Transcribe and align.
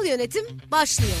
Kurumsal 0.00 0.18
yönetim 0.18 0.44
başlıyor. 0.70 1.12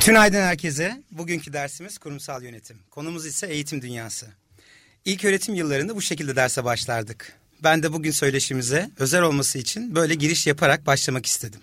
Tünaydın 0.00 0.40
herkese. 0.40 1.02
Bugünkü 1.10 1.52
dersimiz 1.52 1.98
kurumsal 1.98 2.42
yönetim. 2.42 2.76
Konumuz 2.90 3.26
ise 3.26 3.46
eğitim 3.46 3.82
dünyası. 3.82 4.26
İlk 5.04 5.24
öğretim 5.24 5.54
yıllarında 5.54 5.96
bu 5.96 6.02
şekilde 6.02 6.36
derse 6.36 6.64
başlardık. 6.64 7.32
Ben 7.62 7.82
de 7.82 7.92
bugün 7.92 8.10
söyleşimize 8.10 8.90
özel 8.98 9.22
olması 9.22 9.58
için 9.58 9.94
böyle 9.94 10.14
giriş 10.14 10.46
yaparak 10.46 10.86
başlamak 10.86 11.26
istedim. 11.26 11.60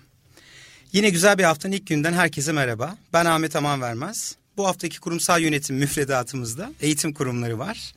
Yine 0.93 1.09
güzel 1.09 1.37
bir 1.37 1.43
haftanın 1.43 1.73
ilk 1.73 1.87
günden 1.87 2.13
herkese 2.13 2.51
merhaba. 2.51 2.97
Ben 3.13 3.25
Ahmet 3.25 3.55
Aman 3.55 3.81
Vermez. 3.81 4.35
Bu 4.57 4.67
haftaki 4.67 4.99
kurumsal 4.99 5.41
yönetim 5.41 5.75
müfredatımızda 5.75 6.71
eğitim 6.81 7.13
kurumları 7.13 7.59
var. 7.59 7.93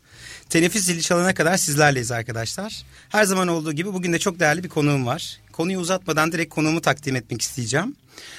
Teneffüs 0.49 0.85
zili 0.85 1.03
çalana 1.03 1.35
kadar 1.35 1.57
sizlerleyiz 1.57 2.13
arkadaşlar. 2.13 2.83
Her 3.09 3.25
zaman 3.25 3.49
olduğu 3.49 3.73
gibi 3.73 3.95
bugün 3.95 4.13
de 4.13 4.19
çok 4.19 4.41
değerli 4.41 4.65
bir 4.65 4.69
konuğum 4.69 5.07
var. 5.07 5.41
Konuyu 5.53 5.79
uzatmadan 5.79 6.33
direkt 6.33 6.55
konuğumu 6.55 6.81
takdim 6.81 7.17
etmek 7.17 7.43
isteyeceğim. 7.43 7.97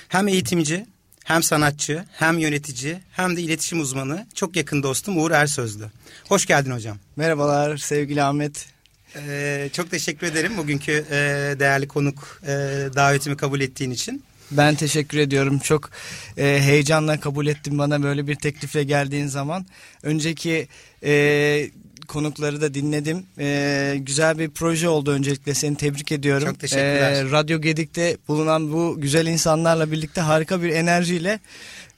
Hem 0.08 0.28
eğitimci, 0.28 0.86
hem 1.24 1.44
sanatçı, 1.44 2.06
hem 2.12 2.38
yönetici, 2.38 3.00
hem 3.12 3.38
de 3.38 3.42
iletişim 3.42 3.82
uzmanı 3.82 4.28
çok 4.34 4.56
yakın 4.56 4.84
dostum 4.84 5.18
Uğur 5.18 5.32
Ersözlü. 5.32 5.86
Hoş 6.28 6.46
geldin 6.46 6.72
hocam. 6.72 6.98
Merhabalar 7.16 7.78
sevgili 7.78 8.24
Ahmet. 8.24 8.68
Ee, 9.16 9.70
çok 9.74 9.92
teşekkür 9.92 10.28
ederim 10.28 10.58
bugünkü 10.58 10.92
e, 10.92 11.16
değerli 11.60 11.88
konuk 11.88 12.42
e, 12.44 12.50
davetimi 12.96 13.38
kabul 13.38 13.62
ettiğin 13.62 13.92
için. 13.92 14.24
Ben 14.58 14.76
teşekkür 14.76 15.18
ediyorum. 15.18 15.60
Çok 15.60 15.90
e, 16.38 16.60
heyecanla 16.62 17.20
kabul 17.20 17.48
ettim 17.48 17.78
bana 17.78 18.04
böyle 18.04 18.28
bir 18.28 18.36
teklifle 18.36 18.84
geldiğin 18.84 19.28
zaman. 19.28 19.66
Önceki 20.04 20.68
e, 21.04 21.70
konukları 22.08 22.62
da 22.62 22.74
dinledim. 22.74 23.26
E, 23.40 23.96
güzel 24.00 24.40
bir 24.40 24.50
proje 24.50 24.90
oldu 24.90 25.12
öncelikle 25.12 25.54
seni 25.54 25.78
tebrik 25.78 26.12
ediyorum. 26.12 26.48
Çok 26.48 26.60
teşekkürler. 26.60 27.12
E, 27.26 27.32
Radyo 27.32 27.62
Gedik'te 27.62 28.18
bulunan 28.28 28.74
bu 28.74 29.02
güzel 29.02 29.28
insanlarla 29.28 29.92
birlikte 29.92 30.22
harika 30.22 30.62
bir 30.64 30.70
enerjiyle 30.70 31.40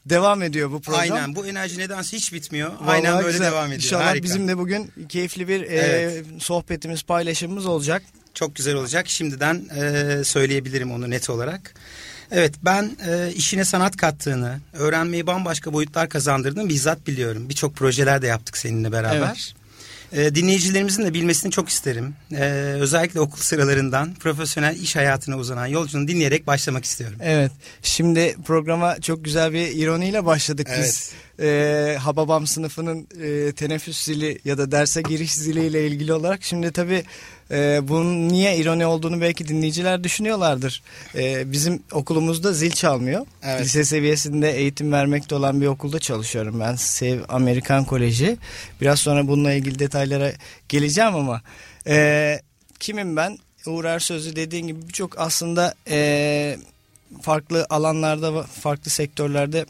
devam 0.05 0.43
ediyor 0.43 0.71
bu 0.71 0.81
program. 0.81 1.01
Aynen 1.01 1.35
bu 1.35 1.47
enerji 1.47 1.79
nedense 1.79 2.17
hiç 2.17 2.33
bitmiyor. 2.33 2.71
Aynen 2.87 3.11
Vallahi 3.13 3.23
böyle 3.23 3.37
güzel. 3.37 3.51
devam 3.51 3.65
ediyor. 3.67 3.81
İnşallah 3.83 4.05
Harika. 4.05 4.23
bizim 4.23 4.47
de 4.47 4.57
bugün 4.57 4.91
keyifli 5.09 5.47
bir 5.47 5.61
e, 5.61 5.65
Evet. 5.65 6.25
sohbetimiz, 6.39 7.03
paylaşımımız 7.03 7.65
olacak. 7.65 8.03
Çok 8.33 8.55
güzel 8.55 8.75
olacak. 8.75 9.07
Şimdiden 9.09 9.65
e, 9.77 10.23
söyleyebilirim 10.23 10.91
onu 10.91 11.09
net 11.09 11.29
olarak. 11.29 11.73
Evet 12.31 12.53
ben 12.65 12.97
e, 13.07 13.33
işine 13.33 13.65
sanat 13.65 13.97
kattığını, 13.97 14.59
öğrenmeyi 14.73 15.27
bambaşka 15.27 15.73
boyutlar 15.73 16.09
kazandırdığını 16.09 16.69
bizzat 16.69 17.07
biliyorum. 17.07 17.49
Birçok 17.49 17.75
projeler 17.75 18.21
de 18.21 18.27
yaptık 18.27 18.57
seninle 18.57 18.91
beraber. 18.91 19.55
E, 20.13 20.35
dinleyicilerimizin 20.35 21.05
de 21.05 21.13
bilmesini 21.13 21.51
çok 21.51 21.69
isterim. 21.69 22.15
E, 22.31 22.43
özellikle 22.79 23.19
okul 23.19 23.37
sıralarından 23.37 24.13
profesyonel 24.13 24.79
iş 24.79 24.95
hayatına 24.95 25.37
uzanan 25.37 25.67
yolculuğunu 25.67 26.07
dinleyerek 26.07 26.47
başlamak 26.47 26.85
istiyorum. 26.85 27.17
Evet. 27.21 27.51
Şimdi 27.81 28.35
programa 28.45 29.01
çok 29.01 29.25
güzel 29.25 29.53
bir 29.53 29.67
ironiyle 29.67 30.25
başladık 30.25 30.67
biz. 30.79 31.11
Ee, 31.39 31.97
Hababam 31.99 32.47
sınıfının 32.47 33.07
e, 33.21 33.51
teneffüs 33.51 34.03
zili 34.03 34.39
ya 34.45 34.57
da 34.57 34.71
derse 34.71 35.01
giriş 35.01 35.33
ziliyle 35.33 35.87
ilgili 35.87 36.13
olarak. 36.13 36.43
Şimdi 36.43 36.71
tabii 36.71 37.03
e, 37.51 37.79
bunun 37.87 38.29
niye 38.29 38.57
ironi 38.57 38.85
olduğunu 38.85 39.21
belki 39.21 39.47
dinleyiciler 39.47 40.03
düşünüyorlardır. 40.03 40.83
E, 41.15 41.51
bizim 41.51 41.83
okulumuzda 41.91 42.53
zil 42.53 42.71
çalmıyor. 42.71 43.25
Evet. 43.43 43.61
Lise 43.61 43.83
seviyesinde 43.83 44.51
eğitim 44.51 44.91
vermekte 44.91 45.35
olan 45.35 45.61
bir 45.61 45.67
okulda 45.67 45.99
çalışıyorum. 45.99 46.59
Ben 46.59 46.75
Sev 46.75 47.19
Amerikan 47.29 47.85
Koleji. 47.85 48.37
Biraz 48.81 48.99
sonra 48.99 49.27
bununla 49.27 49.53
ilgili 49.53 49.79
detaylara 49.79 50.31
geleceğim 50.69 51.15
ama 51.15 51.41
e, 51.87 52.39
kimim 52.79 53.15
ben? 53.15 53.37
Uğur 53.67 53.85
Ersözlü 53.85 54.35
dediğin 54.35 54.67
gibi 54.67 54.87
birçok 54.87 55.19
aslında 55.19 55.73
e, 55.89 56.57
farklı 57.21 57.65
alanlarda 57.69 58.43
farklı 58.43 58.91
sektörlerde 58.91 59.65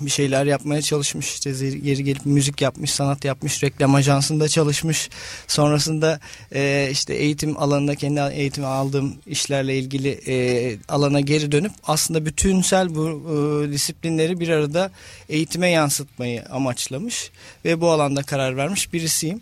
bir 0.00 0.10
şeyler 0.10 0.46
yapmaya 0.46 0.82
çalışmış 0.82 1.32
işte 1.32 1.50
yeri 1.82 2.04
gelip 2.04 2.26
müzik 2.26 2.60
yapmış 2.60 2.90
sanat 2.90 3.24
yapmış 3.24 3.62
reklam 3.62 3.94
ajansında 3.94 4.48
çalışmış 4.48 5.10
sonrasında 5.46 6.20
e, 6.54 6.88
işte 6.92 7.14
eğitim 7.14 7.58
alanında 7.58 7.94
kendi 7.94 8.20
eğitim 8.20 8.64
aldığım 8.64 9.14
işlerle 9.26 9.78
ilgili 9.78 10.20
e, 10.26 10.76
alana 10.88 11.20
geri 11.20 11.52
dönüp 11.52 11.72
aslında 11.84 12.26
bütünsel 12.26 12.94
bu 12.94 13.08
e, 13.08 13.72
disiplinleri 13.72 14.40
bir 14.40 14.48
arada 14.48 14.90
eğitime 15.28 15.70
yansıtmayı 15.70 16.44
amaçlamış 16.46 17.30
ve 17.64 17.80
bu 17.80 17.90
alanda 17.90 18.22
karar 18.22 18.56
vermiş 18.56 18.92
birisiyim. 18.92 19.40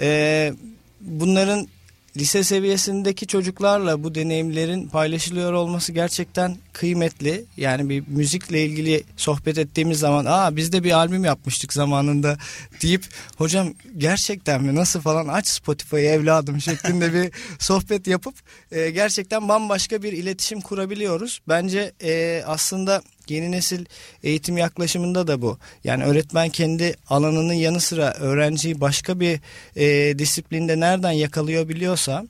E, 0.00 0.52
bunların 1.00 1.68
lise 2.16 2.44
seviyesindeki 2.44 3.26
çocuklarla 3.26 4.04
bu 4.04 4.14
deneyimlerin 4.14 4.88
paylaşılıyor 4.88 5.52
olması 5.52 5.92
gerçekten 5.92 6.56
kıymetli. 6.72 7.44
Yani 7.56 7.88
bir 7.88 8.04
müzikle 8.06 8.64
ilgili 8.64 9.04
sohbet 9.16 9.58
ettiğimiz 9.58 9.98
zaman 9.98 10.24
aa 10.28 10.56
biz 10.56 10.72
de 10.72 10.84
bir 10.84 10.92
albüm 10.92 11.24
yapmıştık 11.24 11.72
zamanında 11.72 12.38
deyip 12.82 13.04
hocam 13.36 13.68
gerçekten 13.98 14.62
mi 14.62 14.74
nasıl 14.74 15.00
falan 15.00 15.28
aç 15.28 15.46
Spotify'ı 15.46 16.00
evladım 16.00 16.60
şeklinde 16.60 17.14
bir 17.14 17.32
sohbet 17.58 18.06
yapıp 18.06 18.34
e, 18.72 18.90
gerçekten 18.90 19.48
bambaşka 19.48 20.02
bir 20.02 20.12
iletişim 20.12 20.60
kurabiliyoruz. 20.60 21.40
Bence 21.48 21.92
e, 22.02 22.42
aslında 22.46 23.02
yeni 23.30 23.50
nesil 23.50 23.84
eğitim 24.22 24.56
yaklaşımında 24.56 25.26
da 25.26 25.42
bu. 25.42 25.58
Yani 25.84 26.04
öğretmen 26.04 26.48
kendi 26.48 26.94
alanının 27.08 27.52
yanı 27.54 27.80
sıra 27.80 28.14
öğrenciyi 28.14 28.80
başka 28.80 29.20
bir 29.20 29.40
e, 29.76 30.18
disiplinde 30.18 30.80
nereden 30.80 31.12
yakalıyor 31.12 31.68
biliyorsa 31.68 32.26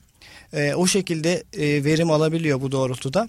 e, 0.53 0.73
o 0.73 0.87
şekilde 0.87 1.43
e, 1.53 1.83
verim 1.83 2.11
alabiliyor 2.11 2.61
bu 2.61 2.71
doğrultuda. 2.71 3.27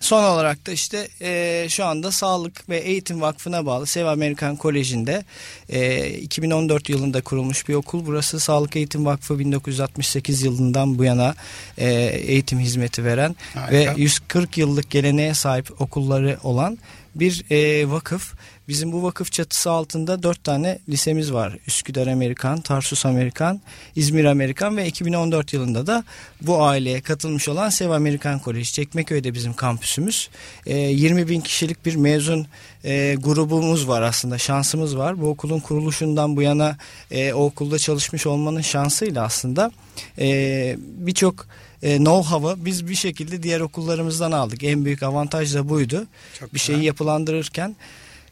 Son 0.00 0.24
olarak 0.24 0.66
da 0.66 0.72
işte 0.72 1.08
e, 1.20 1.66
şu 1.68 1.84
anda 1.84 2.12
Sağlık 2.12 2.68
ve 2.68 2.78
Eğitim 2.78 3.20
Vakfı'na 3.20 3.66
bağlı 3.66 3.86
Sev 3.86 4.06
Amerikan 4.06 4.56
Koleji'nde 4.56 5.24
e, 5.68 6.08
2014 6.08 6.88
yılında 6.88 7.20
kurulmuş 7.20 7.68
bir 7.68 7.74
okul. 7.74 8.06
Burası 8.06 8.40
Sağlık 8.40 8.76
Eğitim 8.76 9.06
Vakfı 9.06 9.38
1968 9.38 10.42
yılından 10.42 10.98
bu 10.98 11.04
yana 11.04 11.34
e, 11.78 11.90
eğitim 12.04 12.58
hizmeti 12.58 13.04
veren 13.04 13.36
Harika. 13.54 13.72
ve 13.96 14.00
140 14.00 14.58
yıllık 14.58 14.90
geleneğe 14.90 15.34
sahip 15.34 15.80
okulları 15.80 16.38
olan 16.42 16.78
bir 17.14 17.44
e, 17.50 17.90
vakıf. 17.90 18.34
Bizim 18.70 18.92
bu 18.92 19.02
vakıf 19.02 19.32
çatısı 19.32 19.70
altında 19.70 20.22
dört 20.22 20.44
tane 20.44 20.78
lisemiz 20.88 21.32
var. 21.32 21.58
Üsküdar 21.66 22.06
Amerikan, 22.06 22.60
Tarsus 22.60 23.06
Amerikan, 23.06 23.60
İzmir 23.96 24.24
Amerikan 24.24 24.76
ve 24.76 24.86
2014 24.86 25.52
yılında 25.52 25.86
da 25.86 26.04
bu 26.40 26.62
aileye 26.62 27.00
katılmış 27.00 27.48
olan 27.48 27.68
Sev 27.68 27.90
Amerikan 27.90 28.38
Koleji. 28.38 28.72
Çekmeköy'de 28.72 29.34
bizim 29.34 29.52
kampüsümüz. 29.52 30.28
E, 30.66 30.76
20 30.78 31.28
bin 31.28 31.40
kişilik 31.40 31.86
bir 31.86 31.96
mezun 31.96 32.46
e, 32.84 33.16
grubumuz 33.18 33.88
var 33.88 34.02
aslında. 34.02 34.38
Şansımız 34.38 34.96
var. 34.96 35.20
Bu 35.20 35.28
okulun 35.28 35.60
kuruluşundan 35.60 36.36
bu 36.36 36.42
yana 36.42 36.76
e, 37.10 37.32
o 37.32 37.44
okulda 37.44 37.78
çalışmış 37.78 38.26
olmanın 38.26 38.60
şansıyla 38.60 39.24
aslında 39.24 39.70
e, 40.18 40.76
birçok 40.78 41.46
e, 41.82 41.96
know-how'ı 41.96 42.64
biz 42.64 42.88
bir 42.88 42.94
şekilde 42.94 43.42
diğer 43.42 43.60
okullarımızdan 43.60 44.32
aldık. 44.32 44.64
En 44.64 44.84
büyük 44.84 45.02
avantaj 45.02 45.54
da 45.54 45.68
buydu. 45.68 46.06
Çok 46.38 46.54
bir 46.54 46.58
güzel. 46.58 46.66
şeyi 46.66 46.84
yapılandırırken. 46.84 47.76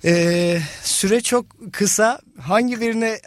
E, 0.04 0.60
süre 0.82 1.20
çok 1.20 1.46
kısa. 1.72 2.20
Hangi 2.40 2.80
birine 2.80 3.20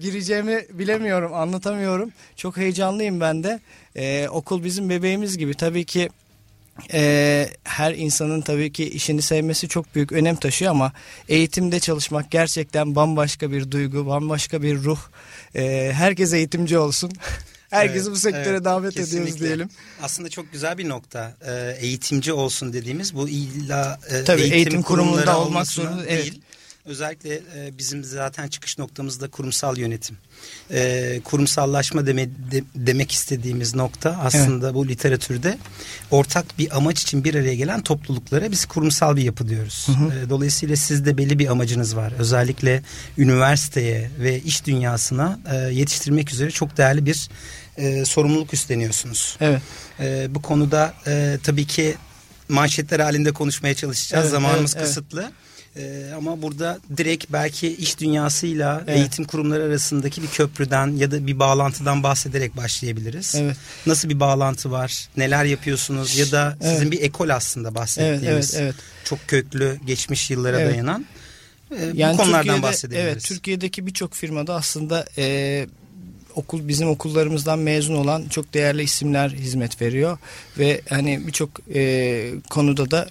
gireceğimi 0.00 0.64
bilemiyorum, 0.70 1.34
anlatamıyorum. 1.34 2.12
Çok 2.36 2.56
heyecanlıyım 2.56 3.20
ben 3.20 3.44
de. 3.44 3.60
E, 3.96 4.28
okul 4.28 4.64
bizim 4.64 4.88
bebeğimiz 4.88 5.38
gibi. 5.38 5.54
Tabii 5.54 5.84
ki 5.84 6.08
e, 6.92 7.46
her 7.64 7.94
insanın 7.94 8.40
tabii 8.40 8.72
ki 8.72 8.90
işini 8.90 9.22
sevmesi 9.22 9.68
çok 9.68 9.94
büyük 9.94 10.12
önem 10.12 10.36
taşıyor 10.36 10.70
ama 10.70 10.92
eğitimde 11.28 11.80
çalışmak 11.80 12.30
gerçekten 12.30 12.94
bambaşka 12.94 13.52
bir 13.52 13.70
duygu, 13.70 14.06
bambaşka 14.06 14.62
bir 14.62 14.78
ruh. 14.82 14.98
E, 15.54 15.92
herkes 15.94 16.32
eğitimci 16.32 16.78
olsun. 16.78 17.12
Herkesi 17.70 17.98
Evet, 17.98 18.10
bu 18.10 18.16
sektöre 18.16 18.48
evet, 18.48 18.64
davet 18.64 18.94
kesinlikle. 18.94 19.20
ediyoruz 19.22 19.40
diyelim. 19.40 19.68
Aslında 20.02 20.28
çok 20.28 20.52
güzel 20.52 20.78
bir 20.78 20.88
nokta. 20.88 21.32
Ee, 21.46 21.76
eğitimci 21.80 22.32
olsun 22.32 22.72
dediğimiz 22.72 23.14
bu 23.14 23.28
illa 23.28 24.00
e, 24.10 24.24
Tabii, 24.24 24.40
eğitim, 24.40 24.56
eğitim 24.56 24.82
kurumunda 24.82 25.38
olmak 25.40 25.66
zorunda, 25.66 26.08
değil. 26.08 26.40
Özellikle 26.88 27.34
e, 27.34 27.78
bizim 27.78 28.04
zaten 28.04 28.48
çıkış 28.48 28.78
noktamız 28.78 29.20
da 29.20 29.28
kurumsal 29.28 29.78
yönetim. 29.78 30.16
E, 30.70 31.20
kurumsallaşma 31.24 32.06
deme, 32.06 32.26
de- 32.26 32.64
demek 32.74 33.12
istediğimiz 33.12 33.74
nokta 33.74 34.18
aslında 34.22 34.74
bu 34.74 34.88
literatürde 34.88 35.58
ortak 36.10 36.58
bir 36.58 36.76
amaç 36.76 37.02
için 37.02 37.24
bir 37.24 37.34
araya 37.34 37.54
gelen 37.54 37.82
topluluklara 37.82 38.50
biz 38.50 38.66
kurumsal 38.66 39.16
bir 39.16 39.22
yapı 39.22 39.48
diyoruz. 39.48 39.86
E, 40.26 40.30
dolayısıyla 40.30 40.76
sizde 40.76 41.18
belli 41.18 41.38
bir 41.38 41.46
amacınız 41.46 41.96
var. 41.96 42.12
Özellikle 42.18 42.82
üniversiteye 43.18 44.10
ve 44.20 44.40
iş 44.40 44.66
dünyasına 44.66 45.38
e, 45.52 45.56
yetiştirmek 45.56 46.32
üzere 46.32 46.50
çok 46.50 46.76
değerli 46.76 47.06
bir 47.06 47.28
e, 47.76 48.04
sorumluluk 48.04 48.54
üstleniyorsunuz. 48.54 49.36
Evet. 49.40 49.62
Ee, 50.00 50.26
bu 50.34 50.42
konuda 50.42 50.94
e, 51.06 51.38
tabii 51.42 51.66
ki 51.66 51.94
manşetler 52.48 53.00
halinde 53.00 53.32
konuşmaya 53.32 53.74
çalışacağız. 53.74 54.22
Evet, 54.24 54.32
Zamanımız 54.32 54.74
evet, 54.76 54.84
evet. 54.86 54.94
Ee, 55.76 56.10
ama 56.16 56.42
burada 56.42 56.78
direkt 56.96 57.24
belki 57.32 57.76
iş 57.76 57.98
dünyasıyla 57.98 58.84
Evet. 58.86 58.98
eğitim 58.98 59.24
kurumları 59.24 59.62
arasındaki 59.62 60.22
bir 60.22 60.26
köprüden 60.28 60.86
ya 60.96 61.10
da 61.10 61.26
bir 61.26 61.38
bağlantıdan 61.38 62.02
bahsederek 62.02 62.56
başlayabiliriz. 62.56 63.34
Evet. 63.36 63.56
Nasıl 63.86 64.08
bir 64.08 64.20
bağlantı 64.20 64.70
var? 64.70 65.08
Neler 65.16 65.44
yapıyorsunuz? 65.44 66.16
Ya 66.16 66.30
da 66.32 66.56
sizin 66.62 66.74
Evet. 66.82 66.92
bir 66.92 67.00
ekol 67.02 67.28
aslında 67.28 67.68
Evet, 67.68 67.76
bahsettiğimiz. 67.78 68.54
evet, 68.54 68.62
evet. 68.62 68.74
Çok 69.04 69.18
köklü, 69.28 69.78
geçmiş 69.86 70.30
yıllara 70.30 70.60
Evet. 70.60 70.72
dayanan. 70.74 71.06
e, 71.70 71.90
Yani 71.94 72.12
bu 72.14 72.16
konulardan 72.16 72.42
Türkiye'de, 72.42 72.62
bahsedebiliriz. 72.62 73.06
Evet, 73.12 73.24
Türkiye'deki 73.24 73.86
birçok 73.86 74.14
firmada 74.14 74.54
aslında 74.54 75.06
e, 75.18 75.66
okul 76.34 76.68
bizim 76.68 76.88
okullarımızdan 76.88 77.58
mezun 77.58 77.94
olan 77.94 78.24
çok 78.30 78.54
değerli 78.54 78.82
isimler 78.82 79.28
hizmet 79.30 79.82
veriyor 79.82 80.18
ve 80.58 80.80
hani 80.88 81.26
birçok 81.26 81.50
e, 81.74 82.30
konuda 82.50 82.90
da 82.90 83.08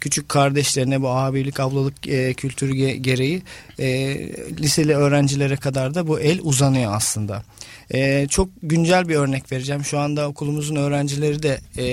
küçük 0.00 0.28
kardeşlerine 0.28 1.02
bu 1.02 1.08
abilik 1.08 1.60
ablalık 1.60 2.08
e, 2.08 2.34
kültürü 2.34 2.72
ge- 2.72 2.96
gereği 2.96 3.42
e, 3.78 3.88
liseli 4.58 4.94
öğrencilere 4.94 5.56
kadar 5.56 5.94
da 5.94 6.08
bu 6.08 6.20
el 6.20 6.40
uzanıyor 6.42 6.94
aslında. 6.94 7.42
E, 7.94 8.26
çok 8.30 8.48
güncel 8.62 9.08
bir 9.08 9.16
örnek 9.16 9.52
vereceğim. 9.52 9.84
Şu 9.84 9.98
anda 9.98 10.28
okulumuzun 10.28 10.76
öğrencileri 10.76 11.42
de 11.42 11.60
e, 11.78 11.86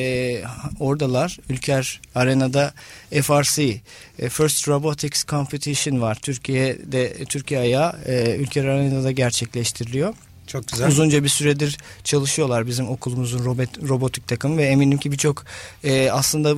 oradalar. 0.80 1.38
Ülker 1.50 2.02
Arena'da 2.16 2.74
FRC 3.22 3.82
e, 4.20 4.30
First 4.30 4.68
Robotics 4.68 5.26
Competition 5.26 6.02
var. 6.02 6.16
Türkiye'de 6.22 7.26
Türkiye 7.26 7.60
ayağı 7.60 7.96
e, 8.06 8.36
Ülker 8.36 8.66
Arena'da 8.66 9.12
gerçekleştiriliyor. 9.12 10.14
Çok 10.48 10.68
güzel. 10.68 10.88
Uzunca 10.88 11.24
bir 11.24 11.30
süredir 11.30 11.78
çalışıyorlar 12.04 12.68
bizim 12.68 12.90
okulumuzun 12.90 13.46
robot, 13.46 13.90
robotik 13.90 14.28
takımı 14.28 14.58
ve 14.58 14.64
eminim 14.64 14.98
ki 14.98 15.12
birçok 15.12 15.44
e, 15.84 16.12
aslında 16.12 16.50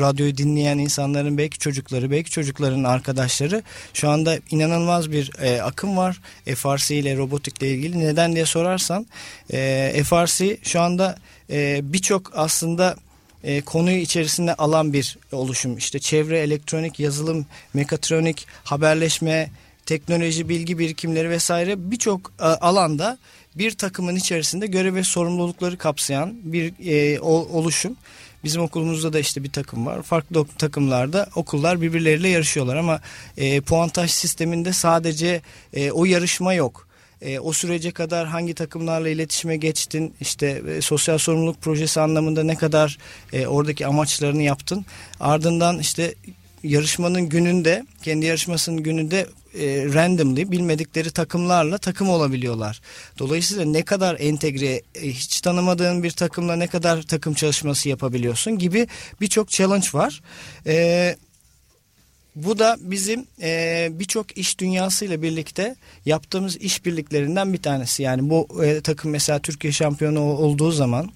radyoyu 0.00 0.36
dinleyen 0.36 0.78
insanların 0.78 1.38
belki 1.38 1.58
çocukları 1.58 2.10
belki 2.10 2.30
çocukların 2.30 2.84
arkadaşları 2.84 3.62
şu 3.94 4.08
anda 4.08 4.38
inanılmaz 4.50 5.10
bir 5.12 5.30
e, 5.42 5.62
akım 5.62 5.96
var 5.96 6.20
FRC 6.54 6.96
ile 6.96 7.16
robotikle 7.16 7.68
ilgili 7.68 8.00
neden 8.00 8.34
diye 8.34 8.46
sorarsan 8.46 9.06
e, 9.52 10.02
FRC 10.04 10.58
şu 10.62 10.80
anda 10.80 11.16
e, 11.50 11.80
birçok 11.82 12.32
aslında 12.34 12.96
e, 13.44 13.60
konuyu 13.60 13.96
içerisinde 13.96 14.54
alan 14.54 14.92
bir 14.92 15.18
oluşum. 15.32 15.76
İşte 15.76 15.98
çevre, 15.98 16.38
elektronik, 16.38 17.00
yazılım, 17.00 17.46
mekatronik, 17.74 18.46
haberleşme, 18.64 19.50
teknoloji, 19.86 20.48
bilgi 20.48 20.78
birikimleri 20.78 21.30
vesaire 21.30 21.90
birçok 21.90 22.32
e, 22.40 22.44
alanda 22.44 23.18
bir 23.54 23.70
takımın 23.70 24.16
içerisinde 24.16 24.66
görev 24.66 24.94
ve 24.94 25.04
sorumlulukları 25.04 25.78
kapsayan 25.78 26.34
bir 26.44 26.72
e, 26.86 27.20
oluşum. 27.20 27.96
Bizim 28.44 28.62
okulumuzda 28.62 29.12
da 29.12 29.18
işte 29.18 29.44
bir 29.44 29.52
takım 29.52 29.86
var. 29.86 30.02
Farklı 30.02 30.46
takımlarda 30.58 31.28
okullar 31.34 31.80
birbirleriyle 31.80 32.28
yarışıyorlar 32.28 32.76
ama 32.76 33.00
e, 33.36 33.60
puantaj 33.60 34.10
sisteminde 34.10 34.72
sadece 34.72 35.42
e, 35.74 35.90
o 35.90 36.04
yarışma 36.04 36.54
yok. 36.54 36.86
E, 37.22 37.38
o 37.38 37.52
sürece 37.52 37.90
kadar 37.90 38.26
hangi 38.26 38.54
takımlarla 38.54 39.08
iletişime 39.08 39.56
geçtin 39.56 40.14
işte 40.20 40.62
e, 40.68 40.80
sosyal 40.80 41.18
sorumluluk 41.18 41.62
projesi 41.62 42.00
anlamında 42.00 42.42
ne 42.42 42.56
kadar 42.56 42.98
e, 43.32 43.46
oradaki 43.46 43.86
amaçlarını 43.86 44.42
yaptın 44.42 44.86
ardından 45.20 45.78
işte 45.78 46.14
yarışmanın 46.62 47.28
gününde 47.28 47.86
kendi 48.02 48.26
yarışmasının 48.26 48.82
gününde 48.82 49.26
e, 49.54 49.84
randomly 49.94 50.50
bilmedikleri 50.50 51.10
takımlarla 51.10 51.78
takım 51.78 52.10
olabiliyorlar. 52.10 52.80
Dolayısıyla 53.18 53.64
ne 53.64 53.82
kadar 53.82 54.16
entegre 54.20 54.82
e, 54.94 55.08
hiç 55.08 55.40
tanımadığın 55.40 56.02
bir 56.02 56.10
takımla 56.10 56.56
ne 56.56 56.66
kadar 56.66 57.02
takım 57.02 57.34
çalışması 57.34 57.88
yapabiliyorsun 57.88 58.58
gibi 58.58 58.86
birçok 59.20 59.48
challenge 59.48 59.88
var. 59.92 60.22
E, 60.66 61.16
bu 62.36 62.58
da 62.58 62.76
bizim 62.80 63.26
e, 63.42 63.88
birçok 63.92 64.38
iş 64.38 64.58
dünyasıyla 64.58 65.22
birlikte 65.22 65.76
yaptığımız 66.06 66.56
işbirliklerinden 66.56 67.52
bir 67.52 67.62
tanesi. 67.62 68.02
Yani 68.02 68.30
bu 68.30 68.64
e, 68.64 68.80
takım 68.80 69.10
mesela 69.10 69.38
Türkiye 69.38 69.72
şampiyonu 69.72 70.20
ol- 70.20 70.42
olduğu 70.42 70.70
zaman 70.70 71.10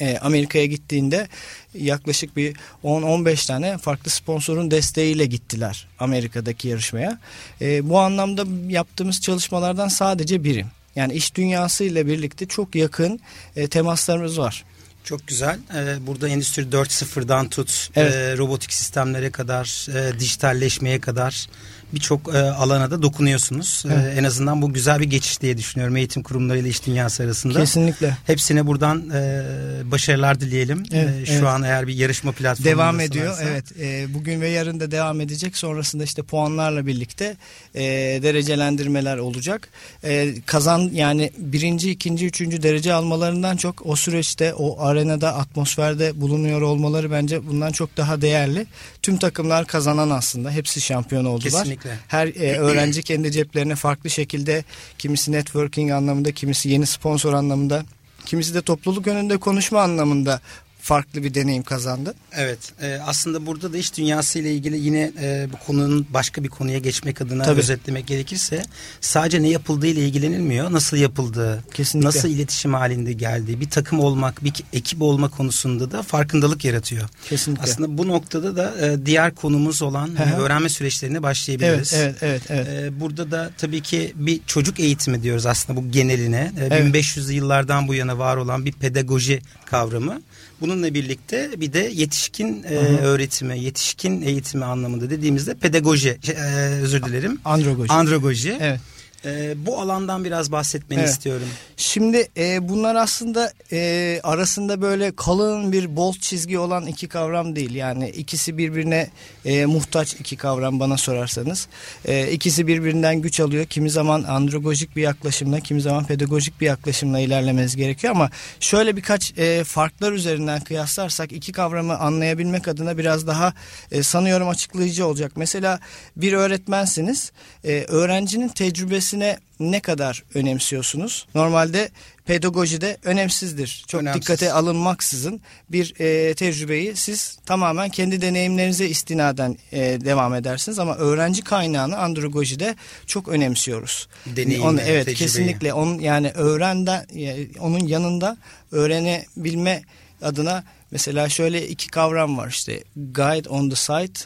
e, 0.00 0.18
Amerika'ya 0.18 0.66
gittiğinde 0.66 1.28
yaklaşık 1.74 2.36
bir 2.36 2.56
10-15 2.84 3.46
tane 3.46 3.78
farklı 3.78 4.10
sponsorun 4.10 4.70
desteğiyle 4.70 5.26
gittiler 5.26 5.86
Amerika'daki 5.98 6.68
yarışmaya. 6.68 7.18
E, 7.60 7.88
bu 7.88 7.98
anlamda 7.98 8.44
yaptığımız 8.68 9.20
çalışmalardan 9.20 9.88
sadece 9.88 10.44
biri. 10.44 10.66
Yani 10.96 11.12
iş 11.12 11.34
dünyasıyla 11.34 12.06
birlikte 12.06 12.46
çok 12.46 12.74
yakın 12.74 13.20
e, 13.56 13.68
temaslarımız 13.68 14.38
var. 14.38 14.64
Çok 15.04 15.26
güzel. 15.26 15.58
Ee, 15.74 16.06
burada 16.06 16.28
Endüstri 16.28 16.62
4.0'dan 16.62 17.48
tut, 17.48 17.88
Evet. 17.94 18.14
e, 18.14 18.36
robotik 18.36 18.72
sistemlere 18.72 19.30
kadar, 19.30 19.88
e, 19.96 20.20
dijitalleşmeye 20.20 21.00
kadar 21.00 21.48
birçok 21.94 22.34
e, 22.34 22.38
alana 22.38 22.90
da 22.90 23.02
dokunuyorsunuz. 23.02 23.84
E, 23.88 23.92
Evet. 23.94 24.18
en 24.18 24.24
azından 24.24 24.62
bu 24.62 24.72
güzel 24.72 25.00
bir 25.00 25.04
geçiş 25.10 25.40
diye 25.40 25.58
düşünüyorum 25.58 25.96
eğitim 25.96 26.22
kurumlarıyla 26.22 26.70
iş 26.70 26.86
dünyası 26.86 27.22
arasında. 27.22 27.58
Kesinlikle. 27.60 28.16
Hepsine 28.26 28.66
buradan 28.66 29.10
e, 29.10 29.42
başarılar 29.84 30.40
dileyelim. 30.40 30.82
Evet, 30.92 31.22
E, 31.22 31.26
şu 31.26 31.32
evet. 31.32 31.42
an 31.44 31.62
eğer 31.62 31.86
bir 31.86 31.94
yarışma 31.94 32.32
platformu 32.32 32.64
Devam 32.70 33.00
ediyor. 33.00 33.36
Evet. 33.42 33.64
e, 33.80 34.14
bugün 34.14 34.40
ve 34.40 34.48
yarın 34.48 34.80
da 34.80 34.90
devam 34.90 35.20
edecek. 35.20 35.56
Sonrasında 35.56 36.04
işte 36.04 36.22
puanlarla 36.22 36.86
birlikte 36.86 37.36
e, 37.74 37.82
derecelendirmeler 38.22 39.16
olacak. 39.18 39.68
E, 40.04 40.34
kazan 40.46 40.90
yani 40.92 41.30
birinci, 41.38 41.90
ikinci, 41.90 42.26
üçüncü 42.26 42.62
derece 42.62 42.92
almalarından 42.92 43.56
çok 43.56 43.86
o 43.86 43.96
süreçte 43.96 44.54
o 44.54 44.82
arenada 44.82 45.34
atmosferde 45.34 46.20
bulunuyor 46.20 46.60
olmaları 46.62 47.10
bence 47.10 47.46
bundan 47.46 47.72
çok 47.72 47.96
daha 47.96 48.20
değerli. 48.20 48.66
Tüm 49.02 49.16
takımlar 49.16 49.66
kazanan 49.66 50.10
aslında. 50.10 50.50
Hepsi 50.50 50.80
şampiyon 50.80 51.24
oldular. 51.24 51.42
Kesinlikle. 51.52 51.77
Her 52.08 52.26
e, 52.26 52.58
öğrenci 52.58 53.02
kendi 53.02 53.32
ceplerine 53.32 53.74
farklı 53.74 54.10
şekilde 54.10 54.64
kimisi 54.98 55.32
networking 55.32 55.90
anlamında, 55.90 56.32
kimisi 56.32 56.68
yeni 56.68 56.86
sponsor 56.86 57.32
anlamında, 57.32 57.84
kimisi 58.26 58.54
de 58.54 58.62
topluluk 58.62 59.06
önünde 59.06 59.36
konuşma 59.36 59.80
anlamında 59.80 60.40
farklı 60.88 61.22
bir 61.24 61.34
deneyim 61.34 61.62
kazandı. 61.62 62.14
Evet. 62.32 62.58
e, 62.82 62.98
aslında 63.06 63.46
burada 63.46 63.72
da 63.72 63.78
iş 63.78 63.96
dünyası 63.96 64.38
ile 64.38 64.52
ilgili 64.52 64.78
yine 64.78 65.12
e, 65.20 65.48
bu 65.52 65.66
konunun 65.66 66.06
başka 66.10 66.44
bir 66.44 66.48
konuya 66.48 66.78
geçmek 66.78 67.20
adına 67.22 67.42
Tabii. 67.42 67.60
özetlemek 67.60 68.06
gerekirse 68.06 68.62
sadece 69.00 69.42
ne 69.42 69.48
yapıldığı 69.48 69.86
ile 69.86 70.00
ilgilenilmiyor. 70.06 70.72
Nasıl 70.72 70.96
yapıldığı, 70.96 71.64
Kesinlikle. 71.74 72.08
nasıl 72.08 72.28
iletişim 72.28 72.74
halinde 72.74 73.12
geldiği, 73.12 73.60
bir 73.60 73.70
takım 73.70 74.00
olmak, 74.00 74.44
bir 74.44 74.52
ekip 74.72 75.02
olma 75.02 75.28
konusunda 75.30 75.90
da 75.90 76.02
farkındalık 76.02 76.64
yaratıyor. 76.64 77.08
Kesinlikle. 77.28 77.62
Aslında 77.62 77.98
bu 77.98 78.08
noktada 78.08 78.56
da 78.56 78.86
e, 78.86 79.06
diğer 79.06 79.34
konumuz 79.34 79.82
olan 79.82 80.16
e, 80.16 80.34
öğrenme 80.34 80.68
süreçlerine 80.68 81.22
başlayabiliriz. 81.22 81.94
Evet, 81.94 82.16
evet, 82.20 82.42
evet, 82.50 82.68
evet. 82.68 82.92
E, 82.92 83.00
burada 83.00 83.30
da 83.30 83.50
tabii 83.58 83.80
ki 83.80 84.12
bir 84.14 84.40
çocuk 84.46 84.80
eğitimi 84.80 85.22
diyoruz 85.22 85.46
aslında 85.46 85.80
bu 85.80 85.90
geneline. 85.90 86.52
E, 86.60 86.68
Evet. 86.68 86.94
1500'lü 86.94 87.32
yıllardan 87.32 87.88
bu 87.88 87.94
yana 87.94 88.18
var 88.18 88.36
olan 88.36 88.64
bir 88.64 88.72
pedagoji 88.72 89.40
kavramı. 89.66 90.20
Bununla 90.60 90.94
birlikte 90.94 91.50
bir 91.56 91.72
de 91.72 91.90
yetişkin 91.94 92.62
e, 92.62 92.76
öğretimi, 92.78 93.60
yetişkin 93.60 94.22
eğitimi 94.22 94.64
anlamında 94.64 95.10
dediğimizde 95.10 95.54
pedagoji, 95.54 96.18
şey, 96.22 96.34
e, 96.34 96.68
özür 96.82 97.02
dilerim. 97.02 97.40
Androgoji. 97.44 97.92
Androgoji. 97.92 98.56
evet. 98.60 98.80
E, 99.24 99.54
bu 99.66 99.80
alandan 99.80 100.24
biraz 100.24 100.52
bahsetmeni 100.52 101.00
Evet. 101.00 101.10
istiyorum. 101.10 101.48
Şimdi 101.76 102.28
e, 102.36 102.68
bunlar 102.68 102.94
aslında 102.94 103.52
e, 103.72 104.20
arasında 104.22 104.80
böyle 104.82 105.16
kalın 105.16 105.72
bir 105.72 105.96
bolt 105.96 106.20
çizgi 106.20 106.58
olan 106.58 106.86
iki 106.86 107.08
kavram 107.08 107.56
değil. 107.56 107.74
Yani 107.74 108.08
ikisi 108.10 108.58
birbirine 108.58 109.10
e, 109.44 109.66
muhtaç 109.66 110.14
iki 110.14 110.36
kavram 110.36 110.80
bana 110.80 110.96
sorarsanız. 110.96 111.68
E, 112.04 112.32
ikisi 112.32 112.66
birbirinden 112.66 113.22
güç 113.22 113.40
alıyor. 113.40 113.64
Kimi 113.66 113.90
zaman 113.90 114.22
androgojik 114.22 114.96
bir 114.96 115.02
yaklaşımla, 115.02 115.60
kimi 115.60 115.80
zaman 115.80 116.04
pedagojik 116.04 116.60
bir 116.60 116.66
yaklaşımla 116.66 117.20
ilerlemeniz 117.20 117.76
gerekiyor. 117.76 118.14
Ama 118.14 118.30
şöyle 118.60 118.96
birkaç 118.96 119.38
e, 119.38 119.64
farklar 119.64 120.12
üzerinden 120.12 120.60
kıyaslarsak 120.60 121.32
iki 121.32 121.52
kavramı 121.52 121.98
anlayabilmek 121.98 122.68
adına 122.68 122.98
biraz 122.98 123.26
daha 123.26 123.54
e, 123.92 124.02
sanıyorum 124.02 124.48
açıklayıcı 124.48 125.06
olacak. 125.06 125.32
Mesela 125.36 125.80
bir 126.16 126.32
öğretmensiniz. 126.32 127.32
E, 127.64 127.84
öğrencinin 127.88 128.48
tecrübesi 128.48 129.07
kendisine 129.08 129.38
ne 129.60 129.80
kadar 129.80 130.24
önemsiyorsunuz? 130.34 131.26
Normalde 131.34 131.90
pedagojide 132.26 132.96
önemsizdir. 133.04 133.84
Çok 133.88 134.00
Önemsiz. 134.00 134.22
dikkate 134.22 134.52
alınmaksızın 134.52 135.40
bir 135.70 135.94
e, 136.00 136.34
tecrübeyi 136.34 136.96
siz 136.96 137.38
tamamen 137.46 137.88
kendi 137.88 138.20
deneyimlerinize 138.20 138.86
istinaden 138.88 139.56
e, 139.72 139.78
devam 139.80 140.34
edersiniz 140.34 140.78
ama 140.78 140.96
öğrenci 140.96 141.42
kaynağını 141.42 141.98
andragojide 141.98 142.74
çok 143.06 143.28
önemsiyoruz. 143.28 144.08
Deneyimi, 144.26 144.64
Onu, 144.64 144.80
evet 144.80 145.04
tecrübeyi. 145.06 145.16
kesinlikle 145.16 145.72
onun 145.72 145.98
yani 145.98 146.30
öğrenden 146.30 147.06
e, 147.16 147.58
onun 147.60 147.86
yanında 147.86 148.36
öğrenebilme 148.72 149.82
adına 150.22 150.64
mesela 150.90 151.28
şöyle 151.28 151.68
iki 151.68 151.88
kavram 151.88 152.38
var 152.38 152.48
işte 152.48 152.84
guide 152.96 153.48
on 153.48 153.70
the 153.70 153.76
site 153.76 154.20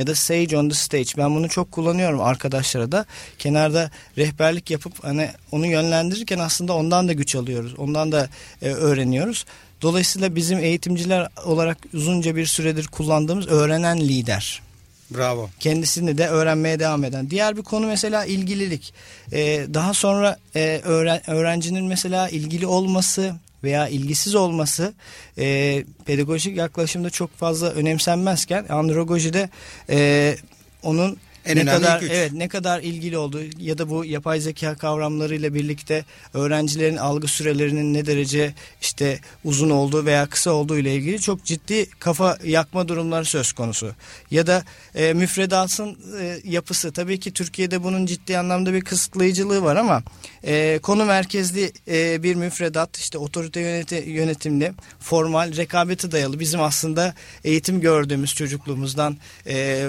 ya 0.00 0.06
da 0.06 0.14
sage 0.14 0.56
on 0.56 0.68
the 0.68 0.74
stage. 0.74 1.08
Ben 1.16 1.34
bunu 1.34 1.48
çok 1.48 1.72
kullanıyorum 1.72 2.20
arkadaşlara 2.20 2.92
da. 2.92 3.06
Kenarda 3.38 3.90
rehberlik 4.18 4.70
yapıp 4.70 5.04
hani 5.04 5.30
onu 5.52 5.66
yönlendirirken 5.66 6.38
aslında 6.38 6.72
ondan 6.72 7.08
da 7.08 7.12
güç 7.12 7.36
alıyoruz. 7.36 7.74
Ondan 7.78 8.12
da 8.12 8.28
e, 8.62 8.68
öğreniyoruz. 8.68 9.44
Dolayısıyla 9.82 10.34
bizim 10.34 10.58
eğitimciler 10.58 11.28
olarak 11.44 11.78
uzunca 11.94 12.36
bir 12.36 12.46
süredir 12.46 12.86
kullandığımız 12.86 13.48
öğrenen 13.48 14.00
lider. 14.00 14.62
Bravo. 15.10 15.50
Kendisini 15.60 16.18
de 16.18 16.28
öğrenmeye 16.28 16.78
devam 16.78 17.04
eden. 17.04 17.30
Diğer 17.30 17.56
bir 17.56 17.62
konu 17.62 17.86
mesela 17.86 18.24
ilgililik. 18.24 18.94
Ee, 19.32 19.66
daha 19.74 19.94
sonra 19.94 20.36
e, 20.56 20.80
öğren, 20.84 21.30
öğrencinin 21.30 21.84
mesela 21.84 22.28
ilgili 22.28 22.66
olması 22.66 23.34
veya 23.64 23.88
ilgisiz 23.88 24.34
olması 24.34 24.94
e, 25.38 25.84
pedagojik 26.06 26.56
yaklaşımda 26.56 27.10
çok 27.10 27.36
fazla 27.36 27.70
önemsenmezken 27.70 28.66
andragojide 28.68 29.50
e, 29.90 30.36
onun 30.82 31.18
En 31.50 31.66
ne 31.66 31.70
kadar 31.70 32.00
güç. 32.00 32.10
evet 32.14 32.32
ne 32.32 32.48
kadar 32.48 32.80
ilgili 32.80 33.18
olduğu 33.18 33.40
ya 33.58 33.78
da 33.78 33.90
bu 33.90 34.04
yapay 34.04 34.40
zeka 34.40 34.74
kavramlarıyla 34.74 35.54
birlikte 35.54 36.04
öğrencilerin 36.34 36.96
algı 36.96 37.28
sürelerinin 37.28 37.94
ne 37.94 38.06
derece 38.06 38.54
işte 38.80 39.20
uzun 39.44 39.70
olduğu 39.70 40.04
veya 40.04 40.26
kısa 40.26 40.50
olduğu 40.50 40.78
ile 40.78 40.94
ilgili 40.94 41.20
çok 41.20 41.44
ciddi 41.44 41.90
kafa 41.90 42.38
yakma 42.44 42.88
durumları 42.88 43.24
söz 43.24 43.52
konusu. 43.52 43.90
Ya 44.30 44.46
da 44.46 44.64
e, 44.94 45.12
müfredatın 45.12 45.98
e, 46.20 46.40
yapısı 46.44 46.92
tabii 46.92 47.20
ki 47.20 47.32
Türkiye'de 47.32 47.82
bunun 47.82 48.06
ciddi 48.06 48.38
anlamda 48.38 48.72
bir 48.72 48.80
kısıtlayıcılığı 48.80 49.62
var 49.62 49.76
ama 49.76 50.02
e, 50.44 50.78
konu 50.82 51.04
merkezli 51.04 51.72
e, 51.88 52.22
bir 52.22 52.34
müfredat 52.34 52.96
işte 52.96 53.18
otorite 53.18 53.60
yöneti, 53.60 54.04
yönetimli 54.06 54.72
formal 55.00 55.56
rekabete 55.56 56.12
dayalı 56.12 56.40
bizim 56.40 56.60
aslında 56.60 57.14
eğitim 57.44 57.80
gördüğümüz 57.80 58.34
çocukluğumuzdan 58.34 59.16
e, 59.46 59.86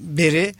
beri 0.00 0.54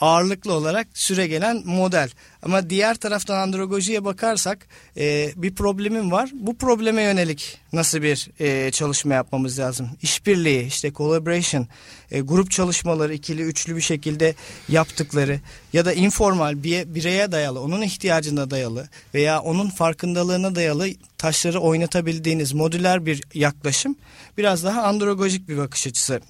ağırlıklı 0.00 0.52
olarak 0.52 0.86
süre 0.94 1.26
gelen 1.26 1.62
model. 1.64 2.10
Ama 2.42 2.70
diğer 2.70 2.94
taraftan 2.94 3.36
andragojiye 3.36 4.04
bakarsak 4.04 4.66
e, 4.96 5.32
bir 5.36 5.54
problemim 5.54 6.10
var. 6.10 6.30
Bu 6.34 6.56
probleme 6.56 7.02
yönelik 7.02 7.58
nasıl 7.72 8.02
bir 8.02 8.30
e, 8.40 8.70
çalışma 8.70 9.14
yapmamız 9.14 9.58
lazım? 9.58 9.90
İşbirliği, 10.02 10.66
işte 10.66 10.92
collaboration, 10.92 11.66
e, 12.10 12.20
grup 12.20 12.50
çalışmaları 12.50 13.14
ikili 13.14 13.42
üçlü 13.42 13.76
bir 13.76 13.80
şekilde 13.80 14.34
yaptıkları 14.68 15.40
ya 15.72 15.84
da 15.84 15.92
informal 15.92 16.62
bir 16.62 16.94
bireye 16.94 17.32
dayalı, 17.32 17.60
onun 17.60 17.82
ihtiyacına 17.82 18.50
dayalı 18.50 18.88
veya 19.14 19.40
onun 19.40 19.70
farkındalığına 19.70 20.54
dayalı 20.54 20.88
taşları 21.18 21.60
oynatabildiğiniz 21.60 22.52
modüler 22.52 23.06
bir 23.06 23.22
yaklaşım 23.34 23.96
biraz 24.38 24.64
daha 24.64 24.82
andragojik 24.82 25.48
bir 25.48 25.56
bakış 25.56 25.86
açısı 25.86 26.20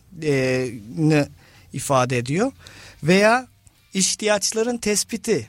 ne 0.97 1.29
ifade 1.73 2.19
ediyor. 2.19 2.53
Veya 3.03 3.47
ihtiyaçların 3.95 4.79
tespiti. 4.79 5.49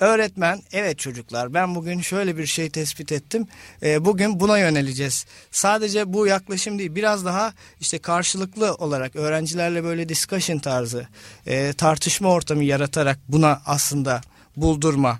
Öğretmen 0.00 0.62
evet 0.72 0.98
çocuklar 0.98 1.54
ben 1.54 1.74
bugün 1.74 2.00
şöyle 2.00 2.36
bir 2.38 2.46
şey 2.46 2.70
tespit 2.70 3.12
ettim. 3.12 3.46
E, 3.82 4.04
bugün 4.04 4.40
buna 4.40 4.58
yöneleceğiz. 4.58 5.26
Sadece 5.50 6.12
bu 6.12 6.26
yaklaşım 6.26 6.78
değil 6.78 6.94
biraz 6.94 7.24
daha 7.24 7.54
işte 7.80 7.98
karşılıklı 7.98 8.74
olarak 8.74 9.16
öğrencilerle 9.16 9.84
böyle 9.84 10.08
discussion 10.08 10.58
tarzı 10.58 11.08
e, 11.46 11.72
tartışma 11.72 12.28
ortamı 12.28 12.64
yaratarak 12.64 13.18
buna 13.28 13.62
aslında 13.66 14.20
buldurma 14.56 15.18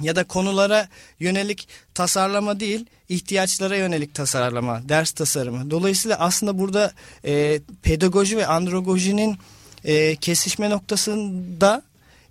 ya 0.00 0.16
da 0.16 0.24
konulara 0.24 0.88
yönelik 1.20 1.68
tasarlama 1.94 2.60
değil 2.60 2.86
ihtiyaçlara 3.08 3.76
yönelik 3.76 4.14
tasarlama 4.14 4.88
ders 4.88 5.12
tasarımı. 5.12 5.70
Dolayısıyla 5.70 6.16
aslında 6.18 6.58
burada 6.58 6.92
e, 7.24 7.60
pedagoji 7.82 8.36
ve 8.36 8.46
andragojinin 8.46 9.38
e, 9.88 10.16
kesişme 10.16 10.70
noktasında 10.70 11.82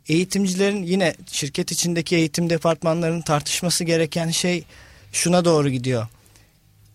eğitimcilerin 0.10 0.84
yine 0.84 1.16
şirket 1.28 1.72
içindeki 1.72 2.16
eğitim 2.16 2.50
departmanlarının 2.50 3.22
tartışması 3.22 3.84
gereken 3.84 4.30
şey 4.30 4.64
şuna 5.12 5.46
doğru 5.46 5.70
gidiyor. 5.70 6.08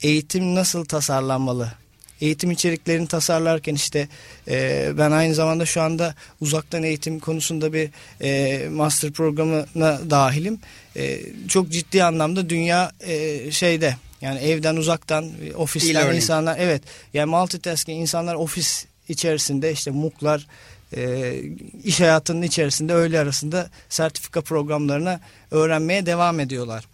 Eğitim 0.02 0.54
nasıl 0.54 0.84
tasarlanmalı? 0.84 1.72
Eğitim 2.20 2.50
içeriklerini 2.50 3.06
tasarlarken 3.06 3.74
işte 3.74 4.08
e, 4.48 4.88
ben 4.98 5.10
aynı 5.10 5.34
zamanda 5.34 5.66
şu 5.66 5.82
anda 5.82 6.14
uzaktan 6.40 6.82
eğitim 6.82 7.20
konusunda 7.20 7.72
bir 7.72 7.90
e, 8.20 8.68
master 8.68 9.10
programına 9.10 10.10
dahilim. 10.10 10.58
E, 10.96 11.20
çok 11.48 11.70
ciddi 11.70 12.04
anlamda 12.04 12.50
dünya 12.50 12.92
e, 13.00 13.50
şeyde 13.50 13.96
yani 14.20 14.38
evden 14.38 14.76
uzaktan 14.76 15.24
e, 15.24 15.54
ofisten 15.54 16.14
insanlar 16.14 16.58
evet 16.58 16.82
yani 17.14 17.30
multitasking 17.30 18.00
insanlar 18.00 18.34
ofis 18.34 18.86
içerisinde 19.08 19.72
işte 19.72 19.90
MOOC'lar 19.90 20.46
e, 20.96 21.34
iş 21.84 22.00
hayatının 22.00 22.42
içerisinde 22.42 22.94
öğle 22.94 23.20
arasında 23.20 23.70
sertifika 23.88 24.40
programlarına 24.40 25.20
öğrenmeye 25.50 26.06
devam 26.06 26.40
ediyorlar. 26.40 26.88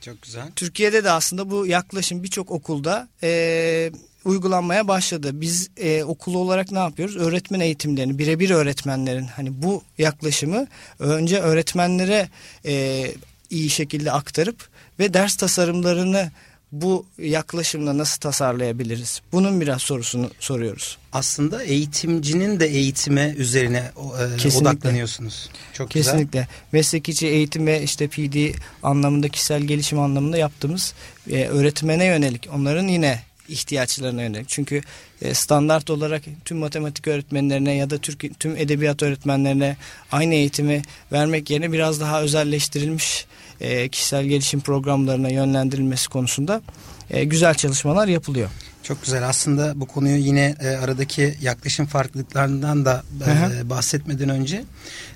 Çok 0.00 0.22
güzel. 0.22 0.48
Türkiye'de 0.56 1.04
de 1.04 1.10
aslında 1.10 1.50
bu 1.50 1.66
yaklaşım 1.66 2.22
birçok 2.22 2.50
okulda 2.50 3.08
e, 3.22 3.90
uygulanmaya 4.24 4.88
başladı. 4.88 5.30
Biz 5.40 5.70
e, 5.76 6.04
okul 6.04 6.34
olarak 6.34 6.72
ne 6.72 6.78
yapıyoruz? 6.78 7.16
Öğretmen 7.16 7.60
eğitimlerini, 7.60 8.18
birebir 8.18 8.50
öğretmenlerin 8.50 9.26
hani 9.26 9.62
bu 9.62 9.82
yaklaşımı 9.98 10.66
önce 10.98 11.40
öğretmenlere 11.40 12.28
e, 12.66 13.06
iyi 13.50 13.70
şekilde 13.70 14.12
aktarıp 14.12 14.68
ve 14.98 15.14
ders 15.14 15.36
tasarımlarını 15.36 16.30
bu 16.72 17.06
yaklaşımla 17.18 17.98
nasıl 17.98 18.20
tasarlayabiliriz? 18.20 19.22
Bunun 19.32 19.60
biraz 19.60 19.82
sorusunu 19.82 20.30
soruyoruz. 20.40 20.98
Aslında 21.12 21.62
eğitimcinin 21.62 22.60
de 22.60 22.66
eğitime 22.66 23.34
üzerine 23.36 23.90
e, 24.34 24.36
Kesinlikle. 24.36 24.68
odaklanıyorsunuz. 24.70 25.50
Çok 25.72 25.90
güzel. 25.90 26.12
Kesinlikle. 26.12 26.48
Meslek 26.72 27.08
içi 27.08 27.26
eğitim 27.26 27.66
ve 27.66 27.82
işte 27.82 28.08
PD 28.08 28.54
anlamında 28.82 29.28
kişisel 29.28 29.62
gelişim 29.62 29.98
anlamında 30.00 30.36
yaptığımız 30.36 30.94
e, 31.30 31.44
öğretmene 31.46 32.04
yönelik 32.04 32.48
onların 32.54 32.88
yine 32.88 33.22
ihtiyaçlarına 33.50 34.22
yönelik. 34.22 34.48
Çünkü 34.48 34.80
e, 35.22 35.34
standart 35.34 35.90
olarak 35.90 36.22
tüm 36.44 36.58
matematik 36.58 37.06
öğretmenlerine 37.06 37.74
ya 37.74 37.90
da 37.90 37.98
Türk, 37.98 38.40
tüm 38.40 38.56
edebiyat 38.56 39.02
öğretmenlerine 39.02 39.76
aynı 40.12 40.34
eğitimi 40.34 40.82
vermek 41.12 41.50
yerine 41.50 41.72
biraz 41.72 42.00
daha 42.00 42.22
özelleştirilmiş 42.22 43.26
e, 43.60 43.88
kişisel 43.88 44.24
gelişim 44.24 44.60
programlarına 44.60 45.28
yönlendirilmesi 45.28 46.08
konusunda 46.08 46.62
e, 47.10 47.24
güzel 47.24 47.54
çalışmalar 47.54 48.08
yapılıyor. 48.08 48.50
Çok 48.82 49.04
güzel. 49.04 49.28
Aslında 49.28 49.80
bu 49.80 49.86
konuyu 49.86 50.16
yine 50.16 50.56
e, 50.60 50.68
aradaki 50.68 51.34
yaklaşım 51.40 51.86
farklılıklarından 51.86 52.84
da 52.84 53.02
e, 53.26 53.70
bahsetmeden 53.70 54.28
önce 54.28 54.64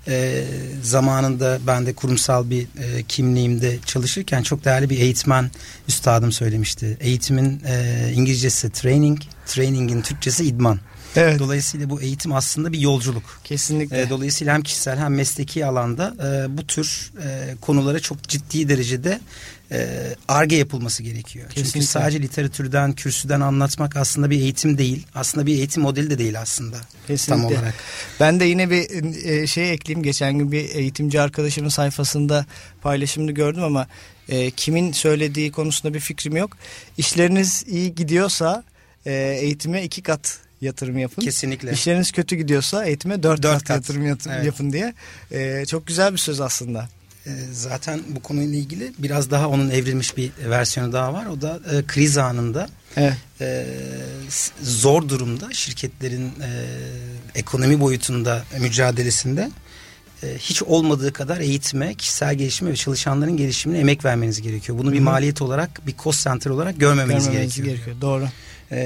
e, 0.09 0.45
zamanında 0.83 1.59
ben 1.67 1.87
de 1.87 1.93
kurumsal 1.93 2.51
bir 2.51 2.63
e, 2.63 3.03
kimliğimde 3.03 3.79
çalışırken 3.87 4.43
çok 4.43 4.65
değerli 4.65 4.91
bir 4.91 4.99
eğitmen 4.99 5.51
üstadım 5.89 6.33
söylemişti. 6.33 6.97
Eğitimin 7.01 7.63
e, 7.67 8.11
İngilizcesi 8.15 8.71
training, 8.71 9.19
training'in 9.47 10.03
Türkçesi 10.03 10.45
idman. 10.45 10.81
Evet. 11.17 11.39
Dolayısıyla 11.39 11.91
bu 11.91 12.01
eğitim 12.01 12.33
aslında 12.33 12.73
bir 12.73 12.79
yolculuk. 12.79 13.41
Kesinlikle. 13.45 14.01
E, 14.01 14.11
dolayısıyla 14.11 14.55
hem 14.55 14.63
kişisel 14.63 14.99
hem 14.99 15.15
mesleki 15.15 15.67
alanda 15.67 16.15
e, 16.19 16.59
bu 16.59 16.67
tür 16.67 17.13
e, 17.25 17.55
konulara 17.61 18.01
çok 18.01 18.23
ciddi 18.23 18.69
derecede 18.69 19.21
e, 19.73 19.89
arge 20.29 20.57
yapılması 20.57 21.03
gerekiyor. 21.03 21.49
Kesinlikle. 21.49 21.73
Çünkü 21.73 21.87
sadece 21.87 22.23
literatürden, 22.23 22.93
kürsüden 22.93 23.41
anlatmak 23.41 23.97
aslında 23.97 24.31
bir 24.31 24.41
eğitim 24.41 24.79
değil. 24.79 25.07
Aslında 25.15 25.47
bir 25.47 25.55
eğitim 25.55 25.83
modeli 25.83 26.11
de 26.11 26.19
değil 26.19 26.41
aslında. 26.41 26.77
Kesinlikle. 27.07 27.43
Tam 27.45 27.45
olarak. 27.59 27.75
Ben 28.21 28.41
de 28.41 28.45
yine 28.45 28.71
bir 28.71 29.05
e, 29.25 29.47
şey 29.47 29.73
ekleyeyim. 29.73 30.03
Geçen 30.03 30.39
gün 30.39 30.53
bir 30.53 30.75
eğitimci 30.75 31.21
arkadaşımın 31.21 31.69
sayfasında 31.69 32.47
paylaşımını 32.83 33.33
gördüm 33.33 33.63
ama 33.63 33.87
e, 34.29 34.51
kimin 34.51 34.93
söylediği 34.93 35.53
konusunda 35.53 35.95
bir 35.95 36.01
fikrim 36.01 36.37
yok. 36.37 36.57
İşleriniz 36.99 37.65
iyi 37.69 37.95
gidiyorsa 37.95 38.65
e, 39.07 39.13
eğitime 39.41 39.83
iki 39.85 40.03
kat 40.03 40.39
yatırım 40.61 40.99
yapın. 40.99 41.23
Kesinlikle. 41.23 41.73
İşleriniz 41.73 42.13
kötü 42.13 42.37
gidiyorsa 42.37 42.85
eğitime 42.85 43.23
dört, 43.23 43.43
Dört 43.43 43.53
kat, 43.53 43.65
kat. 43.65 43.77
yatırım 43.77 44.07
yatır- 44.07 44.31
Evet. 44.35 44.47
yapın 44.47 44.73
diye. 44.73 44.95
E, 45.33 45.67
çok 45.67 45.87
güzel 45.87 46.13
bir 46.13 46.19
söz 46.19 46.41
aslında. 46.41 46.89
E, 47.27 47.31
zaten 47.53 48.01
bu 48.09 48.21
konuyla 48.21 48.59
ilgili 48.59 48.93
biraz 48.99 49.31
daha 49.31 49.49
onun 49.49 49.71
evrilmiş 49.71 50.17
bir 50.17 50.31
versiyonu 50.51 50.93
daha 50.93 51.13
var. 51.13 51.27
O 51.27 51.41
da 51.41 51.61
e, 51.73 51.87
kriz 51.87 52.19
anında 52.19 52.69
Evet. 52.97 53.15
e, 53.41 53.67
zor 54.63 55.09
durumda 55.09 55.49
şirketlerin 55.53 56.27
e, 56.27 56.51
ekonomi 57.35 57.81
boyutunda 57.81 58.45
mücadelesinde 58.61 59.51
e, 60.23 60.27
hiç 60.39 60.63
olmadığı 60.63 61.13
kadar 61.13 61.41
eğitime, 61.41 61.95
kişisel 61.95 62.35
gelişime 62.35 62.71
ve 62.71 62.77
çalışanların 62.77 63.37
gelişimine 63.37 63.79
emek 63.79 64.05
vermeniz 64.05 64.43
gerekiyor. 64.43 64.79
Bunu 64.79 64.93
bir 64.93 64.97
Hı-hı. 64.97 65.05
maliyet 65.05 65.43
olarak, 65.43 65.87
bir 65.87 65.95
cost 65.97 66.25
center 66.25 66.51
olarak 66.51 66.81
görmemeniz, 66.81 67.25
Görmemeniz 67.25 67.55
gerekiyor. 67.55 67.77
gerekiyor. 67.77 67.97
Doğru. 68.01 68.29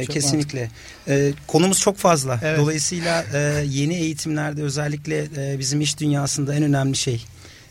Çok 0.06 0.14
kesinlikle. 0.14 0.70
Ee, 1.08 1.32
konumuz 1.46 1.78
çok 1.80 1.96
fazla. 1.96 2.40
Evet. 2.42 2.58
Dolayısıyla 2.58 3.24
e, 3.34 3.64
yeni 3.68 3.94
eğitimlerde 3.94 4.62
özellikle 4.62 5.28
e, 5.36 5.58
bizim 5.58 5.80
iş 5.80 5.98
dünyasında 5.98 6.54
en 6.54 6.62
önemli 6.62 6.96
şey 6.96 7.24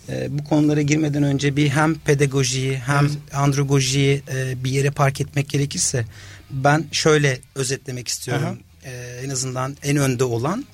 e, 0.10 0.28
bu 0.40 0.44
konulara 0.44 0.82
girmeden 0.82 1.24
önce 1.24 1.56
bir 1.56 1.70
hem 1.70 1.96
pedagojiyi 1.96 2.78
hem 2.78 3.06
Evet. 3.06 3.18
andragojiyi 3.34 4.22
e, 4.34 4.64
bir 4.64 4.72
yere 4.72 4.92
park 4.92 5.22
etmek 5.22 5.50
gerekirse 5.50 6.06
ben 6.52 6.86
şöyle 6.92 7.40
özetlemek 7.56 8.08
istiyorum. 8.08 8.60
E, 8.84 8.92
en 9.26 9.30
azından 9.30 9.78
en 9.84 9.98
önde 9.98 10.24
olan 10.24 10.66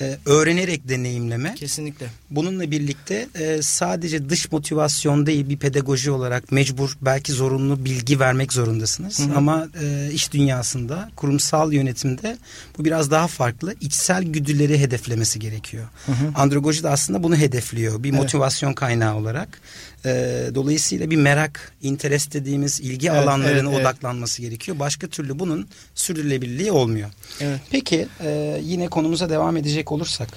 e, 0.00 0.18
öğrenerek 0.26 0.88
deneyimleme. 0.88 1.54
Kesinlikle. 1.54 2.06
Bununla 2.30 2.70
birlikte 2.70 3.28
e, 3.34 3.62
sadece 3.62 4.28
dış 4.28 4.52
motivasyon 4.52 5.26
değil 5.26 5.48
bir 5.48 5.56
pedagoji 5.56 6.10
olarak 6.10 6.52
mecbur 6.52 6.96
belki 7.02 7.32
zorunlu 7.32 7.84
bilgi 7.84 8.20
vermek 8.20 8.52
zorundasınız. 8.52 9.18
Hı 9.18 9.22
hı. 9.22 9.36
Ama 9.36 9.68
e, 9.82 10.10
iş 10.12 10.32
dünyasında 10.32 11.10
kurumsal 11.16 11.72
yönetimde 11.72 12.38
bu 12.78 12.84
biraz 12.84 13.10
daha 13.10 13.26
farklı. 13.26 13.74
İçsel 13.80 14.24
güdüleri 14.24 14.78
hedeflemesi 14.78 15.38
gerekiyor. 15.38 15.84
Hı 16.06 16.12
hı. 16.12 16.32
Andragoji 16.34 16.82
de 16.82 16.88
aslında 16.88 17.22
bunu 17.22 17.36
hedefliyor 17.36 18.02
bir 18.02 18.10
Evet. 18.10 18.20
motivasyon 18.20 18.72
kaynağı 18.72 19.16
olarak. 19.16 19.60
E, 20.06 20.10
dolayısıyla 20.54 21.10
bir 21.10 21.16
merak, 21.16 21.72
interest 21.82 22.34
dediğimiz 22.34 22.80
ilgi 22.80 23.08
Evet, 23.08 23.18
alanlarına 23.18 23.58
evet, 23.58 23.64
evet. 23.68 23.80
odaklanması 23.80 24.42
gerekiyor. 24.42 24.78
Başka 24.78 25.06
türlü 25.06 25.38
bunun 25.38 25.68
sürdürülebilirliği 25.94 26.72
olmuyor. 26.72 27.10
Evet. 27.40 27.60
Peki 27.70 28.08
e, 28.20 28.60
yine 28.62 28.88
konumuza 28.88 29.30
devam 29.30 29.56
edecek 29.56 29.92
olursak 29.92 30.28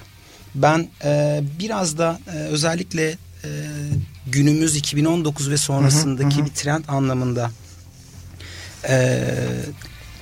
ben 0.55 0.87
e, 1.03 1.41
biraz 1.59 1.97
da 1.97 2.19
e, 2.33 2.37
özellikle 2.37 3.09
e, 3.43 3.49
günümüz 4.27 4.75
2019 4.75 5.49
ve 5.49 5.57
sonrasındaki 5.57 6.35
Hı 6.35 6.39
hı, 6.39 6.41
hı. 6.41 6.45
bir 6.45 6.51
trend 6.51 6.83
anlamında 6.87 7.51
e, 8.89 9.23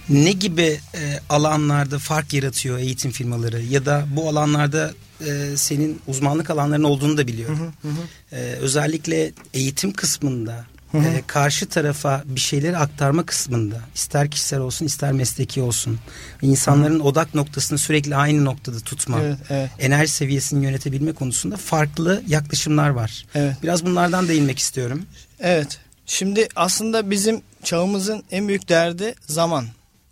ne 0.09 0.31
gibi 0.31 0.79
e, 0.95 1.19
alanlarda 1.29 1.99
fark 1.99 2.33
yaratıyor 2.33 2.77
eğitim 2.77 3.11
firmaları 3.11 3.61
ya 3.61 3.85
da 3.85 4.05
bu 4.15 4.29
alanlarda 4.29 4.93
e, 5.25 5.57
senin 5.57 6.01
uzmanlık 6.07 6.49
alanların 6.49 6.83
olduğunu 6.83 7.17
da 7.17 7.27
biliyorum. 7.27 7.73
Hı 7.81 7.87
hı 7.87 7.91
hı. 7.91 8.35
E, 8.35 8.39
özellikle 8.39 9.31
eğitim 9.53 9.93
kısmında 9.93 10.65
Hı 10.91 10.97
hı. 10.97 11.07
e, 11.07 11.23
karşı 11.27 11.65
tarafa 11.65 12.23
bir 12.25 12.39
şeyleri 12.39 12.77
aktarma 12.77 13.25
kısmında 13.25 13.81
ister 13.95 14.31
kişisel 14.31 14.59
olsun 14.59 14.85
ister 14.85 15.11
mesleki 15.11 15.61
olsun 15.61 15.99
insanların 16.41 16.99
odak 16.99 17.35
noktasını 17.35 17.77
sürekli 17.77 18.15
aynı 18.15 18.45
noktada 18.45 18.79
tutma 18.79 19.19
Evet, 19.21 19.37
evet. 19.49 19.69
enerji 19.79 20.11
seviyesini 20.11 20.65
yönetebilme 20.65 21.11
konusunda 21.11 21.57
farklı 21.57 22.23
yaklaşımlar 22.27 22.89
var. 22.89 23.25
Evet. 23.35 23.55
Biraz 23.63 23.85
bunlardan 23.85 24.27
değinmek 24.27 24.59
istiyorum. 24.59 25.01
Evet. 25.39 25.79
Şimdi 26.05 26.47
aslında 26.55 27.11
bizim 27.11 27.41
çağımızın 27.63 28.23
en 28.31 28.47
büyük 28.47 28.69
derdi 28.69 29.15
zaman. 29.27 29.65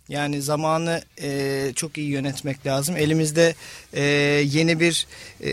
Yani 0.08 0.42
zamanı 0.42 1.02
e, 1.22 1.72
çok 1.76 1.98
iyi 1.98 2.08
yönetmek 2.08 2.66
lazım. 2.66 2.96
Elimizde 2.96 3.54
e, 3.92 4.02
yeni 4.44 4.80
bir 4.80 5.06
e, 5.40 5.50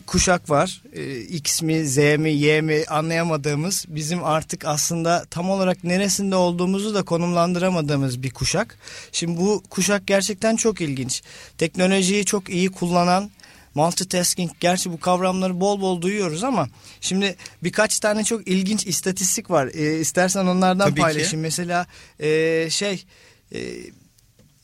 kuşak 0.00 0.50
var. 0.50 0.82
E, 0.92 1.20
X 1.20 1.62
mi, 1.62 1.86
Z 1.86 1.96
mi, 1.96 2.30
Y 2.30 2.60
mi 2.60 2.84
anlayamadığımız 2.88 3.84
bizim 3.88 4.24
artık 4.24 4.64
aslında 4.64 5.24
tam 5.30 5.50
olarak 5.50 5.84
neresinde 5.84 6.36
olduğumuzu 6.36 6.94
da 6.94 7.02
konumlandıramadığımız 7.02 8.22
bir 8.22 8.30
kuşak. 8.30 8.78
Şimdi 9.12 9.40
bu 9.40 9.62
kuşak 9.70 10.06
gerçekten 10.06 10.56
çok 10.56 10.80
ilginç. 10.80 11.22
Teknolojiyi 11.58 12.24
çok 12.24 12.50
iyi 12.50 12.70
kullanan 12.70 13.30
multitasking 13.74 14.50
gerçi 14.60 14.92
bu 14.92 15.00
kavramları 15.00 15.60
bol 15.60 15.80
bol 15.80 16.02
duyuyoruz 16.02 16.44
ama 16.44 16.68
şimdi 17.00 17.36
birkaç 17.62 17.98
tane 18.00 18.24
çok 18.24 18.48
ilginç 18.48 18.86
istatistik 18.86 19.50
var. 19.50 19.70
E, 19.74 20.00
istersen 20.00 20.46
onlardan 20.46 20.84
Tabii 20.84 20.94
ki. 20.94 21.00
paylaşayım. 21.00 21.42
Mesela 21.42 21.86
e, 22.20 22.70
şey 22.70 23.04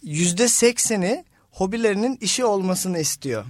yüzde 0.02 0.48
sekseni 0.48 1.24
hobilerinin 1.50 2.18
işi 2.20 2.44
olmasını 2.44 2.98
istiyor. 2.98 3.44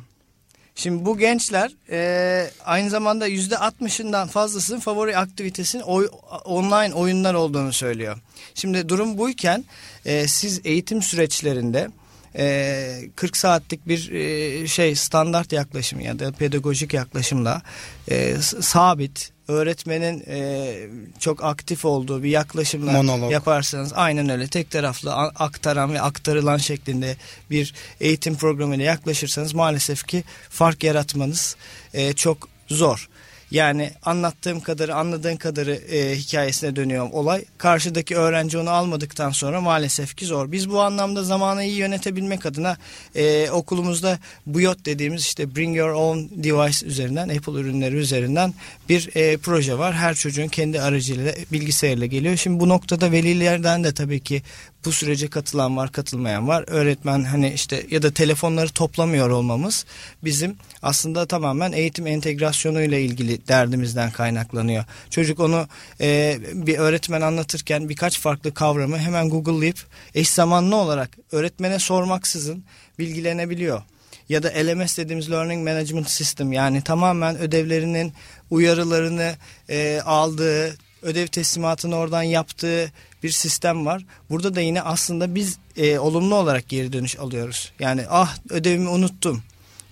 Şimdi 0.74 1.04
bu 1.04 1.18
gençler 1.18 1.72
e, 1.90 2.50
aynı 2.64 2.90
zamanda 2.90 3.26
yüzde 3.26 3.58
altmışından 3.58 4.28
fazlasının 4.28 4.80
favori 4.80 5.16
aktivitesinin 5.16 5.82
oy- 5.82 6.10
online 6.44 6.94
oyunlar 6.94 7.34
olduğunu 7.34 7.72
söylüyor. 7.72 8.18
Şimdi 8.54 8.88
durum 8.88 9.18
buyken 9.18 9.64
e, 10.04 10.28
siz 10.28 10.60
eğitim 10.64 11.02
süreçlerinde 11.02 11.88
e, 12.36 13.10
40 13.16 13.36
saatlik 13.36 13.88
bir 13.88 14.10
e, 14.10 14.66
şey 14.66 14.94
standart 14.94 15.52
yaklaşım 15.52 16.00
ya 16.00 16.18
da 16.18 16.32
pedagojik 16.32 16.94
yaklaşımla 16.94 17.62
e, 18.10 18.36
sabit 18.60 19.32
öğretmenin 19.48 20.24
e, 20.28 20.74
çok 21.18 21.44
aktif 21.44 21.84
olduğu 21.84 22.22
bir 22.22 22.28
yaklaşımla 22.28 22.92
Monolog. 22.92 23.32
yaparsanız 23.32 23.92
aynen 23.94 24.28
öyle 24.28 24.48
tek 24.48 24.70
taraflı 24.70 25.14
aktaran 25.14 25.92
ve 25.92 26.00
aktarılan 26.00 26.56
şeklinde 26.56 27.16
bir 27.50 27.74
eğitim 28.00 28.36
programıyla 28.36 28.84
yaklaşırsanız 28.84 29.54
maalesef 29.54 30.06
ki 30.06 30.24
fark 30.50 30.84
yaratmanız 30.84 31.56
e, 31.94 32.12
çok 32.12 32.48
zor. 32.68 33.08
Yani 33.50 33.90
anlattığım 34.02 34.60
kadarı 34.60 34.94
anladığın 34.94 35.36
kadarı 35.36 35.74
e, 35.74 36.16
hikayesine 36.16 36.76
dönüyor 36.76 37.08
olay. 37.12 37.44
Karşıdaki 37.58 38.16
öğrenci 38.16 38.58
onu 38.58 38.70
almadıktan 38.70 39.30
sonra 39.30 39.60
maalesef 39.60 40.16
ki 40.16 40.26
zor. 40.26 40.52
Biz 40.52 40.70
bu 40.70 40.80
anlamda 40.80 41.24
zamanı 41.24 41.64
iyi 41.64 41.76
yönetebilmek 41.76 42.46
adına 42.46 42.76
e, 43.14 43.50
okulumuzda 43.50 44.18
BUYOT 44.46 44.86
dediğimiz 44.86 45.22
işte 45.22 45.56
Bring 45.56 45.76
Your 45.76 45.90
Own 45.90 46.18
Device 46.42 46.86
üzerinden 46.86 47.28
Apple 47.28 47.52
ürünleri 47.52 47.96
üzerinden 47.96 48.54
bir 48.88 49.10
e, 49.14 49.36
proje 49.36 49.78
var. 49.78 49.94
Her 49.94 50.14
çocuğun 50.14 50.48
kendi 50.48 50.80
aracıyla 50.80 51.34
bilgisayarla 51.52 52.06
geliyor. 52.06 52.36
Şimdi 52.36 52.60
bu 52.60 52.68
noktada 52.68 53.12
velilerden 53.12 53.84
de 53.84 53.94
tabii 53.94 54.20
ki 54.20 54.42
bu 54.84 54.92
sürece 54.92 55.30
katılan 55.30 55.76
var 55.76 55.92
katılmayan 55.92 56.48
var. 56.48 56.64
Öğretmen 56.66 57.24
hani 57.24 57.52
işte 57.52 57.86
ya 57.90 58.02
da 58.02 58.10
telefonları 58.10 58.68
toplamıyor 58.68 59.30
olmamız 59.30 59.84
bizim 60.24 60.56
aslında 60.82 61.26
tamamen 61.26 61.72
eğitim 61.72 62.06
entegrasyonuyla 62.06 62.98
ilgili 62.98 63.48
derdimizden 63.48 64.10
kaynaklanıyor. 64.10 64.84
Çocuk 65.10 65.40
onu 65.40 65.68
e, 66.00 66.38
bir 66.52 66.78
öğretmen 66.78 67.20
anlatırken 67.20 67.88
birkaç 67.88 68.20
farklı 68.20 68.54
kavramı 68.54 68.98
hemen 68.98 69.30
google'layıp 69.30 69.86
eş 70.14 70.28
zamanlı 70.28 70.76
olarak 70.76 71.10
öğretmene 71.32 71.78
sormaksızın 71.78 72.64
bilgilenebiliyor 72.98 73.82
ya 74.30 74.42
da 74.42 74.48
LMS 74.48 74.98
dediğimiz 74.98 75.30
Learning 75.30 75.68
Management 75.68 76.10
System 76.10 76.52
yani 76.52 76.82
tamamen 76.82 77.38
ödevlerinin 77.38 78.12
uyarılarını 78.50 79.34
e, 79.68 80.00
aldığı, 80.04 80.76
ödev 81.02 81.26
teslimatını 81.26 81.96
oradan 81.96 82.22
yaptığı 82.22 82.92
bir 83.22 83.30
sistem 83.30 83.86
var. 83.86 84.04
Burada 84.30 84.54
da 84.54 84.60
yine 84.60 84.82
aslında 84.82 85.34
biz 85.34 85.58
e, 85.76 85.98
olumlu 85.98 86.34
olarak 86.34 86.68
geri 86.68 86.92
dönüş 86.92 87.18
alıyoruz. 87.18 87.72
Yani 87.78 88.04
ah 88.10 88.36
ödevimi 88.50 88.88
unuttum 88.88 89.42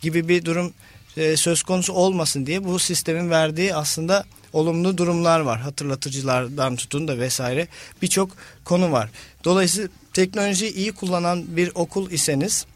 gibi 0.03 0.29
bir 0.29 0.45
durum 0.45 0.73
e, 1.17 1.37
söz 1.37 1.63
konusu 1.63 1.93
olmasın 1.93 2.47
diye 2.47 2.65
bu 2.65 2.79
sistemin 2.79 3.31
verdiği 3.31 3.75
aslında 3.75 4.25
olumlu 4.53 4.99
durumlar 4.99 5.41
var. 5.41 5.61
Hatırlatıcılardan 5.61 6.77
tutun 6.77 7.09
da 7.09 7.19
vesaire 7.19 7.69
birçok 8.03 8.31
konu 8.65 8.93
var. 8.93 9.11
Dolayısıyla 9.45 9.89
teknolojiyi 10.13 10.73
iyi 10.73 10.93
kullanan 10.93 11.57
bir 11.57 11.73
okul 11.75 12.11
iseniz 12.11 12.67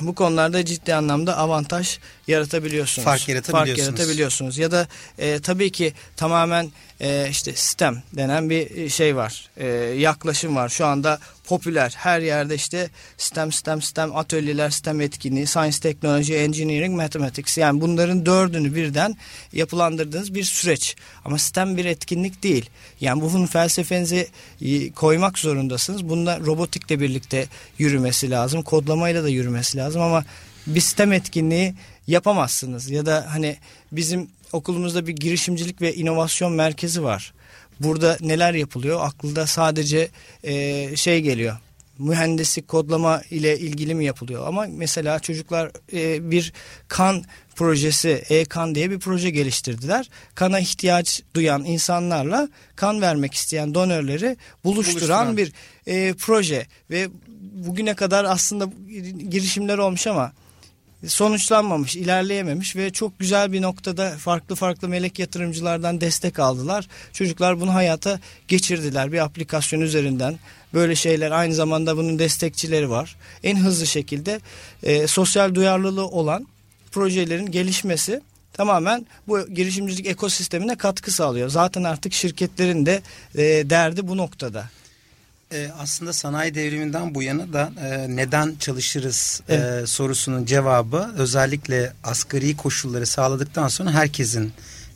bu 0.00 0.14
konularda 0.14 0.64
ciddi 0.64 0.94
anlamda 0.94 1.36
avantaj 1.36 1.98
yaratabiliyorsunuz. 2.26 3.04
Fark 3.04 3.28
yaratabiliyorsunuz. 3.28 3.86
Fark 3.86 3.98
yaratabiliyorsunuz. 3.98 4.58
Ya 4.58 4.70
da 4.70 4.88
e, 5.18 5.38
tabii 5.38 5.72
ki 5.72 5.92
tamamen 6.16 6.72
e, 7.00 7.28
işte 7.30 7.52
STEM 7.52 8.02
denen 8.12 8.50
bir 8.50 8.88
şey 8.88 9.16
var. 9.16 9.48
E, 9.56 9.66
yaklaşım 9.98 10.56
var. 10.56 10.68
Şu 10.68 10.86
anda 10.86 11.18
popüler. 11.44 11.94
Her 11.96 12.20
yerde 12.20 12.54
işte 12.54 12.90
STEM, 13.18 13.52
STEM, 13.52 13.82
STEM 13.82 14.16
atölyeler, 14.16 14.70
STEM 14.70 15.00
etkinliği, 15.00 15.46
Science, 15.46 15.80
Technology, 15.80 16.44
Engineering, 16.44 16.96
Mathematics. 16.96 17.58
Yani 17.58 17.80
bunların 17.80 18.26
dördünü 18.26 18.74
birden 18.74 19.16
yapılandırdığınız 19.52 20.34
bir 20.34 20.44
süreç. 20.44 20.96
Ama 21.24 21.38
STEM 21.38 21.76
bir 21.76 21.84
etkinlik 21.84 22.42
değil. 22.42 22.70
Yani 23.00 23.22
bunun 23.22 23.46
felsefenizi 23.46 24.28
e, 24.62 24.90
koymak 24.90 25.38
zorundasınız. 25.38 26.08
Bunda 26.08 26.40
robotikle 26.40 27.00
birlikte 27.00 27.46
yürümesi 27.78 28.30
lazım. 28.30 28.62
Kodlamayla 28.62 29.24
da 29.24 29.28
yürümesi 29.28 29.78
lazım 29.78 30.02
ama 30.02 30.24
bir 30.66 30.80
STEM 30.80 31.12
etkinliği 31.12 31.74
yapamazsınız. 32.06 32.90
Ya 32.90 33.06
da 33.06 33.26
hani 33.28 33.56
bizim 33.92 34.28
okulumuzda 34.56 35.06
bir 35.06 35.16
girişimcilik 35.16 35.82
ve 35.82 35.94
inovasyon 35.94 36.52
merkezi 36.52 37.02
var. 37.04 37.32
Burada 37.80 38.16
neler 38.20 38.54
yapılıyor? 38.54 39.00
Aklında 39.02 39.46
sadece 39.46 40.08
e, 40.44 40.96
şey 40.96 41.20
geliyor. 41.20 41.56
Mühendislik 41.98 42.68
kodlama 42.68 43.22
ile 43.30 43.58
ilgili 43.58 43.94
mi 43.94 44.04
yapılıyor? 44.04 44.46
Ama 44.46 44.66
mesela 44.70 45.18
çocuklar 45.18 45.70
e, 45.92 46.30
bir 46.30 46.52
kan 46.88 47.24
projesi, 47.56 48.24
e-kan 48.28 48.74
diye 48.74 48.90
bir 48.90 48.98
proje 48.98 49.30
geliştirdiler. 49.30 50.10
Kana 50.34 50.60
ihtiyaç 50.60 51.22
duyan 51.34 51.64
insanlarla 51.64 52.48
kan 52.76 53.00
vermek 53.00 53.34
isteyen 53.34 53.74
donörleri 53.74 54.36
buluşturan, 54.64 55.26
Buluşturan. 55.26 55.36
bir 55.36 55.52
e, 55.86 56.14
proje 56.14 56.66
ve 56.90 57.08
bugüne 57.52 57.94
kadar 57.94 58.24
aslında 58.24 58.70
girişimler 59.30 59.78
olmuş 59.78 60.06
ama 60.06 60.32
sonuçlanmamış, 61.06 61.96
ilerleyememiş 61.96 62.76
ve 62.76 62.90
çok 62.90 63.18
güzel 63.18 63.52
bir 63.52 63.62
noktada 63.62 64.10
farklı 64.10 64.54
farklı 64.54 64.88
melek 64.88 65.18
yatırımcılardan 65.18 66.00
destek 66.00 66.38
aldılar. 66.38 66.88
Çocuklar 67.12 67.60
bunu 67.60 67.74
hayata 67.74 68.20
geçirdiler 68.48 69.12
bir 69.12 69.18
aplikasyon 69.18 69.80
üzerinden. 69.80 70.38
Böyle 70.74 70.94
şeyler 70.94 71.30
aynı 71.30 71.54
zamanda 71.54 71.96
bunun 71.96 72.18
destekçileri 72.18 72.90
var. 72.90 73.16
En 73.42 73.56
hızlı 73.56 73.86
şekilde 73.86 74.40
e, 74.82 75.06
sosyal 75.06 75.54
duyarlılığı 75.54 76.06
olan 76.06 76.46
projelerin 76.92 77.50
gelişmesi 77.50 78.20
tamamen 78.52 79.06
bu 79.28 79.48
girişimcilik 79.48 80.06
ekosistemine 80.06 80.76
katkı 80.76 81.10
sağlıyor. 81.10 81.48
Zaten 81.48 81.84
artık 81.84 82.12
şirketlerin 82.12 82.86
de 82.86 83.02
e, 83.34 83.70
derdi 83.70 84.08
bu 84.08 84.16
noktada. 84.16 84.70
E, 85.52 85.70
aslında 85.78 86.12
sanayi 86.12 86.54
devriminden 86.54 87.14
bu 87.14 87.22
yana 87.22 87.52
da 87.52 87.72
e, 87.80 88.16
neden 88.16 88.54
çalışırız 88.60 89.42
evet. 89.48 89.82
e, 89.82 89.86
sorusunun 89.86 90.44
cevabı 90.44 91.10
özellikle 91.16 91.92
asgari 92.04 92.56
koşulları 92.56 93.06
sağladıktan 93.06 93.68
sonra 93.68 93.92
herkesin 93.92 94.52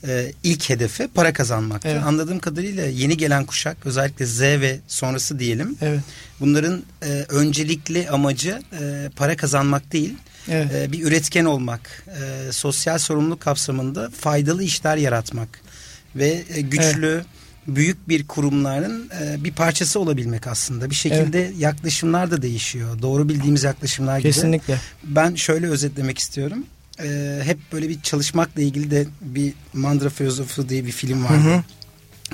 e, 0.07 0.33
ilk 0.43 0.71
hedefi 0.71 1.09
para 1.15 1.33
kazanmaktı. 1.33 1.89
Evet. 1.89 2.03
Anladığım 2.03 2.39
kadarıyla 2.39 2.87
yeni 2.87 3.17
gelen 3.17 3.47
kuşak 3.47 3.77
özellikle 3.87 4.27
Z 4.27 4.41
ve 4.41 4.79
sonrası 4.89 5.39
diyelim. 5.39 5.77
Evet. 5.81 6.01
Bunların 6.41 6.83
e, 7.03 7.07
öncelikli 7.29 8.11
amacı 8.11 8.63
e, 8.81 9.11
para 9.17 9.37
kazanmak 9.37 9.93
değil. 9.93 10.15
Evet. 10.49 10.75
E, 10.75 10.93
bir 10.93 11.03
üretken 11.03 11.45
olmak, 11.45 12.05
e, 12.07 12.53
sosyal 12.53 12.99
sorumluluk 12.99 13.41
kapsamında 13.41 14.11
faydalı 14.11 14.63
işler 14.63 14.97
yaratmak 14.97 15.49
ve 16.17 16.45
e, 16.55 16.61
güçlü 16.61 17.09
evet 17.15 17.40
büyük 17.77 18.09
bir 18.09 18.27
kurumların 18.27 19.11
e, 19.23 19.45
bir 19.45 19.53
parçası 19.53 20.01
olabilmek 20.01 20.47
aslında. 20.47 20.91
Bir 20.91 20.95
şekilde 20.95 21.45
evet. 21.45 21.59
yaklaşımlar 21.59 22.31
da 22.31 22.43
değişiyor. 22.43 23.03
Doğru 23.03 23.29
bildiğimiz 23.29 23.65
yaklaşımlar 23.65 24.19
gibi. 24.19 24.29
Kesinlikle. 24.29 24.79
Ben 25.05 25.35
şöyle 25.35 25.69
özetlemek 25.69 26.19
istiyorum. 26.19 26.65
E, 27.03 27.41
hep 27.45 27.59
böyle 27.73 27.89
bir 27.89 28.01
çalışmakla 28.01 28.63
ilgili 28.63 28.91
de 28.91 29.07
bir 29.21 29.55
Mandra 29.73 30.11
Filozofu 30.11 30.69
diye 30.69 30.87
bir 30.87 30.93
film 30.93 31.25
vardı. 31.25 31.45
Hı 31.45 31.55
hı. 31.55 31.63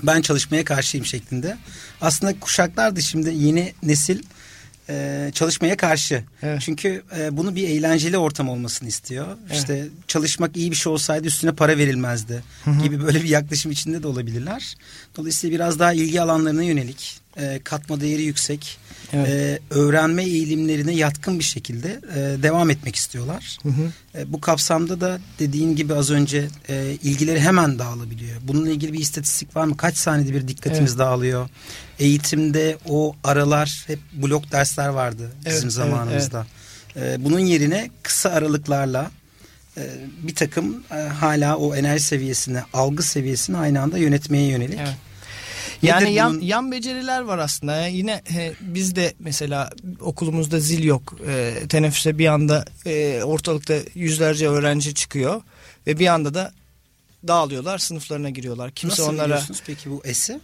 Ben 0.02 0.22
çalışmaya 0.22 0.64
karşıyım 0.64 1.06
şeklinde. 1.06 1.56
Aslında 2.00 2.40
kuşaklar 2.40 2.96
da 2.96 3.00
şimdi 3.00 3.34
yeni 3.34 3.72
nesil 3.82 4.22
e, 4.88 5.30
çalışmaya 5.34 5.76
karşı. 5.76 6.24
Evet. 6.42 6.60
Çünkü 6.64 7.02
e, 7.18 7.36
bunu 7.36 7.56
bir 7.56 7.68
eğlenceli 7.68 8.18
ortam 8.18 8.48
olmasını 8.48 8.88
istiyor. 8.88 9.26
Evet. 9.46 9.56
İşte 9.56 9.88
çalışmak 10.08 10.56
iyi 10.56 10.70
bir 10.70 10.76
şey 10.76 10.92
olsaydı 10.92 11.26
üstüne 11.26 11.52
para 11.52 11.78
verilmezdi 11.78 12.42
hı 12.64 12.70
hı. 12.70 12.82
gibi 12.82 13.02
böyle 13.02 13.22
bir 13.22 13.28
yaklaşım 13.28 13.72
içinde 13.72 14.02
de 14.02 14.06
olabilirler. 14.06 14.76
Dolayısıyla 15.16 15.54
biraz 15.54 15.78
daha 15.78 15.92
ilgi 15.92 16.22
alanlarına 16.22 16.62
yönelik, 16.62 17.20
e, 17.36 17.60
katma 17.64 18.00
değeri 18.00 18.22
yüksek, 18.22 18.78
evet. 19.12 19.28
e, 19.28 19.60
öğrenme 19.70 20.24
eğilimlerine 20.24 20.94
yatkın 20.94 21.38
bir 21.38 21.44
şekilde 21.44 22.00
e, 22.14 22.42
devam 22.42 22.70
etmek 22.70 22.96
istiyorlar. 22.96 23.58
Hı 23.62 23.68
hı. 23.68 23.92
E, 24.18 24.32
bu 24.32 24.40
kapsamda 24.40 25.00
da 25.00 25.20
dediğin 25.38 25.76
gibi 25.76 25.94
az 25.94 26.10
önce 26.10 26.48
e, 26.68 26.96
ilgileri 27.02 27.40
hemen 27.40 27.78
dağılabiliyor. 27.78 28.36
Bununla 28.42 28.70
ilgili 28.70 28.92
bir 28.92 28.98
istatistik 28.98 29.56
var 29.56 29.64
mı? 29.64 29.76
Kaç 29.76 29.96
saniyede 29.96 30.34
bir 30.34 30.48
dikkatimiz 30.48 30.90
evet. 30.90 30.98
dağılıyor? 30.98 31.48
Eğitimde 31.98 32.78
o 32.88 33.16
aralar 33.24 33.84
hep 33.86 33.98
blok 34.12 34.52
dersler 34.52 34.88
vardı 34.88 35.32
bizim 35.46 35.62
evet, 35.62 35.72
zamanımızda. 35.72 36.46
Evet, 36.96 37.06
evet. 37.06 37.20
E, 37.20 37.24
bunun 37.24 37.40
yerine 37.40 37.90
kısa 38.02 38.30
aralıklarla 38.30 39.10
e, 39.76 39.82
bir 40.22 40.34
takım 40.34 40.82
e, 40.90 40.94
hala 40.94 41.56
o 41.56 41.74
enerji 41.74 42.04
seviyesini, 42.04 42.58
algı 42.72 43.02
seviyesini 43.02 43.56
aynı 43.56 43.80
anda 43.80 43.98
yönetmeye 43.98 44.48
yönelik. 44.48 44.78
Evet 44.78 45.05
yani 45.82 46.12
yan, 46.12 46.32
bunun... 46.32 46.40
yan 46.40 46.72
beceriler 46.72 47.20
var 47.20 47.38
aslında. 47.38 47.76
Yani 47.76 47.96
yine 47.96 48.22
e, 48.34 48.52
bizde 48.60 49.14
mesela 49.18 49.70
okulumuzda 50.00 50.60
zil 50.60 50.84
yok. 50.84 51.16
E, 51.28 51.54
teneffüse 51.68 52.18
bir 52.18 52.26
anda 52.26 52.64
e, 52.86 53.22
ortalıkta 53.22 53.74
yüzlerce 53.94 54.48
öğrenci 54.48 54.94
çıkıyor 54.94 55.42
ve 55.86 55.98
bir 55.98 56.06
anda 56.06 56.34
da 56.34 56.52
dağılıyorlar, 57.28 57.78
sınıflarına 57.78 58.30
giriyorlar. 58.30 58.70
Kimse 58.70 59.02
Nasıl 59.02 59.12
onlara 59.12 59.42
peki 59.66 59.90
bu 59.90 60.02
esi? 60.04 60.40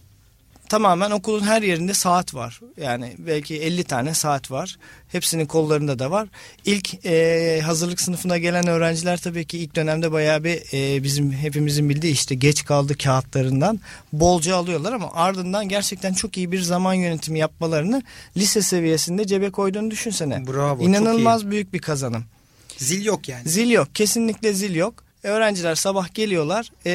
Tamamen 0.73 1.11
okulun 1.11 1.41
her 1.41 1.63
yerinde 1.63 1.95
saat 1.95 2.35
var. 2.35 2.61
Yani 2.77 3.15
belki 3.19 3.63
50 3.63 3.85
tane 3.85 4.15
saat 4.15 4.51
var. 4.51 4.77
Hepsinin 5.09 5.47
kollarında 5.47 5.99
da 5.99 6.11
var. 6.11 6.29
İlk 6.65 7.07
e, 7.07 7.61
hazırlık 7.65 8.01
sınıfına 8.01 8.39
gelen 8.39 8.67
öğrenciler 8.67 9.17
tabii 9.17 9.45
ki 9.45 9.59
ilk 9.59 9.77
dönemde 9.77 10.13
bayağı 10.13 10.45
bir 10.45 10.63
e, 10.73 11.03
bizim 11.03 11.33
hepimizin 11.33 11.89
bildiği 11.89 12.13
işte 12.13 12.35
geç 12.35 12.65
kaldı 12.65 12.99
kağıtlarından 12.99 13.81
bolca 14.13 14.57
alıyorlar 14.57 14.93
ama 14.93 15.11
ardından 15.15 15.69
gerçekten 15.69 16.13
çok 16.13 16.37
iyi 16.37 16.53
bir 16.53 16.61
zaman 16.61 16.95
yönetimi 16.95 17.39
yapmalarını 17.39 18.03
lise 18.37 18.63
seviyesinde 18.63 19.27
cebe 19.27 19.51
koyduğunu 19.51 19.91
düşünsene. 19.91 20.47
Bravo. 20.47 20.83
İnanılmaz 20.83 21.51
büyük 21.51 21.73
bir 21.73 21.79
kazanım. 21.79 22.25
Zil 22.77 23.05
yok 23.05 23.29
yani. 23.29 23.49
Zil 23.49 23.71
yok. 23.71 23.95
Kesinlikle 23.95 24.53
zil 24.53 24.75
yok. 24.75 25.05
Öğrenciler 25.23 25.75
sabah 25.75 26.15
geliyorlar 26.15 26.73
e, 26.87 26.93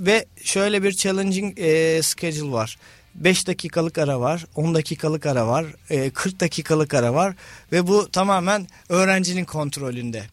ve 0.00 0.26
şöyle 0.42 0.82
bir 0.82 0.92
challenging 0.92 1.58
e, 1.58 2.02
schedule 2.02 2.52
var. 2.52 2.78
5 3.14 3.46
dakikalık 3.46 3.98
ara 3.98 4.20
var, 4.20 4.46
10 4.54 4.74
dakikalık 4.74 5.26
ara 5.26 5.46
var, 5.46 5.66
40 6.14 6.34
e, 6.34 6.40
dakikalık 6.40 6.94
ara 6.94 7.14
var 7.14 7.34
ve 7.72 7.86
bu 7.86 8.10
tamamen 8.10 8.66
öğrencinin 8.88 9.44
kontrolünde 9.44 10.24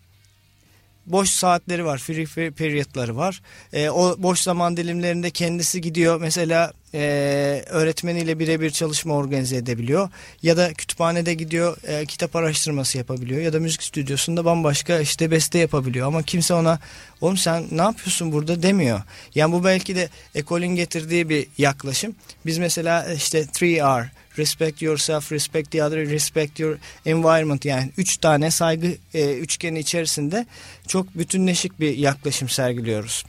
boş 1.06 1.30
saatleri 1.30 1.86
var, 1.86 1.98
free 1.98 2.52
periodları 2.52 3.18
var. 3.18 3.42
E, 3.74 3.90
o 3.90 4.16
boş 4.18 4.40
zaman 4.40 4.78
dilimlerinde 4.78 5.30
kendisi 5.30 5.82
gidiyor 5.82 6.22
mesela 6.22 6.74
e, 6.94 7.64
öğretmeniyle 7.68 8.40
birebir 8.40 8.70
çalışma 8.70 9.14
organize 9.14 9.58
edebiliyor. 9.58 10.10
Ya 10.44 10.58
da 10.58 10.74
kütüphanede 10.74 11.34
gidiyor 11.34 11.78
e, 11.88 12.06
kitap 12.06 12.36
araştırması 12.36 12.98
yapabiliyor. 12.98 13.42
Ya 13.42 13.54
da 13.54 13.60
müzik 13.60 13.84
stüdyosunda 13.84 14.46
bambaşka 14.46 15.00
işte 15.00 15.32
beste 15.32 15.60
yapabiliyor. 15.60 16.08
Ama 16.08 16.24
kimse 16.24 16.54
ona 16.54 16.80
oğlum 17.22 17.38
sen 17.38 17.66
ne 17.72 17.82
yapıyorsun 17.82 18.32
burada 18.32 18.64
demiyor. 18.64 19.02
Yani 19.36 19.54
bu 19.54 19.64
belki 19.64 19.96
de 19.96 20.10
ekolün 20.36 20.76
getirdiği 20.76 21.30
bir 21.30 21.48
yaklaşım. 21.58 22.16
Biz 22.46 22.58
mesela 22.58 23.14
işte 23.14 23.42
3R 23.42 24.08
respect 24.38 24.82
yourself, 24.82 25.32
respect 25.32 25.72
the 25.72 25.84
other, 25.84 26.10
respect 26.10 26.60
your 26.60 26.78
environment 27.06 27.66
yani 27.66 27.92
üç 27.98 28.18
tane 28.18 28.52
saygı 28.52 28.88
e, 29.14 29.34
üçgeni 29.34 29.80
içerisinde 29.80 30.46
çok 30.88 31.18
bütünleşik 31.18 31.80
bir 31.80 31.98
yaklaşım 31.98 32.50
sergiliyoruz. 32.50 33.26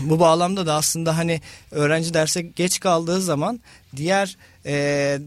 Bu 0.00 0.20
bağlamda 0.20 0.66
da 0.66 0.74
aslında 0.74 1.16
hani 1.16 1.40
öğrenci 1.70 2.14
derse 2.14 2.42
geç 2.42 2.80
kaldığı 2.80 3.20
zaman 3.20 3.60
diğer 3.96 4.36
e, 4.66 4.72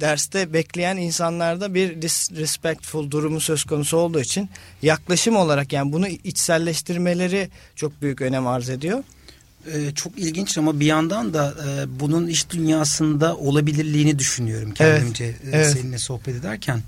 derste 0.01 0.53
bekleyen 0.53 0.97
insanlarda 0.97 1.73
bir 1.73 2.01
disrespectful 2.01 3.11
durumu 3.11 3.39
söz 3.39 3.63
konusu 3.63 3.97
olduğu 3.97 4.21
için 4.21 4.49
yaklaşım 4.81 5.35
olarak 5.35 5.73
yani 5.73 5.93
bunu 5.93 6.07
içselleştirmeleri 6.07 7.49
çok 7.75 8.01
büyük 8.01 8.21
önem 8.21 8.47
arz 8.47 8.69
ediyor. 8.69 9.03
Ee, 9.73 9.91
çok 9.95 10.17
ilginç 10.17 10.57
ama 10.57 10.79
bir 10.79 10.85
yandan 10.85 11.33
da 11.33 11.55
e, 11.67 11.99
bunun 11.99 12.27
iş 12.27 12.49
dünyasında 12.49 13.37
olabilirliğini 13.37 14.19
düşünüyorum 14.19 14.71
kendimce 14.73 15.25
evet, 15.25 15.39
evet. 15.51 15.77
seninle 15.77 15.97
sohbet 15.97 16.35
ederken. 16.35 16.81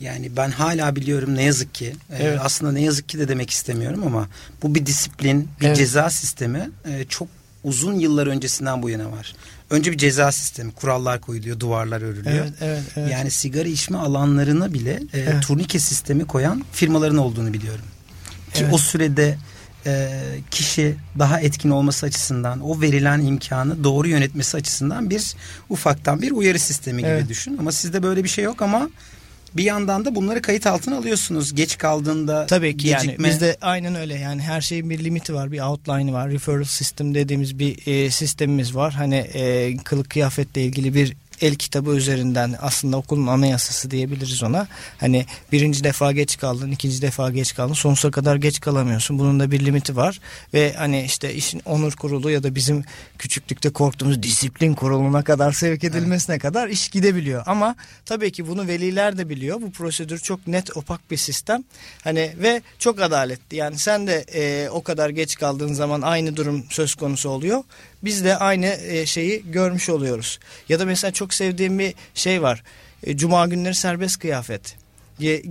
Yani 0.00 0.36
ben 0.36 0.50
hala 0.50 0.96
biliyorum 0.96 1.34
ne 1.34 1.42
yazık 1.42 1.74
ki 1.74 1.94
e, 2.10 2.16
evet. 2.24 2.38
aslında 2.42 2.72
ne 2.72 2.82
yazık 2.82 3.08
ki 3.08 3.18
de 3.18 3.28
demek 3.28 3.50
istemiyorum 3.50 4.02
ama 4.06 4.28
bu 4.62 4.74
bir 4.74 4.86
disiplin, 4.86 5.48
bir 5.60 5.66
evet. 5.66 5.76
ceza 5.76 6.10
sistemi 6.10 6.70
e, 6.84 7.04
çok 7.04 7.28
uzun 7.64 7.94
yıllar 7.94 8.26
öncesinden 8.26 8.82
bu 8.82 8.90
yana 8.90 9.12
var. 9.12 9.34
Önce 9.70 9.92
bir 9.92 9.98
ceza 9.98 10.32
sistemi, 10.32 10.72
kurallar 10.72 11.20
koyuluyor, 11.20 11.60
duvarlar 11.60 12.02
örülüyor. 12.02 12.44
Evet, 12.44 12.52
evet, 12.60 12.82
evet. 12.96 13.12
Yani 13.12 13.30
sigara 13.30 13.68
içme 13.68 13.98
alanlarına 13.98 14.72
bile 14.72 14.92
e, 15.12 15.18
evet. 15.18 15.42
turnike 15.42 15.78
sistemi 15.78 16.26
koyan 16.26 16.64
firmaların 16.72 17.18
olduğunu 17.18 17.52
biliyorum. 17.52 17.84
Ki 18.54 18.62
evet. 18.62 18.74
o 18.74 18.78
sürede 18.78 19.38
e, 19.86 20.20
kişi 20.50 20.96
daha 21.18 21.40
etkin 21.40 21.70
olması 21.70 22.06
açısından 22.06 22.60
o 22.60 22.80
verilen 22.80 23.20
imkanı 23.20 23.84
doğru 23.84 24.08
yönetmesi 24.08 24.56
açısından 24.56 25.10
bir 25.10 25.34
ufaktan 25.68 26.22
bir 26.22 26.30
uyarı 26.30 26.58
sistemi 26.58 27.02
gibi 27.02 27.10
evet. 27.10 27.28
düşün. 27.28 27.56
Ama 27.58 27.72
sizde 27.72 28.02
böyle 28.02 28.24
bir 28.24 28.28
şey 28.28 28.44
yok 28.44 28.62
ama 28.62 28.90
bir 29.56 29.64
yandan 29.64 30.04
da 30.04 30.14
bunları 30.14 30.42
kayıt 30.42 30.66
altına 30.66 30.96
alıyorsunuz. 30.96 31.54
Geç 31.54 31.78
kaldığında 31.78 32.46
Tabii 32.46 32.76
ki 32.76 32.86
gecikme. 32.86 33.12
yani 33.12 33.24
bizde 33.24 33.56
aynen 33.60 33.94
öyle 33.94 34.14
yani 34.14 34.42
her 34.42 34.60
şeyin 34.60 34.90
bir 34.90 35.04
limiti 35.04 35.34
var, 35.34 35.52
bir 35.52 35.60
outline'ı 35.60 36.12
var. 36.12 36.30
Referral 36.30 36.64
system 36.64 37.14
dediğimiz 37.14 37.58
bir 37.58 37.86
e, 37.86 38.10
sistemimiz 38.10 38.74
var. 38.74 38.92
Hani 38.92 39.16
e, 39.16 39.76
kılık 39.76 40.10
kıyafetle 40.10 40.62
ilgili 40.64 40.94
bir 40.94 41.16
el 41.40 41.54
kitabı 41.54 41.90
üzerinden 41.90 42.54
aslında 42.60 42.96
okulun 42.96 43.26
anayasası 43.26 43.90
diyebiliriz 43.90 44.42
ona. 44.42 44.68
Hani 44.98 45.26
birinci 45.52 45.84
defa 45.84 46.12
geç 46.12 46.38
kaldın, 46.38 46.70
ikinci 46.70 47.02
defa 47.02 47.30
geç 47.30 47.54
kaldın, 47.54 47.74
sonsuza 47.74 48.10
kadar 48.10 48.36
geç 48.36 48.60
kalamıyorsun. 48.60 49.18
Bunun 49.18 49.40
da 49.40 49.50
bir 49.50 49.64
limiti 49.64 49.96
var 49.96 50.20
ve 50.54 50.72
hani 50.72 51.02
işte 51.02 51.34
işin 51.34 51.62
onur 51.64 51.92
kurulu 51.92 52.30
ya 52.30 52.42
da 52.42 52.54
bizim 52.54 52.84
küçüklükte 53.18 53.70
korktuğumuz 53.70 54.22
disiplin 54.22 54.74
kuruluna 54.74 55.24
kadar 55.24 55.52
sevk 55.52 55.84
edilmesine 55.84 56.34
evet. 56.34 56.42
kadar 56.42 56.68
iş 56.68 56.88
gidebiliyor. 56.88 57.42
Ama 57.46 57.76
tabii 58.04 58.32
ki 58.32 58.48
bunu 58.48 58.66
veliler 58.66 59.18
de 59.18 59.28
biliyor. 59.28 59.62
Bu 59.62 59.70
prosedür 59.70 60.18
çok 60.18 60.46
net, 60.46 60.76
opak 60.76 61.10
bir 61.10 61.16
sistem. 61.16 61.64
Hani 62.04 62.32
ve 62.38 62.62
çok 62.78 63.00
adaletli. 63.00 63.56
Yani 63.56 63.78
sen 63.78 64.06
de 64.06 64.24
e, 64.34 64.68
o 64.70 64.82
kadar 64.82 65.10
geç 65.10 65.36
kaldığın 65.36 65.72
zaman 65.72 66.02
aynı 66.02 66.36
durum 66.36 66.64
söz 66.70 66.94
konusu 66.94 67.28
oluyor 67.28 67.62
biz 68.04 68.24
de 68.24 68.36
aynı 68.36 68.66
e, 68.66 69.06
şeyi 69.06 69.42
görmüş 69.50 69.88
oluyoruz. 69.88 70.38
Ya 70.68 70.80
da 70.80 70.84
mesela 70.86 71.12
çok 71.12 71.34
sevdiğim 71.34 71.78
bir 71.78 71.94
şey 72.14 72.42
var. 72.42 72.62
E, 73.02 73.16
Cuma 73.16 73.46
günleri 73.46 73.74
serbest 73.74 74.18
kıyafet. 74.18 74.76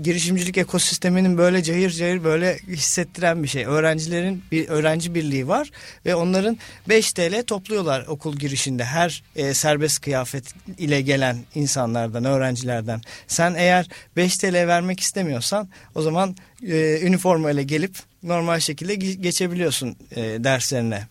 girişimcilik 0.03 0.57
ekosisteminin 0.57 1.37
böyle 1.37 1.63
cayır 1.63 1.89
cayır 1.89 2.23
böyle 2.23 2.57
hissettiren 2.67 3.43
bir 3.43 3.47
şey. 3.47 3.65
Öğrencilerin 3.65 4.43
bir 4.51 4.67
öğrenci 4.67 5.15
birliği 5.15 5.47
var 5.47 5.71
ve 6.05 6.15
onların 6.15 6.57
5 6.89 7.13
TL 7.13 7.43
topluyorlar 7.43 8.05
okul 8.07 8.35
girişinde 8.35 8.85
her 8.85 9.23
e, 9.35 9.53
serbest 9.53 10.01
kıyafet 10.01 10.43
ile 10.77 11.01
gelen 11.01 11.37
insanlardan, 11.55 12.25
öğrencilerden. 12.25 13.01
Sen 13.27 13.53
eğer 13.53 13.87
5 14.15 14.37
TL 14.37 14.53
vermek 14.53 14.99
istemiyorsan 14.99 15.69
o 15.95 16.01
zaman 16.01 16.35
e, 16.67 16.99
üniforma 17.01 17.51
ile 17.51 17.63
gelip 17.63 17.95
normal 18.23 18.59
şekilde 18.59 18.95
geçebiliyorsun 18.95 19.95
e, 20.11 20.21
derslerine. 20.21 21.07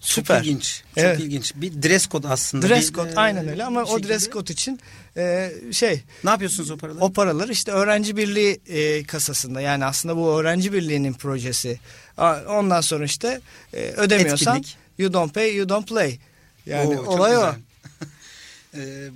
Süper. 0.00 0.38
Çok 0.38 0.46
ilginç. 0.46 0.82
Çok 0.94 1.04
evet. 1.04 1.20
ilginç. 1.20 1.52
Bir 1.54 1.82
dress 1.82 2.08
code 2.08 2.28
aslında. 2.28 2.68
Dress 2.68 2.92
code 2.92 3.10
bir, 3.10 3.16
aynen 3.16 3.48
öyle 3.48 3.64
ama 3.64 3.82
o 3.82 4.02
dress 4.02 4.30
code 4.30 4.52
için 4.52 4.80
e, 5.16 5.52
şey. 5.72 6.02
Ne 6.24 6.30
yapıyorsunuz 6.30 6.70
o 6.70 6.76
paraları? 6.76 7.04
O 7.04 7.12
paralar 7.12 7.48
işte 7.48 7.72
öğrenci 7.72 8.16
birliği 8.16 8.60
e, 8.66 9.02
kasasında 9.04 9.60
yani 9.60 9.84
aslında 9.84 10.16
bu 10.16 10.40
öğrenci 10.40 10.72
birliğinin 10.72 11.12
projesi. 11.12 11.80
Ondan 12.48 12.80
sonra 12.80 13.04
işte 13.04 13.40
e, 13.72 13.82
ödemiyorsan 13.82 14.58
Etkinlik. 14.58 14.76
you 14.98 15.12
don't 15.12 15.34
pay 15.34 15.56
you 15.56 15.68
don't 15.68 15.88
play. 15.88 16.18
Yani 16.66 16.98
Oo, 16.98 17.14
olay 17.14 17.36
o. 17.36 17.54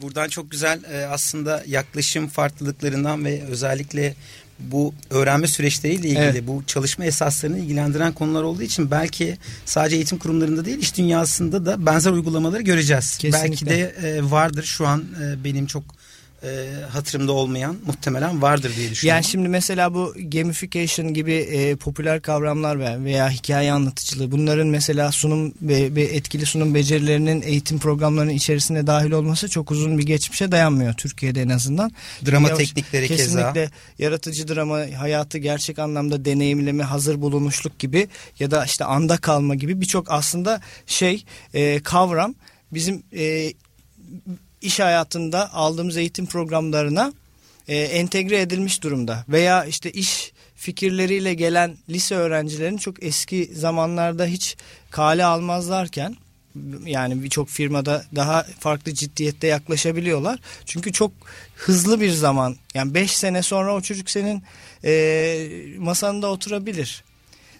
Buradan 0.02 0.28
çok 0.28 0.50
güzel 0.50 0.84
e, 0.84 1.06
aslında 1.06 1.62
yaklaşım 1.66 2.28
farklılıklarından 2.28 3.24
ve 3.24 3.42
özellikle 3.42 4.14
bu 4.58 4.94
öğrenme 5.10 5.46
süreçleriyle 5.46 6.08
ilgili 6.08 6.22
evet. 6.22 6.46
bu 6.46 6.62
çalışma 6.66 7.04
esaslarını 7.04 7.58
ilgilendiren 7.58 8.12
konular 8.12 8.42
olduğu 8.42 8.62
için 8.62 8.90
belki 8.90 9.38
sadece 9.64 9.96
eğitim 9.96 10.18
kurumlarında 10.18 10.64
değil 10.64 10.78
iş 10.78 10.96
dünyasında 10.96 11.66
da 11.66 11.86
benzer 11.86 12.10
uygulamaları 12.10 12.62
göreceğiz. 12.62 13.18
Kesinlikle. 13.18 13.66
Belki 13.66 13.66
de 13.66 14.08
e, 14.08 14.30
vardır 14.30 14.64
şu 14.64 14.86
an 14.86 15.04
e, 15.22 15.44
benim 15.44 15.66
çok 15.66 15.84
e, 16.44 16.82
hatırımda 16.92 17.32
olmayan 17.32 17.76
muhtemelen 17.86 18.42
vardır 18.42 18.72
diye 18.76 18.90
düşünüyorum. 18.90 19.16
Yani 19.16 19.24
şimdi 19.24 19.48
mesela 19.48 19.94
bu 19.94 20.14
gamification 20.32 21.14
gibi 21.14 21.32
e, 21.32 21.76
popüler 21.76 22.22
kavramlar 22.22 23.04
veya 23.04 23.30
hikaye 23.30 23.72
anlatıcılığı 23.72 24.32
bunların 24.32 24.66
mesela 24.66 25.12
sunum 25.12 25.54
ve, 25.62 25.94
ve 25.94 26.02
etkili 26.02 26.46
sunum 26.46 26.74
becerilerinin 26.74 27.42
eğitim 27.42 27.78
programlarının 27.78 28.32
içerisine 28.32 28.86
dahil 28.86 29.10
olması 29.10 29.48
çok 29.48 29.70
uzun 29.70 29.98
bir 29.98 30.06
geçmişe 30.06 30.52
dayanmıyor 30.52 30.94
Türkiye'de 30.94 31.42
en 31.42 31.48
azından. 31.48 31.92
Drama 32.26 32.48
Yavaş, 32.48 32.58
teknikleri 32.58 33.08
kesinlikle 33.08 33.26
keza. 33.26 33.52
Kesinlikle 33.54 33.70
yaratıcı 33.98 34.48
drama, 34.48 34.78
hayatı 34.98 35.38
gerçek 35.38 35.78
anlamda 35.78 36.24
deneyimleme, 36.24 36.82
hazır 36.82 37.20
bulunuşluk 37.20 37.78
gibi 37.78 38.08
ya 38.38 38.50
da 38.50 38.64
işte 38.64 38.84
anda 38.84 39.16
kalma 39.16 39.54
gibi 39.54 39.80
birçok 39.80 40.10
aslında 40.10 40.60
şey 40.86 41.24
e, 41.54 41.80
kavram 41.82 42.34
bizim 42.72 43.02
e, 43.16 43.52
iş 44.64 44.80
hayatında 44.80 45.54
aldığımız 45.54 45.96
eğitim 45.96 46.26
programlarına 46.26 47.12
e, 47.68 47.76
entegre 47.76 48.40
edilmiş 48.40 48.82
durumda. 48.82 49.24
Veya 49.28 49.64
işte 49.64 49.92
iş 49.92 50.32
fikirleriyle 50.56 51.34
gelen 51.34 51.76
lise 51.88 52.14
öğrencilerin 52.14 52.76
çok 52.76 53.02
eski 53.02 53.50
zamanlarda 53.54 54.26
hiç 54.26 54.56
kale 54.90 55.24
almazlarken 55.24 56.16
yani 56.84 57.22
birçok 57.22 57.48
firmada 57.48 58.04
daha 58.14 58.46
farklı 58.58 58.94
ciddiyette 58.94 59.46
yaklaşabiliyorlar. 59.46 60.40
Çünkü 60.66 60.92
çok 60.92 61.12
hızlı 61.56 62.00
bir 62.00 62.10
zaman 62.10 62.56
yani 62.74 62.94
5 62.94 63.16
sene 63.16 63.42
sonra 63.42 63.74
o 63.74 63.80
çocuk 63.80 64.10
senin 64.10 64.42
e, 64.84 65.48
masanda 65.78 66.26
oturabilir. 66.26 67.03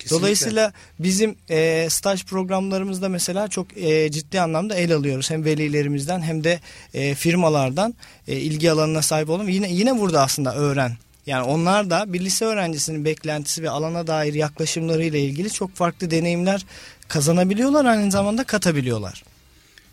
Kesinlikle. 0.05 0.21
Dolayısıyla 0.23 0.73
bizim 0.99 1.37
e, 1.51 1.87
staj 1.91 2.25
programlarımızda 2.25 3.09
mesela 3.09 3.49
çok 3.49 3.79
e, 3.79 4.11
ciddi 4.11 4.41
anlamda 4.41 4.75
el 4.75 4.95
alıyoruz. 4.95 5.31
Hem 5.31 5.45
velilerimizden 5.45 6.23
hem 6.23 6.45
de 6.45 6.61
e, 6.95 7.15
firmalardan 7.15 7.95
e, 8.29 8.37
ilgi 8.37 8.71
alanına 8.71 9.03
sahip 9.03 9.31
olun. 9.31 9.47
Yine 9.49 9.73
yine 9.73 9.99
burada 9.99 10.23
aslında 10.23 10.55
öğren. 10.55 10.97
Yani 11.27 11.43
onlar 11.43 11.91
da 11.91 12.13
bir 12.13 12.21
lise 12.21 12.45
öğrencisinin 12.45 13.05
beklentisi 13.05 13.63
ve 13.63 13.71
alana 13.71 14.07
dair 14.07 14.35
yaklaşımlarıyla 14.35 15.19
ilgili 15.19 15.51
çok 15.51 15.75
farklı 15.77 16.11
deneyimler 16.11 16.67
kazanabiliyorlar 17.09 17.85
aynı 17.85 18.11
zamanda 18.11 18.45
katabiliyorlar. 18.45 19.25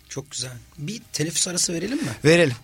Çok 0.10 0.32
güzel. 0.32 0.52
Bir 0.78 1.02
teneffüs 1.14 1.48
arası 1.48 1.74
verelim 1.74 1.98
mi? 1.98 2.10
Verelim. 2.26 2.56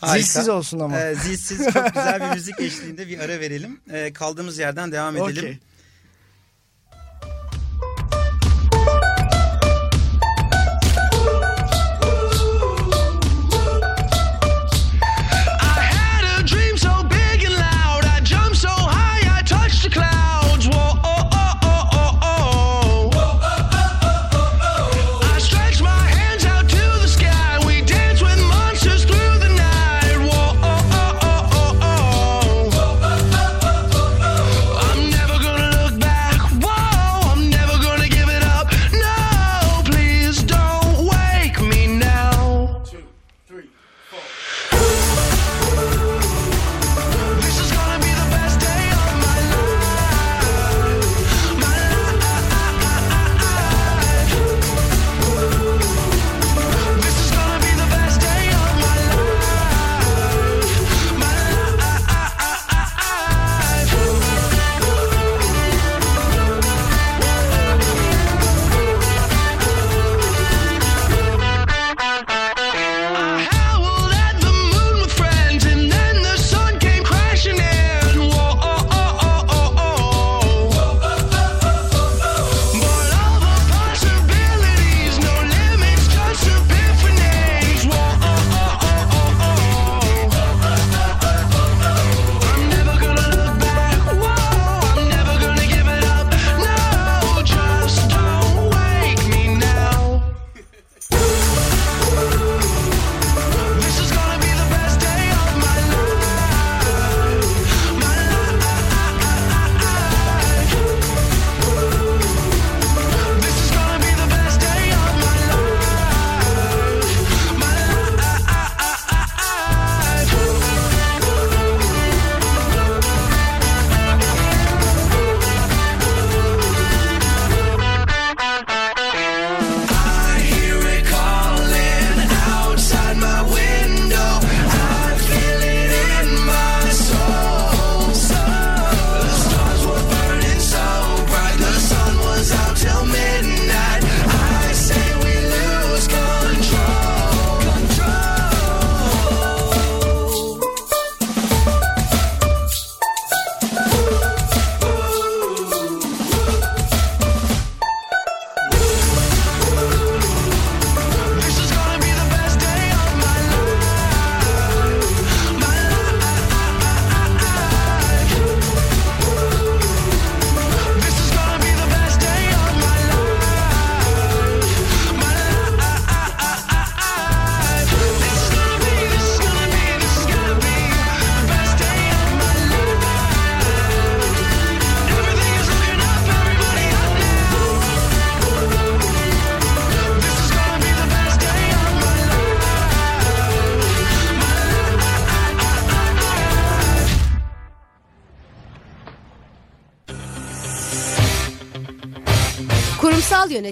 Harika. 0.00 0.18
Zilsiz 0.26 0.48
olsun 0.48 0.80
ama. 0.80 1.00
Ee, 1.00 1.14
zilsiz 1.14 1.58
çok 1.58 1.94
güzel 1.94 2.20
bir 2.20 2.34
müzik 2.34 2.60
eşliğinde 2.60 3.08
bir 3.08 3.18
ara 3.18 3.40
verelim. 3.40 3.80
Ee, 3.92 4.12
kaldığımız 4.12 4.58
yerden 4.58 4.92
devam 4.92 5.16
edelim. 5.16 5.44
Okay. 5.44 5.58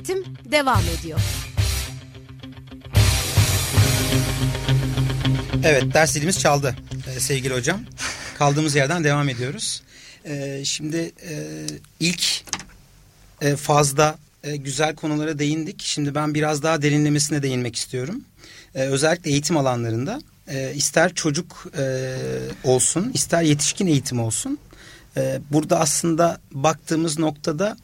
Yönetim 0.01 0.25
devam 0.51 0.83
ediyor. 0.99 1.21
Evet 5.65 5.95
ders 5.95 6.15
dilimiz 6.15 6.41
çaldı 6.41 6.77
e, 7.17 7.21
sevgili 7.21 7.55
hocam. 7.55 7.81
Kaldığımız 8.39 8.75
yerden 8.75 9.05
devam 9.05 9.29
ediyoruz. 9.29 9.83
E, 10.25 10.63
şimdi 10.65 11.13
e, 11.29 11.67
ilk 12.01 12.45
e, 13.41 13.57
fazda 13.57 14.19
güzel 14.55 14.95
konulara 14.95 15.39
değindik. 15.39 15.83
Şimdi 15.83 16.15
ben 16.15 16.35
biraz 16.35 16.63
daha 16.63 16.83
derinlemesine 16.83 17.43
değinmek 17.43 17.77
istiyorum. 17.77 18.25
Özellikle 18.75 19.31
eğitim 19.31 19.57
alanlarında 19.57 20.21
ister 20.75 21.15
çocuk 21.15 21.67
olsun 22.65 23.11
ister 23.15 23.43
yetişkin 23.43 23.87
eğitim 23.87 24.21
olsun. 24.21 24.59
Burada 25.51 25.81
aslında 25.81 26.41
baktığımız 26.53 27.19
noktada 27.19 27.77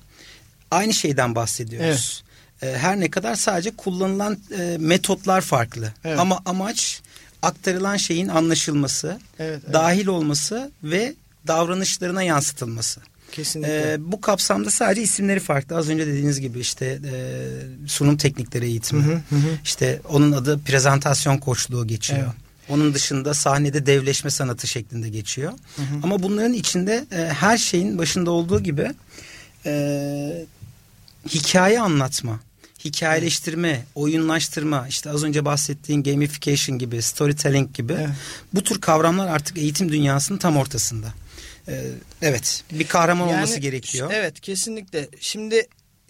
aynı 0.70 0.94
şeyden 0.94 1.34
bahsediyoruz. 1.34 2.24
E, 2.62 2.66
her 2.76 3.00
ne 3.00 3.10
kadar 3.10 3.34
sadece 3.34 3.70
kullanılan 3.70 4.38
e, 4.58 4.76
metotlar 4.80 5.40
farklı. 5.40 5.92
Evet. 6.04 6.18
Ama 6.18 6.40
amaç 6.46 7.00
aktarılan 7.42 7.96
şeyin 7.96 8.28
anlaşılması, 8.28 9.18
Evet, 9.38 9.60
evet. 9.64 9.72
dahil 9.74 10.06
olması 10.06 10.70
ve 10.82 11.14
davranışlarına 11.46 12.22
yansıtılması. 12.22 13.00
Kesinlikle. 13.32 13.92
Ee, 13.92 13.96
bu 13.98 14.20
kapsamda 14.20 14.70
sadece 14.70 15.02
isimleri 15.02 15.40
farklı. 15.40 15.76
Az 15.76 15.88
önce 15.88 16.06
dediğiniz 16.06 16.40
gibi 16.40 16.58
işte 16.58 16.86
e, 16.86 17.18
sunum 17.88 18.16
teknikleri 18.16 18.66
eğitimi. 18.66 19.02
Hı 19.02 19.08
hı, 19.08 19.12
hı 19.12 19.36
hı. 19.36 19.58
İşte 19.64 20.00
onun 20.08 20.32
adı 20.32 20.58
prezentasyon 20.58 21.38
koçluğu 21.38 21.86
geçiyor. 21.86 22.20
Evet. 22.22 22.34
Onun 22.68 22.94
dışında 22.94 23.34
sahnede 23.34 23.86
devleşme 23.86 24.30
sanatı 24.30 24.66
şeklinde 24.66 25.08
geçiyor. 25.08 25.52
Ama 26.02 26.22
bunların 26.22 26.52
içinde 26.52 27.04
e, 27.12 27.16
her 27.16 27.58
şeyin 27.58 27.98
başında 27.98 28.30
olduğu 28.30 28.60
gibi 28.62 28.92
e, 29.66 30.44
hikaye 31.28 31.80
anlatma, 31.80 32.40
hikayeleştirme, 32.84 33.84
oyunlaştırma, 33.94 34.88
işte 34.88 35.10
az 35.10 35.24
önce 35.24 35.44
bahsettiğin 35.44 36.02
gamification 36.02 36.78
gibi, 36.78 37.02
storytelling 37.02 37.74
gibi 37.74 37.92
Evet. 37.92 38.08
bu 38.54 38.62
tür 38.62 38.80
kavramlar 38.80 39.26
artık 39.26 39.58
eğitim 39.58 39.92
dünyasının 39.92 40.38
tam 40.38 40.56
ortasında. 40.56 41.14
Ee, 41.68 41.84
evet, 42.22 42.64
bir 42.72 42.86
kahraman 42.86 43.28
Yani, 43.28 43.36
olması 43.36 43.60
gerekiyor. 43.60 44.10
Evet 44.14 44.40
kesinlikle. 44.40 45.08
Şimdi 45.20 45.66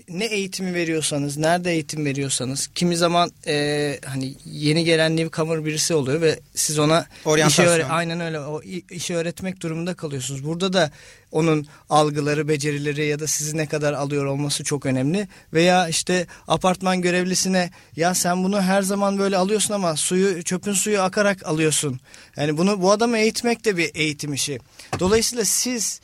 ne 0.09 0.25
eğitimi 0.25 0.75
veriyorsanız, 0.75 1.37
nerede 1.37 1.73
eğitim 1.73 2.05
veriyorsanız, 2.05 2.71
kimi 2.75 2.97
zaman 2.97 3.31
e, 3.47 3.99
hani 4.05 4.35
yeni 4.45 4.85
gelen 4.85 5.17
newcomer 5.17 5.65
birisi 5.65 5.95
oluyor 5.95 6.21
ve 6.21 6.41
siz 6.55 6.79
ona 6.79 7.07
işi 7.47 7.85
aynen 7.85 8.21
öyle 8.21 8.41
o 8.41 8.63
işi 8.91 9.17
öğretmek 9.17 9.61
durumunda 9.61 9.95
kalıyorsunuz. 9.95 10.45
Burada 10.45 10.73
da 10.73 10.91
onun 11.33 11.67
algıları, 11.91 12.49
becerileri 12.49 13.07
ya 13.07 13.19
da 13.19 13.27
sizi 13.27 13.57
ne 13.57 13.67
kadar 13.67 13.93
alıyor 13.93 14.25
olması 14.25 14.65
çok 14.65 14.87
önemli. 14.87 15.29
Veya 15.53 15.89
işte 15.89 16.27
apartman 16.49 17.03
görevlisine 17.03 17.71
ya 17.97 18.15
sen 18.15 18.45
bunu 18.45 18.63
her 18.63 18.83
zaman 18.83 19.19
böyle 19.19 19.37
alıyorsun 19.37 19.75
ama 19.75 19.97
suyu 19.97 20.43
çöpün 20.43 20.73
suyu 20.73 21.01
akarak 21.01 21.47
alıyorsun. 21.47 22.01
Yani 22.37 22.59
bunu 22.59 22.83
bu 22.83 22.91
adamı 22.91 23.19
eğitmek 23.19 23.65
de 23.65 23.77
bir 23.77 23.91
eğitim 23.95 24.33
işi. 24.33 24.59
Dolayısıyla 25.01 25.45
siz 25.45 26.01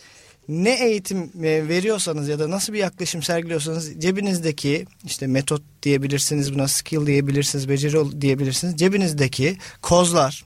ne 0.49 0.87
eğitim 0.87 1.19
e, 1.45 1.69
veriyorsanız 1.69 2.29
ya 2.29 2.39
da 2.39 2.51
nasıl 2.51 2.73
bir 2.73 2.79
yaklaşım 2.79 3.23
sergiliyorsanız 3.23 4.01
cebinizdeki 4.01 4.87
işte 5.05 5.27
metot 5.27 5.63
diyebilirsiniz 5.83 6.55
buna 6.55 6.69
skill 6.69 7.07
diyebilirsiniz 7.07 7.69
beceri 7.69 8.21
diyebilirsiniz 8.21 8.77
cebinizdeki 8.77 9.57
kozlar 9.83 10.45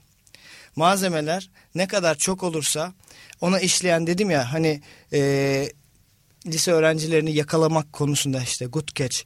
malzemeler 0.75 1.49
ne 1.75 1.87
kadar 1.87 2.15
çok 2.15 2.43
olursa 2.43 2.93
ona 3.41 3.59
işleyen 3.59 4.07
dedim 4.07 4.29
ya 4.29 4.53
hani 4.53 4.81
e, 5.13 5.69
lise 6.45 6.71
öğrencilerini 6.71 7.35
yakalamak 7.35 7.93
konusunda 7.93 8.41
işte 8.41 8.65
good 8.65 8.87
catch 8.95 9.17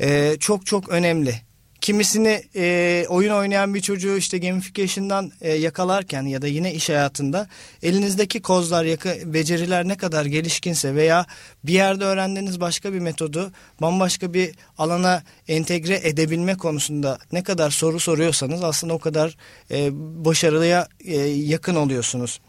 e, 0.00 0.36
çok 0.40 0.66
çok 0.66 0.88
önemli. 0.88 1.40
Kimisini 1.84 2.42
e, 2.56 3.06
oyun 3.08 3.30
oynayan 3.30 3.74
bir 3.74 3.80
çocuğu 3.80 4.16
işte 4.16 4.38
gamification'dan 4.38 5.32
e, 5.40 5.52
yakalarken 5.52 6.22
ya 6.22 6.42
da 6.42 6.46
yine 6.46 6.74
iş 6.74 6.88
hayatında 6.88 7.48
elinizdeki 7.82 8.42
kozlar, 8.42 8.84
yaka, 8.84 9.14
beceriler 9.24 9.88
ne 9.88 9.96
kadar 9.96 10.24
gelişkinse 10.24 10.94
veya 10.94 11.26
bir 11.64 11.72
yerde 11.72 12.04
öğrendiğiniz 12.04 12.60
başka 12.60 12.92
bir 12.92 12.98
metodu 12.98 13.52
bambaşka 13.80 14.34
bir 14.34 14.54
alana 14.78 15.22
entegre 15.48 16.00
edebilme 16.02 16.54
konusunda 16.54 17.18
ne 17.32 17.42
kadar 17.42 17.70
soru 17.70 18.00
soruyorsanız 18.00 18.64
aslında 18.64 18.94
o 18.94 18.98
kadar 18.98 19.36
e, 19.70 19.90
başarılıya 20.24 20.88
e, 21.04 21.16
yakın 21.26 21.74
oluyorsunuz. 21.74 22.40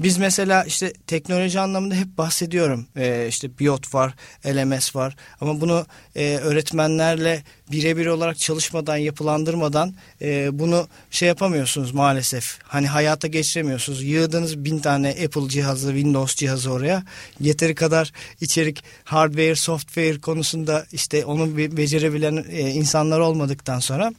Biz 0.00 0.18
mesela 0.18 0.64
işte 0.64 0.92
teknoloji 1.06 1.60
anlamında 1.60 1.94
hep 1.94 2.18
bahsediyorum. 2.18 2.86
Ee, 2.96 3.26
işte 3.28 3.58
Biot 3.58 3.94
var, 3.94 4.14
LMS 4.46 4.96
var. 4.96 5.16
Ama 5.40 5.60
bunu 5.60 5.86
e, 6.16 6.36
öğretmenlerle 6.36 7.42
birebir 7.72 8.06
olarak 8.06 8.38
çalışmadan, 8.38 8.96
yapılandırmadan 8.96 9.94
e, 10.22 10.58
bunu 10.58 10.88
şey 11.10 11.28
yapamıyorsunuz 11.28 11.92
maalesef. 11.92 12.58
Hani 12.62 12.86
hayata 12.86 13.28
geçiremiyorsunuz. 13.28 14.02
Yığdığınız 14.02 14.64
bin 14.64 14.78
tane 14.78 15.08
Apple 15.08 15.48
cihazı, 15.48 15.88
Windows 15.88 16.36
cihazı 16.36 16.72
oraya. 16.72 17.02
Yeteri 17.40 17.74
kadar 17.74 18.12
içerik, 18.40 18.84
hardware, 19.04 19.54
software 19.54 20.20
konusunda 20.20 20.86
işte 20.92 21.24
onu 21.24 21.56
be- 21.56 21.76
becerebilen 21.76 22.44
e, 22.50 22.70
insanlar 22.70 23.20
olmadıktan 23.20 23.78
sonra 23.78 24.12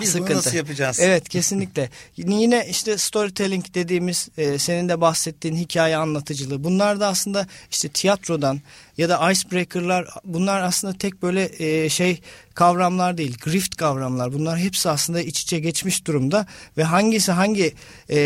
Biz 0.00 0.18
bunu 0.18 0.36
nasıl 0.36 0.56
yapacağız? 0.56 1.00
Evet 1.00 1.28
kesinlikle. 1.28 1.90
Yine 2.16 2.66
işte 2.70 2.98
storytelling 2.98 3.64
dediğimiz 3.74 4.28
e, 4.38 4.58
senin 4.58 4.88
de 4.88 5.00
bahsettiğin 5.00 5.56
hikaye 5.56 5.96
anlatıcılığı. 5.96 6.64
Bunlar 6.64 7.00
da 7.00 7.06
aslında 7.06 7.46
işte 7.70 7.88
tiyatrodan 7.88 8.60
ya 8.98 9.08
da 9.08 9.32
icebreaker'lar 9.32 10.08
bunlar 10.24 10.62
aslında 10.62 10.98
tek 10.98 11.22
böyle 11.22 11.50
e, 11.58 11.88
şey 11.88 12.20
kavramlar 12.54 13.18
değil. 13.18 13.38
Grift 13.44 13.76
kavramlar. 13.76 14.32
Bunlar 14.32 14.58
hepsi 14.58 14.90
aslında 14.90 15.20
iç 15.20 15.42
içe 15.42 15.58
geçmiş 15.58 16.06
durumda 16.06 16.46
ve 16.76 16.84
hangisi 16.84 17.32
hangi 17.32 17.74
e, 18.10 18.16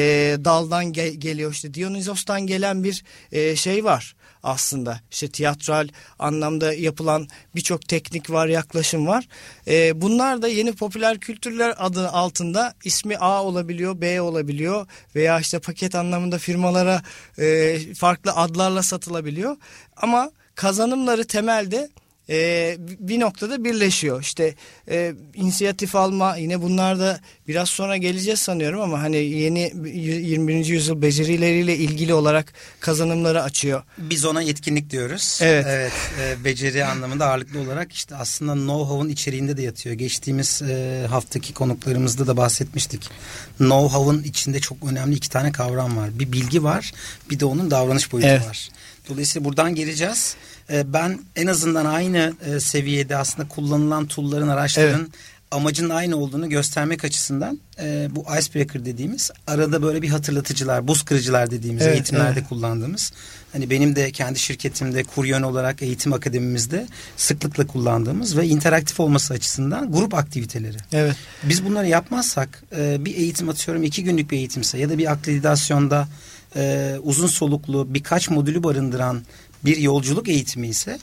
daldan 0.44 0.85
ge- 0.85 1.14
geliyor 1.14 1.52
işte 1.52 1.74
Dionysos'tan 1.74 2.46
gelen 2.46 2.85
bir 2.85 3.04
e, 3.33 3.56
şey 3.56 3.85
var 3.85 4.14
aslında. 4.42 5.00
İşte 5.11 5.29
tiyatral 5.29 5.88
anlamda 6.18 6.74
yapılan 6.74 7.29
birçok 7.55 7.88
teknik 7.88 8.31
var, 8.31 8.46
yaklaşım 8.46 9.07
var. 9.07 9.29
Ee, 9.68 10.00
bunlar 10.00 10.42
da 10.42 10.48
yeni 10.48 10.72
popüler 10.72 11.18
kültürler 11.18 11.74
adı 11.79 12.09
altında 12.09 12.74
ismi 12.85 13.18
A 13.18 13.44
olabiliyor, 13.44 14.00
B 14.00 14.20
olabiliyor 14.20 14.87
veya 15.14 15.40
işte 15.40 15.59
paket 15.59 15.94
anlamında 15.94 16.38
firmalara 16.38 17.03
e, 17.38 17.79
farklı 17.94 18.33
adlarla 18.33 18.83
satılabiliyor. 18.83 19.57
Ama 19.96 20.31
kazanımları 20.55 21.26
temelde 21.26 21.88
e, 22.31 22.77
bir 22.79 23.21
noktada 23.21 23.64
birleşiyor. 23.64 24.23
İşte 24.23 24.55
e, 24.90 25.14
inisiyatif 25.35 25.97
alma 25.97 26.37
yine 26.37 26.62
bunlar 26.62 26.99
da 26.99 27.21
biraz 27.49 27.69
sonra 27.69 27.97
geleceğiz 27.97 28.40
sanıyorum 28.40 28.81
ama 28.81 29.03
hani 29.03 29.16
yeni 29.16 29.73
21. 29.85 30.66
yüzyıl 30.66 31.03
becerileriyle 31.03 31.77
ilgili 31.77 32.14
olarak 32.14 32.53
kazanımları 32.81 33.43
açıyor. 33.43 33.83
Biz 33.99 34.25
ona 34.25 34.43
yetkinlik 34.43 34.90
diyoruz. 34.90 35.38
Evet. 35.43 35.66
Evet. 35.69 35.93
e, 36.21 36.45
beceri 36.45 36.85
anlamında 36.85 37.27
ağırlıklı 37.27 37.61
olarak 37.61 37.93
işte 37.93 38.16
aslında 38.16 38.53
know-how'un 38.53 39.09
içeriğinde 39.09 39.57
de 39.57 39.62
yatıyor. 39.62 39.95
Geçtiğimiz 39.95 40.62
e, 40.62 41.07
haftaki 41.11 41.55
konuklarımızda 41.55 42.27
da 42.27 42.37
bahsetmiştik. 42.37 43.11
Know-how'un 43.59 44.22
içinde 44.22 44.61
çok 44.61 44.78
önemli 44.91 45.14
iki 45.14 45.31
tane 45.31 45.53
kavram 45.53 45.97
var. 45.97 46.18
Bir 46.18 46.33
bilgi 46.33 46.64
var, 46.64 46.93
bir 47.31 47.41
de 47.41 47.45
onun 47.45 47.70
davranış 47.70 48.12
boyutu 48.12 48.28
Evet. 48.28 48.47
var. 48.47 48.68
Dolayısıyla 49.09 49.49
buradan 49.49 49.74
geleceğiz. 49.74 50.37
E, 50.71 50.93
ben 50.93 51.18
en 51.37 51.47
azından 51.47 51.85
aynı 51.85 52.35
e, 52.47 52.61
seviyede 52.61 53.16
aslında 53.16 53.49
kullanılan 53.49 54.07
tool'ların, 54.07 54.49
araçların 54.49 55.09
amacının 55.51 55.91
aynı 55.91 56.16
olduğunu 56.16 56.49
göstermek 56.49 57.05
açısından 57.05 57.61
e, 57.83 58.09
bu 58.11 58.25
icebreaker 58.39 58.85
dediğimiz 58.85 59.31
arada 59.47 59.83
böyle 59.83 60.03
bir 60.03 60.09
hatırlatıcılar, 60.09 60.89
buz 60.89 61.03
kırıcılar 61.03 61.51
dediğimiz 61.51 61.83
Evet, 61.83 61.95
eğitimlerde 61.95 62.39
evet. 62.39 62.49
kullandığımız. 62.49 63.12
Hani 63.53 63.71
benim 63.71 63.97
de 63.97 64.12
kendi 64.12 64.39
şirketimde 64.39 65.05
kuryon 65.05 65.43
olarak 65.43 65.83
eğitim 65.83 66.12
akademimizde 66.12 66.87
sıklıkla 67.16 67.66
kullandığımız 67.66 68.37
ve 68.37 68.47
interaktif 68.47 69.01
olması 69.01 69.35
açısından 69.35 69.93
grup 69.93 70.14
aktiviteleri. 70.14 70.77
Evet. 70.93 71.16
Biz 71.43 71.64
bunları 71.64 71.89
yapmazsak 71.89 72.62
e, 72.77 73.05
bir 73.05 73.16
eğitim 73.16 73.49
atıyorum 73.49 73.83
iki 73.83 74.05
günlük 74.05 74.31
bir 74.31 74.37
eğitimse 74.37 74.79
ya 74.79 74.91
da 74.91 74.99
bir 74.99 75.12
akreditasyonda 75.12 76.09
e, 76.57 76.95
uzun 77.03 77.27
soluklu 77.27 77.95
birkaç 77.95 78.31
modülü 78.31 78.62
barındıran 78.62 79.23
bir 79.64 79.76
yolculuk 79.76 80.28
eğitimi 80.28 80.68
ise 80.68 80.98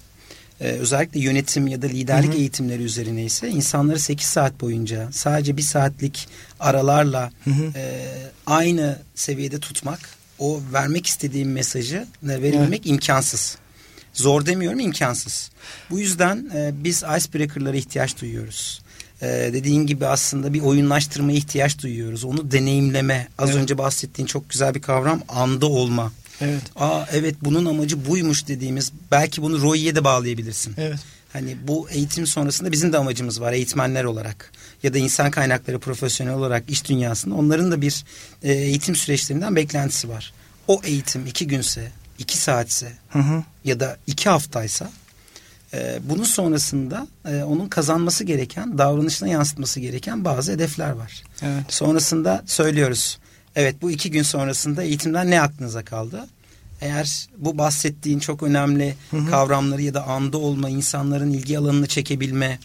e, 0.61 0.67
özellikle 0.67 1.19
yönetim 1.19 1.67
ya 1.67 1.81
da 1.81 1.87
liderlik 1.87 2.35
eğitimleri 2.35 2.83
üzerine 2.83 3.23
ise 3.25 3.49
insanları 3.49 3.99
8 3.99 4.27
saat 4.27 4.61
boyunca 4.61 5.09
sadece 5.11 5.57
bir 5.57 5.61
saatlik 5.61 6.27
aralarla 6.59 7.31
e, 7.75 8.03
aynı 8.45 8.99
seviyede 9.15 9.59
tutmak 9.59 9.99
o 10.39 10.61
vermek 10.73 11.07
istediğim 11.07 11.51
mesajı 11.51 12.07
e, 12.23 12.27
verebilmek 12.41 12.87
imkansız. 12.87 13.57
Zor 14.13 14.45
demiyorum 14.45 14.79
imkansız. 14.79 15.51
Bu 15.89 15.99
yüzden 15.99 16.49
e, 16.55 16.71
biz 16.83 16.97
icebreaker'lara 16.97 17.77
ihtiyaç 17.77 18.21
duyuyoruz. 18.21 18.81
E, 19.21 19.27
dediğin 19.27 19.85
gibi 19.85 20.05
aslında 20.07 20.53
bir 20.53 20.61
oyunlaştırmaya 20.61 21.37
ihtiyaç 21.37 21.79
duyuyoruz. 21.83 22.23
Onu 22.23 22.51
deneyimleme. 22.51 23.27
Az 23.37 23.49
Evet. 23.49 23.61
önce 23.61 23.77
bahsettiğin 23.77 24.27
çok 24.27 24.49
güzel 24.49 24.75
bir 24.75 24.81
kavram 24.81 25.21
anda 25.29 25.65
olma. 25.65 26.11
Evet. 26.41 26.61
Aa 26.75 27.05
evet 27.11 27.35
bunun 27.41 27.65
amacı 27.65 28.05
buymuş 28.05 28.47
dediğimiz 28.47 28.91
belki 29.11 29.41
bunu 29.41 29.61
Roy'ye 29.61 29.95
de 29.95 30.03
bağlayabilirsin. 30.03 30.73
Evet. 30.77 30.99
Hani 31.33 31.57
bu 31.67 31.89
eğitim 31.89 32.27
sonrasında 32.27 32.71
bizim 32.71 32.93
de 32.93 32.97
amacımız 32.97 33.41
var 33.41 33.53
eğitmenler 33.53 34.03
olarak 34.03 34.51
ya 34.83 34.93
da 34.93 34.97
insan 34.97 35.31
kaynakları 35.31 35.79
profesyonel 35.79 36.33
olarak 36.33 36.69
iş 36.69 36.89
dünyasında 36.89 37.35
onların 37.35 37.71
da 37.71 37.81
bir 37.81 38.05
e, 38.43 38.53
eğitim 38.53 38.95
süreçlerinden 38.95 39.55
beklentisi 39.55 40.09
var. 40.09 40.33
O 40.67 40.81
eğitim 40.83 41.25
iki 41.25 41.47
günse, 41.47 41.91
iki 42.19 42.37
saatse 42.37 42.91
Hı 43.09 43.19
hı. 43.19 43.43
ya 43.63 43.79
da 43.79 43.97
iki 44.07 44.29
haftaysa 44.29 44.91
e, 45.73 45.99
bunun 46.03 46.23
sonrasında 46.23 47.07
e, 47.25 47.43
onun 47.43 47.67
kazanması 47.67 48.23
gereken, 48.23 48.77
davranışına 48.77 49.27
yansıtması 49.27 49.79
gereken 49.79 50.25
bazı 50.25 50.51
hedefler 50.51 50.89
var. 50.89 51.23
Evet. 51.41 51.63
Sonrasında 51.69 52.43
söylüyoruz. 52.45 53.17
Evet 53.57 53.75
bu 53.81 53.91
iki 53.91 54.11
gün 54.11 54.23
sonrasında 54.23 54.83
eğitimden 54.83 55.31
ne 55.31 55.41
aklınıza 55.41 55.85
kaldı? 55.85 56.27
Eğer 56.81 57.27
bu 57.37 57.57
bahsettiğin 57.57 58.19
çok 58.19 58.43
önemli 58.43 58.95
Hı 59.11 59.17
hı. 59.17 59.29
kavramları 59.29 59.81
ya 59.81 59.93
da 59.93 60.03
anda 60.03 60.37
olma, 60.37 60.69
insanların 60.69 61.33
ilgi 61.33 61.59
alanını 61.59 61.87
çekebilme 61.87 62.59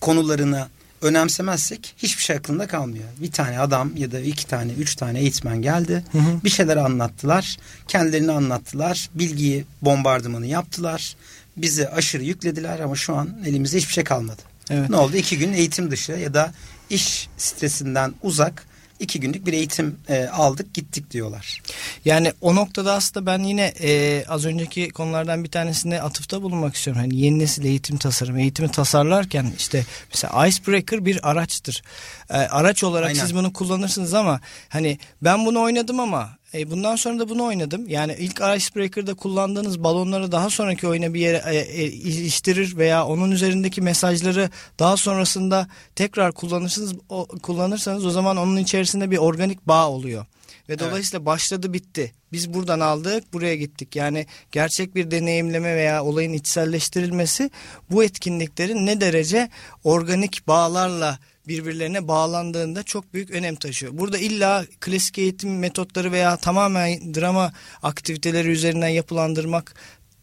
konularını 0.00 0.68
önemsemezsek 1.02 1.94
hiçbir 1.98 2.22
şey 2.22 2.36
aklında 2.36 2.66
kalmıyor. 2.66 3.04
Bir 3.20 3.32
tane 3.32 3.60
adam 3.60 3.96
ya 3.96 4.12
da 4.12 4.20
iki 4.20 4.46
tane, 4.46 4.72
üç 4.72 4.96
tane 4.96 5.20
eğitmen 5.20 5.62
geldi. 5.62 6.04
Hı 6.12 6.18
hı. 6.18 6.44
Bir 6.44 6.50
şeyler 6.50 6.76
anlattılar. 6.76 7.56
Kendilerini 7.88 8.32
anlattılar. 8.32 9.10
Bilgiyi 9.14 9.64
bombardımanı 9.82 10.46
yaptılar. 10.46 11.16
Bizi 11.56 11.88
aşırı 11.88 12.24
yüklediler 12.24 12.80
ama 12.80 12.96
şu 12.96 13.16
an 13.16 13.28
elimizde 13.46 13.76
hiçbir 13.76 13.92
şey 13.92 14.04
kalmadı. 14.04 14.42
Evet. 14.70 14.90
Ne 14.90 14.96
oldu? 14.96 15.16
İki 15.16 15.38
gün 15.38 15.52
eğitim 15.52 15.90
dışı 15.90 16.12
ya 16.12 16.34
da 16.34 16.52
iş 16.90 17.28
stresinden 17.36 18.14
uzak 18.22 18.68
iki 19.00 19.20
günlük 19.20 19.46
bir 19.46 19.52
eğitim 19.52 19.98
e, 20.08 20.26
aldık 20.26 20.74
gittik 20.74 21.10
diyorlar. 21.10 21.62
Yani 22.04 22.32
o 22.40 22.54
noktada 22.54 22.92
aslında 22.92 23.26
ben 23.26 23.38
yine 23.38 23.72
e, 23.82 24.24
az 24.28 24.46
önceki 24.46 24.88
konulardan 24.88 25.44
bir 25.44 25.50
tanesinde 25.50 26.02
atıfta 26.02 26.42
bulunmak 26.42 26.74
istiyorum. 26.74 27.02
Hani 27.02 27.16
yeni 27.16 27.38
nesil 27.38 27.64
eğitim 27.64 27.96
tasarım, 27.96 28.38
eğitimi 28.38 28.70
tasarlarken 28.70 29.52
işte 29.58 29.84
mesela 30.14 30.46
Icebreaker 30.46 31.04
bir 31.04 31.30
araçtır. 31.30 31.82
E, 32.30 32.36
araç 32.36 32.84
olarak 32.84 33.08
Aynen. 33.08 33.20
siz 33.20 33.34
bunu 33.34 33.52
kullanırsınız 33.52 34.14
ama 34.14 34.40
hani 34.68 34.98
ben 35.22 35.46
bunu 35.46 35.62
oynadım 35.62 36.00
ama 36.00 36.37
e, 36.54 36.70
bundan 36.70 36.96
sonra 36.96 37.18
da 37.18 37.28
bunu 37.28 37.44
oynadım. 37.44 37.88
Yani 37.88 38.16
ilk 38.18 38.40
Icebreaker'da 38.56 39.14
kullandığınız 39.14 39.84
balonları 39.84 40.32
daha 40.32 40.50
sonraki 40.50 40.88
oyuna 40.88 41.14
bir 41.14 41.20
yere 41.20 41.42
e, 41.46 41.56
e, 41.56 41.84
iliştirir 41.84 42.76
veya 42.76 43.06
onun 43.06 43.30
üzerindeki 43.30 43.80
mesajları 43.80 44.50
daha 44.78 44.96
sonrasında 44.96 45.68
tekrar 45.94 46.32
kullanırsınız 46.32 46.94
o, 47.08 47.26
kullanırsanız 47.42 48.06
o 48.06 48.10
zaman 48.10 48.36
onun 48.36 48.56
içerisinde 48.56 49.10
bir 49.10 49.18
organik 49.18 49.68
bağ 49.68 49.88
oluyor. 49.88 50.26
Ve 50.68 50.72
Evet. 50.72 50.80
dolayısıyla 50.80 51.26
başladı 51.26 51.72
bitti. 51.72 52.12
Biz 52.32 52.54
buradan 52.54 52.80
aldık 52.80 53.32
buraya 53.32 53.56
gittik. 53.56 53.96
Yani 53.96 54.26
gerçek 54.52 54.94
bir 54.94 55.10
deneyimleme 55.10 55.76
veya 55.76 56.04
olayın 56.04 56.32
içselleştirilmesi 56.32 57.50
bu 57.90 58.04
etkinliklerin 58.04 58.86
ne 58.86 59.00
derece 59.00 59.50
organik 59.84 60.48
bağlarla 60.48 61.18
birbirlerine 61.48 62.08
bağlandığında 62.08 62.82
çok 62.82 63.14
büyük 63.14 63.30
önem 63.30 63.56
taşıyor. 63.56 63.98
Burada 63.98 64.18
illa 64.18 64.64
klasik 64.80 65.18
eğitim 65.18 65.58
metotları 65.58 66.12
veya 66.12 66.36
tamamen 66.36 67.14
drama 67.14 67.52
aktiviteleri 67.82 68.48
üzerinden 68.48 68.88
yapılandırmak 68.88 69.74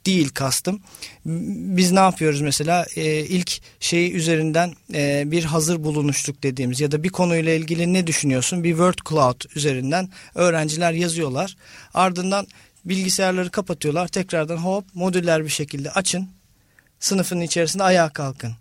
değil 0.06 0.30
kastım. 0.30 0.82
Biz 1.76 1.92
ne 1.92 2.00
yapıyoruz 2.00 2.42
mesela 2.42 2.86
Ee, 2.96 3.20
ilk 3.20 3.62
şey 3.80 4.16
üzerinden 4.16 4.74
e, 4.94 5.32
bir 5.32 5.44
hazır 5.44 5.84
bulunuşluk 5.84 6.44
dediğimiz 6.44 6.80
ya 6.80 6.92
da 6.92 7.04
bir 7.04 7.10
konuyla 7.10 7.54
ilgili 7.54 7.94
ne 7.94 8.08
düşünüyorsun 8.08 8.64
bir 8.64 8.70
word 8.70 8.98
cloud 9.10 9.42
üzerinden 9.56 10.10
öğrenciler 10.36 10.92
yazıyorlar. 10.92 11.56
Ardından 11.94 12.48
bilgisayarları 12.86 13.52
kapatıyorlar 13.52 14.08
tekrardan 14.08 14.58
hop 14.58 14.86
modüller 14.94 15.44
bir 15.44 15.50
şekilde 15.50 15.92
açın 15.92 16.30
sınıfın 17.00 17.42
içerisinde 17.42 17.84
ayağa 17.84 18.10
kalkın. 18.10 18.54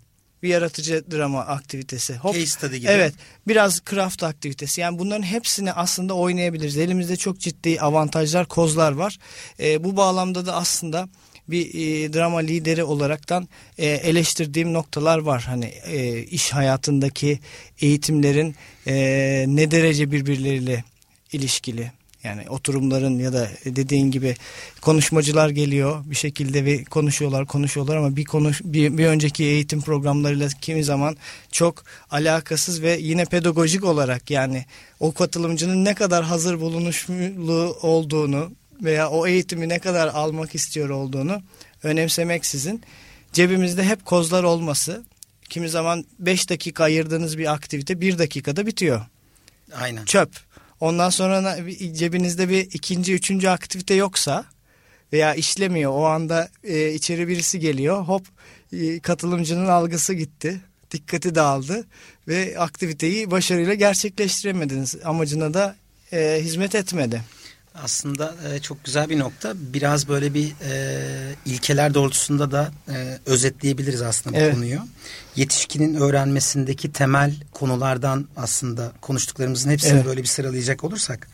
Bir 0.45 0.49
yaratıcı 0.49 1.03
drama 1.11 1.39
aktivitesi. 1.39 2.15
Hop. 2.15 2.33
Case 2.33 2.45
study 2.45 2.77
gibi. 2.77 2.91
Evet. 2.91 3.13
Biraz 3.47 3.81
craft 3.89 4.23
aktivitesi. 4.23 4.81
Yani 4.81 4.99
bunların 4.99 5.23
hepsini 5.23 5.73
aslında 5.73 6.13
oynayabiliriz. 6.13 6.77
Elimizde 6.77 7.15
çok 7.15 7.39
ciddi 7.39 7.81
avantajlar, 7.81 8.45
kozlar 8.45 8.91
var. 8.91 9.17
Ee, 9.59 9.83
bu 9.83 9.97
bağlamda 9.97 10.45
da 10.45 10.55
aslında 10.55 11.09
bir 11.47 11.67
e, 11.67 12.13
drama 12.13 12.39
lideri 12.39 12.83
olaraktan 12.83 13.49
e, 13.77 13.85
eleştirdiğim 13.85 14.73
noktalar 14.73 15.17
var. 15.17 15.43
Hani 15.47 15.65
e, 15.65 16.23
iş 16.23 16.53
hayatındaki 16.53 17.39
eğitimlerin 17.81 18.55
e, 18.87 18.95
ne 19.47 19.71
derece 19.71 20.11
birbirleriyle 20.11 20.83
ilişkili. 21.31 21.91
Yani 22.25 22.49
oturumların 22.49 23.19
ya 23.19 23.33
da 23.33 23.49
dediğin 23.65 24.11
gibi 24.11 24.35
konuşmacılar 24.81 25.49
geliyor 25.49 26.03
bir 26.05 26.15
şekilde 26.15 26.65
ve 26.65 26.83
konuşuyorlar 26.83 27.45
konuşuyorlar 27.45 27.97
ama 27.97 28.15
bir 28.15 28.25
konuş 28.25 28.61
bir, 28.63 28.97
bir 28.97 29.05
önceki 29.05 29.43
eğitim 29.43 29.81
programlarıyla 29.81 30.47
kimi 30.61 30.83
zaman 30.83 31.17
çok 31.51 31.83
alakasız 32.11 32.81
ve 32.81 32.97
yine 33.01 33.25
pedagojik 33.25 33.83
olarak 33.83 34.31
yani 34.31 34.65
o 34.99 35.13
katılımcının 35.13 35.85
ne 35.85 35.93
kadar 35.93 36.23
hazır 36.23 36.59
bulunuşlu 36.59 37.77
olduğunu 37.81 38.51
veya 38.83 39.09
o 39.09 39.27
eğitimi 39.27 39.69
ne 39.69 39.79
kadar 39.79 40.07
almak 40.07 40.55
istiyor 40.55 40.89
olduğunu 40.89 41.41
önemsemeksizin 41.83 42.81
cebimizde 43.33 43.83
hep 43.83 44.05
kozlar 44.05 44.43
olması 44.43 45.03
kimi 45.49 45.69
zaman 45.69 46.05
5 46.19 46.49
dakika 46.49 46.83
ayırdığınız 46.83 47.37
bir 47.37 47.53
aktivite 47.53 48.01
1 48.01 48.17
dakikada 48.17 48.65
bitiyor 48.65 49.01
Aynen. 49.75 50.05
çöp. 50.05 50.44
Ondan 50.79 51.09
sonra 51.09 51.57
cebinizde 51.93 52.49
bir 52.49 52.59
ikinci, 52.59 53.13
üçüncü 53.13 53.47
aktivite 53.47 53.93
yoksa 53.93 54.45
veya 55.13 55.35
işlemiyor 55.35 55.91
o 55.91 56.05
anda 56.05 56.49
e, 56.63 56.93
içeri 56.93 57.27
birisi 57.27 57.59
geliyor 57.59 58.01
hop 58.01 58.25
e, 58.73 58.99
katılımcının 58.99 59.67
algısı 59.67 60.13
gitti 60.13 60.61
dikkati 60.91 61.35
dağıldı 61.35 61.87
ve 62.27 62.59
aktiviteyi 62.59 63.31
başarıyla 63.31 63.73
gerçekleştiremediniz 63.73 64.95
amacına 65.03 65.53
da 65.53 65.75
e, 66.13 66.39
hizmet 66.41 66.75
etmedi. 66.75 67.21
Aslında 67.83 68.35
e, 68.53 68.59
çok 68.59 68.83
güzel 68.83 69.09
bir 69.09 69.19
nokta. 69.19 69.53
Biraz 69.55 70.07
böyle 70.07 70.33
bir 70.33 70.53
e, 70.69 71.05
ilkeler 71.45 71.93
doğrultusunda 71.93 72.51
da 72.51 72.71
e, 72.89 73.19
özetleyebiliriz 73.25 74.01
aslında 74.01 74.35
bu 74.35 74.39
Evet. 74.39 74.53
konuyu. 74.53 74.79
Yetişkinin 75.35 75.95
öğrenmesindeki 75.95 76.91
temel 76.91 77.35
konulardan 77.51 78.27
aslında 78.37 78.91
konuştuklarımızın 79.01 79.69
hepsini 79.69 79.91
Evet. 79.93 80.05
böyle 80.05 80.21
bir 80.21 80.27
sıralayacak 80.27 80.83
olursak. 80.83 81.27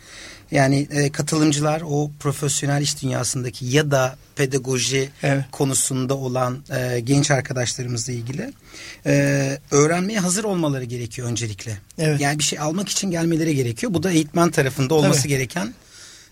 Yani 0.52 0.88
e, 0.92 1.12
katılımcılar 1.12 1.82
o 1.86 2.12
profesyonel 2.20 2.82
iş 2.82 3.02
dünyasındaki 3.04 3.66
ya 3.66 3.92
da 3.92 4.16
pedagoji 4.36 5.10
Evet. 5.24 5.46
konusunda 5.52 6.18
olan 6.18 6.64
e, 6.70 7.00
genç 7.00 7.32
arkadaşlarımızla 7.32 8.14
ilgili 8.14 8.54
e, 9.06 9.58
öğrenmeye 9.72 10.20
hazır 10.20 10.44
olmaları 10.44 10.84
gerekiyor 10.84 11.28
öncelikle. 11.28 11.78
Evet. 11.98 12.22
Yani 12.22 12.40
bir 12.40 12.44
şey 12.44 12.60
almak 12.60 12.90
için 12.90 13.12
gelmeleri 13.12 13.56
gerekiyor. 13.56 13.94
Bu 13.94 14.04
da 14.04 14.12
eğitmen 14.12 14.52
tarafında 14.52 14.94
olması 14.94 15.20
Tabii. 15.22 15.30
gereken 15.30 15.74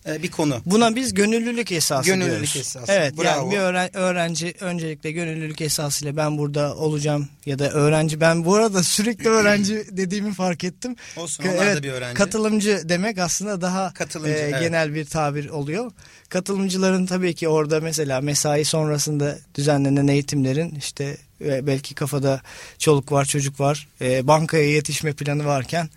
bir 0.05 0.31
konu. 0.31 0.61
Buna 0.65 0.95
biz 0.95 1.13
gönüllülük 1.13 1.71
esası 1.71 2.05
Gönüllülük 2.09 2.31
diyoruz. 2.31 2.57
esası. 2.57 2.91
Evet 2.91 3.17
Bravo. 3.17 3.25
yani 3.27 3.51
bir 3.51 3.57
öğren- 3.57 3.97
öğrenci 3.97 4.53
öncelikle 4.59 5.11
gönüllülük 5.11 5.61
esasıyla 5.61 6.17
ben 6.17 6.37
burada 6.37 6.75
olacağım 6.75 7.27
ya 7.45 7.59
da 7.59 7.69
öğrenci 7.71 8.21
ben 8.21 8.45
bu 8.45 8.55
arada 8.55 8.83
sürekli 8.83 9.29
öğrenci 9.29 9.85
dediğimi 9.91 10.33
fark 10.33 10.63
ettim. 10.63 10.95
Olsun, 11.17 11.43
onlar 11.43 11.75
da 11.75 11.83
bir 11.83 11.91
öğrenci. 11.91 12.13
Katılımcı 12.13 12.81
demek 12.85 13.17
aslında 13.17 13.61
daha 13.61 13.93
Katılımcı, 13.93 14.33
e, 14.33 14.37
evet. 14.39 14.61
genel 14.61 14.93
bir 14.93 15.05
tabir 15.05 15.49
oluyor. 15.49 15.91
Katılımcıların 16.29 17.05
tabii 17.05 17.33
ki 17.35 17.47
orada 17.47 17.79
mesela 17.81 18.21
mesai 18.21 18.65
sonrasında 18.65 19.37
düzenlenen 19.55 20.07
eğitimlerin 20.07 20.75
işte 20.75 21.17
e, 21.45 21.67
belki 21.67 21.95
kafada 21.95 22.41
çoluk 22.77 23.11
var 23.11 23.25
çocuk 23.25 23.59
var 23.59 23.87
e, 24.01 24.27
bankaya 24.27 24.69
yetişme 24.71 25.13
planı 25.13 25.45
varken 25.45 25.89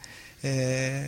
e, 0.44 1.06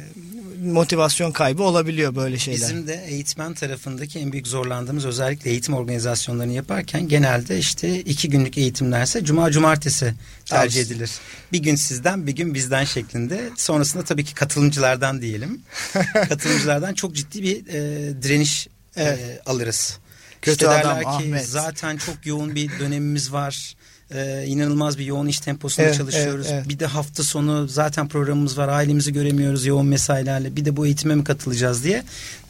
motivasyon 0.64 1.32
kaybı 1.32 1.62
olabiliyor 1.62 2.16
böyle 2.16 2.38
şeyler. 2.38 2.60
Bizim 2.60 2.86
de 2.86 3.04
eğitmen 3.08 3.54
tarafındaki 3.54 4.18
en 4.18 4.32
büyük 4.32 4.46
zorlandığımız 4.46 5.04
özellikle 5.06 5.50
eğitim 5.50 5.74
organizasyonlarını 5.74 6.52
yaparken 6.52 7.08
genelde 7.08 7.58
işte 7.58 8.00
iki 8.00 8.30
günlük 8.30 8.58
eğitimlerse 8.58 9.24
cuma 9.24 9.50
cumartesi 9.50 10.14
tercih 10.46 10.80
edilir. 10.80 11.10
Bir 11.52 11.58
gün 11.58 11.74
sizden 11.74 12.26
bir 12.26 12.32
gün 12.32 12.54
bizden 12.54 12.84
şeklinde. 12.84 13.50
Sonrasında 13.56 14.04
tabii 14.04 14.24
ki 14.24 14.34
katılımcılardan 14.34 15.20
diyelim. 15.22 15.62
katılımcılardan 16.28 16.94
çok 16.94 17.14
ciddi 17.14 17.42
bir 17.42 17.66
e, 17.66 18.22
direniş 18.22 18.66
e, 18.96 19.02
Evet. 19.02 19.40
alırız. 19.46 19.98
Kötü 20.42 20.64
işte 20.64 20.68
adam 20.68 21.00
ki 21.00 21.08
Ahmet. 21.08 21.46
zaten 21.46 21.96
çok 21.96 22.26
yoğun 22.26 22.54
bir 22.54 22.78
dönemimiz 22.78 23.32
var. 23.32 23.74
Ee, 24.10 24.44
inanılmaz 24.46 24.98
bir 24.98 25.04
yoğun 25.04 25.26
iş 25.26 25.40
temposunda 25.40 25.86
Evet, 25.86 25.96
çalışıyoruz. 25.98 26.46
evet, 26.46 26.58
evet. 26.58 26.68
Bir 26.68 26.78
de 26.78 26.86
hafta 26.86 27.22
sonu 27.22 27.68
zaten 27.68 28.08
programımız 28.08 28.58
var. 28.58 28.68
Ailemizi 28.68 29.12
göremiyoruz 29.12 29.66
yoğun 29.66 29.86
mesailerle. 29.86 30.56
Bir 30.56 30.64
de 30.64 30.76
bu 30.76 30.86
eğitime 30.86 31.14
mi 31.14 31.24
katılacağız 31.24 31.84
diye. 31.84 32.04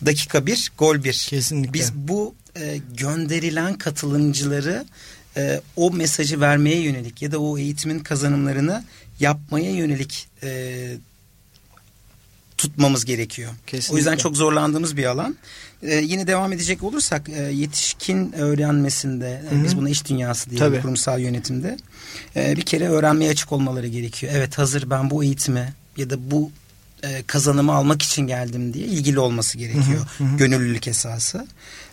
Dakika 0.07 0.47
bir, 0.47 0.73
gol 0.79 1.05
bir. 1.05 1.27
Kesinlikle. 1.31 1.73
Biz 1.73 1.93
bu 1.95 2.35
e, 2.57 2.81
gönderilen 2.97 3.79
katılımcıları 3.79 4.85
e, 5.37 5.61
o 5.77 5.91
mesajı 5.91 6.41
vermeye 6.41 6.81
yönelik 6.81 7.23
ya 7.23 7.33
da 7.33 7.39
o 7.39 7.59
eğitimin 7.59 7.99
kazanımlarını 7.99 8.85
yapmaya 9.21 9.71
yönelik 9.71 10.29
e, 10.43 10.97
tutmamız 12.59 13.05
gerekiyor. 13.05 13.53
Kesinlikle. 13.67 13.95
O 13.95 13.97
yüzden 13.97 14.17
çok 14.17 14.37
zorlandığımız 14.37 14.97
bir 14.97 15.05
alan. 15.05 15.37
Ee, 15.85 15.95
yine 15.95 16.26
devam 16.26 16.53
edecek 16.53 16.82
olursak 16.82 17.28
e, 17.28 17.43
yetişkin 17.43 18.32
öğrenmesinde 18.32 19.43
e, 19.53 19.64
biz 19.64 19.76
buna 19.76 19.89
iş 19.89 20.09
dünyası 20.09 20.51
diyelim 20.51 20.68
Tabii. 20.68 20.80
kurumsal 20.82 21.20
yönetimde 21.20 21.76
e, 22.37 22.57
bir 22.57 22.62
kere 22.62 22.89
öğrenmeye 22.89 23.30
açık 23.30 23.53
olmaları 23.53 23.87
gerekiyor. 23.87 24.32
Evet 24.37 24.59
hazır 24.59 24.91
ben 24.91 25.11
bu 25.11 25.24
eğitime 25.24 25.72
ya 25.97 26.11
da 26.11 26.30
bu 26.30 26.51
e, 27.03 27.22
kazanımı 27.26 27.72
almak 27.72 28.03
için 28.03 28.22
geldim 28.26 28.74
diye 28.74 28.87
ilgili 28.87 29.20
olması 29.20 29.59
gerekiyor. 29.59 30.07
Gönüllülük 30.39 30.89
esası. 30.89 31.47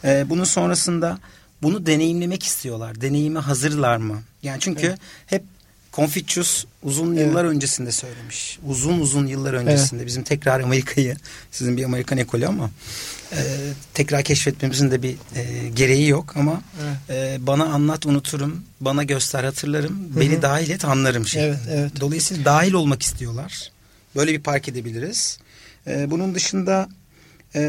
E, 0.03 0.29
bunun 0.29 0.43
sonrasında 0.43 1.19
bunu 1.61 1.85
deneyimlemek 1.85 2.43
istiyorlar. 2.43 3.01
Deneyime 3.01 3.39
hazırlar 3.39 3.97
mı? 3.97 4.21
Yani 4.43 4.59
çünkü 4.59 4.95
hep 5.25 5.43
Confucius 5.93 6.65
uzun 6.83 7.15
yıllar 7.15 7.45
öncesinde 7.45 7.91
söylemiş. 7.91 8.59
Uzun 8.65 8.99
uzun 8.99 9.27
yıllar 9.27 9.53
öncesinde 9.53 10.05
bizim 10.05 10.23
tekrar 10.23 10.59
Amerika'yı 10.59 11.15
sizin 11.51 11.77
bir 11.77 11.83
Amerikan 11.83 12.17
ekolü 12.17 12.47
ama 12.47 12.69
e, 13.31 13.39
tekrar 13.93 14.23
keşfetmemizin 14.23 14.91
de 14.91 15.01
bir 15.03 15.15
e, 15.35 15.69
gereği 15.69 16.07
yok 16.07 16.37
ama 16.37 16.61
e, 17.09 17.37
bana 17.39 17.65
anlat 17.65 18.05
unuturum, 18.05 18.63
bana 18.79 19.03
göster 19.03 19.43
hatırlarım, 19.43 20.19
beni 20.19 20.41
dahil 20.41 20.69
et 20.69 20.85
anlarım 20.85 21.27
şeklinde. 21.27 21.47
Evet, 21.47 21.59
evet. 21.71 21.91
Dolayısıyla 21.99 22.45
dahil 22.45 22.73
olmak 22.73 23.01
istiyorlar. 23.01 23.71
Böyle 24.15 24.31
bir 24.31 24.41
park 24.41 24.67
edebiliriz. 24.69 25.39
E, 25.87 26.11
bunun 26.11 26.35
dışında 26.35 26.89
e, 27.55 27.61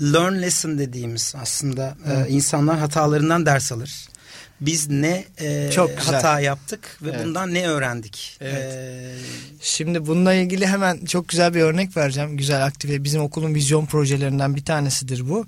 learn 0.00 0.42
lesson 0.42 0.78
dediğimiz 0.78 1.34
aslında 1.36 1.96
e, 2.06 2.28
insanlar 2.28 2.78
hatalarından 2.78 3.46
ders 3.46 3.72
alır. 3.72 4.08
Biz 4.60 4.88
ne 4.90 5.24
e, 5.40 5.70
Çok 5.74 5.98
güzel. 5.98 6.14
hata 6.14 6.40
yaptık 6.40 6.98
ve 7.02 7.10
Evet. 7.10 7.24
bundan 7.24 7.54
ne 7.54 7.68
öğrendik? 7.68 8.38
Evet. 8.40 8.72
E, 8.74 9.14
Şimdi 9.60 10.06
bununla 10.06 10.34
ilgili 10.34 10.66
hemen 10.66 11.04
çok 11.04 11.28
güzel 11.28 11.54
bir 11.54 11.60
örnek 11.60 11.96
vereceğim. 11.96 12.36
Güzel 12.36 12.64
aktive. 12.64 13.04
Bizim 13.04 13.22
okulun 13.22 13.54
vizyon 13.54 13.86
projelerinden 13.86 14.56
bir 14.56 14.64
tanesidir 14.64 15.28
bu. 15.28 15.46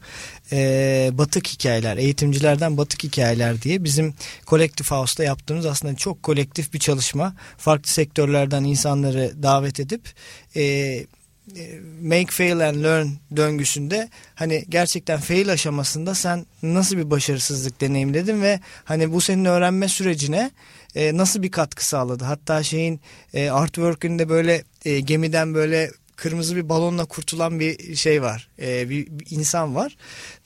Ee, 0.53 1.11
batık 1.13 1.47
hikayeler, 1.49 1.97
eğitimcilerden 1.97 2.77
batık 2.77 3.05
hikayeler 3.05 3.63
diye 3.63 3.85
bizim 3.85 4.15
Collective 4.47 4.89
House'da 4.89 5.25
yaptığımız 5.25 5.67
aslında 5.67 5.95
çok 5.95 6.23
kolektif 6.23 6.73
bir 6.73 6.79
çalışma. 6.79 7.35
Farklı 7.59 7.91
sektörlerden 7.91 8.65
insanları 8.65 9.33
davet 9.43 9.81
edip 9.81 10.03
e, 10.57 10.63
make 12.03 12.27
fail 12.31 12.61
and 12.61 12.85
learn 12.85 13.09
döngüsünde 13.37 14.09
hani 14.35 14.65
gerçekten 14.69 15.21
fail 15.21 15.53
aşamasında 15.53 16.15
sen 16.15 16.47
nasıl 16.63 16.97
bir 16.97 17.11
başarısızlık 17.11 17.81
deneyimledin 17.81 18.43
ve 18.43 18.61
hani 18.85 19.13
bu 19.13 19.21
senin 19.21 19.45
öğrenme 19.45 19.89
sürecine 19.89 20.51
e, 20.95 21.17
nasıl 21.17 21.43
bir 21.43 21.51
katkı 21.51 21.87
sağladı? 21.87 22.25
Hatta 22.25 22.63
şeyin 22.63 23.01
e, 23.35 23.51
artwork'ünde 23.51 24.29
böyle 24.29 24.65
e, 24.85 25.01
gemiden 25.01 25.55
böyle 25.55 25.91
kırmızı 26.17 26.57
bir 26.57 26.69
balonla 26.69 27.05
kurtulan 27.05 27.61
bir 27.61 27.97
şey 27.97 28.23
var. 28.23 28.49
E, 28.59 28.91
bir, 28.91 29.07
bir 29.07 29.27
insan 29.31 29.75
var. 29.75 29.97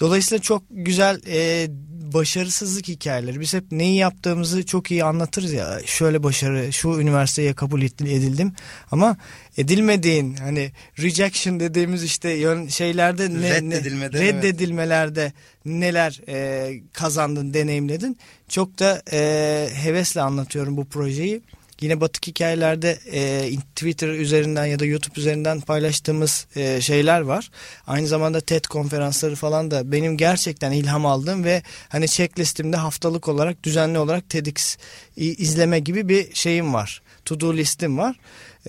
Dolayısıyla 0.00 0.42
çok 0.42 0.62
güzel 0.70 1.20
e, 1.26 1.68
başarısızlık 2.12 2.88
hikayeleri. 2.88 3.40
Biz 3.40 3.54
hep 3.54 3.72
neyi 3.72 3.96
yaptığımızı 3.96 4.66
çok 4.66 4.90
iyi 4.90 5.04
anlatırız 5.04 5.52
ya. 5.52 5.80
Şöyle 5.86 6.22
başarı, 6.22 6.72
şu 6.72 6.88
üniversiteye 6.88 7.54
kabul 7.54 7.82
edildim. 7.82 8.52
Ama 8.90 9.16
edilmediğin 9.56 10.34
hani 10.36 10.72
rejection 10.98 11.60
dediğimiz 11.60 12.04
işte 12.04 12.30
yön, 12.30 12.68
şeylerde 12.68 13.34
ne, 13.34 13.50
Reddedilmede, 13.50 14.18
ne, 14.18 14.20
reddedilmelerde 14.20 15.32
neler 15.64 16.20
e, 16.28 16.70
kazandın, 16.92 17.54
deneyimledin. 17.54 18.18
Çok 18.48 18.78
da 18.78 19.02
e, 19.12 19.68
hevesle 19.74 20.20
anlatıyorum 20.20 20.76
bu 20.76 20.84
projeyi. 20.84 21.42
Yine 21.80 22.00
batık 22.00 22.26
hikayelerde 22.26 22.98
e, 23.12 23.50
Twitter 23.76 24.08
üzerinden 24.08 24.66
ya 24.66 24.78
da 24.78 24.84
YouTube 24.84 25.20
üzerinden 25.20 25.60
paylaştığımız 25.60 26.46
e, 26.56 26.80
şeyler 26.80 27.20
var. 27.20 27.50
Aynı 27.86 28.06
zamanda 28.06 28.40
TED 28.40 28.64
konferansları 28.64 29.34
falan 29.34 29.70
da 29.70 29.92
benim 29.92 30.16
gerçekten 30.16 30.72
ilham 30.72 31.06
aldığım 31.06 31.44
ve 31.44 31.62
hani 31.88 32.08
checklistimde 32.08 32.76
haftalık 32.76 33.28
olarak 33.28 33.62
düzenli 33.62 33.98
olarak 33.98 34.30
TEDx 34.30 34.76
izleme 35.16 35.78
gibi 35.78 36.08
bir 36.08 36.34
şeyim 36.34 36.74
var. 36.74 37.02
To 37.24 37.40
do 37.40 37.54
listim 37.54 37.98
var. 37.98 38.16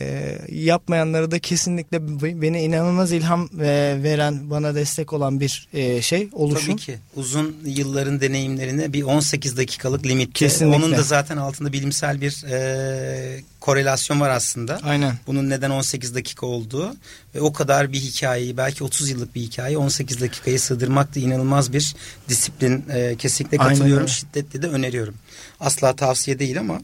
E, 0.01 0.37
yapmayanları 0.49 1.31
da 1.31 1.39
kesinlikle 1.39 2.21
beni 2.41 2.61
inanılmaz 2.61 3.11
ilham 3.11 3.49
e, 3.61 3.99
veren, 4.03 4.49
bana 4.49 4.75
destek 4.75 5.13
olan 5.13 5.39
bir 5.39 5.67
e, 5.73 6.01
şey, 6.01 6.29
oluşum. 6.31 6.67
Tabii 6.67 6.85
ki 6.85 6.97
uzun 7.15 7.57
yılların 7.65 8.21
deneyimlerine 8.21 8.93
bir 8.93 9.03
18 9.03 9.57
dakikalık 9.57 10.05
limit. 10.05 10.33
Kesinlikle. 10.33 10.85
Onun 10.85 10.97
da 10.97 11.03
zaten 11.03 11.37
altında 11.37 11.73
bilimsel 11.73 12.21
bir 12.21 12.45
e, 12.49 13.41
korelasyon 13.59 14.19
var 14.19 14.29
aslında. 14.29 14.79
Aynen. 14.83 15.13
Bunun 15.27 15.49
neden 15.49 15.69
18 15.69 16.15
dakika 16.15 16.45
olduğu 16.45 16.95
ve 17.35 17.41
o 17.41 17.53
kadar 17.53 17.93
bir 17.93 17.99
hikayeyi 17.99 18.57
belki 18.57 18.83
30 18.83 19.09
yıllık 19.09 19.35
bir 19.35 19.41
hikayeyi 19.41 19.77
18 19.77 20.21
dakikaya 20.21 20.59
sığdırmak 20.59 21.15
da 21.15 21.19
inanılmaz 21.19 21.73
bir 21.73 21.95
disiplin. 22.29 22.85
E, 22.93 23.15
kesinlikle 23.15 23.57
Aynen 23.57 23.73
katılıyorum. 23.73 24.03
öyle. 24.03 24.13
Şiddetle 24.13 24.61
de 24.61 24.67
öneriyorum. 24.67 25.15
Asla 25.59 25.95
tavsiye 25.95 26.39
değil 26.39 26.59
ama 26.59 26.81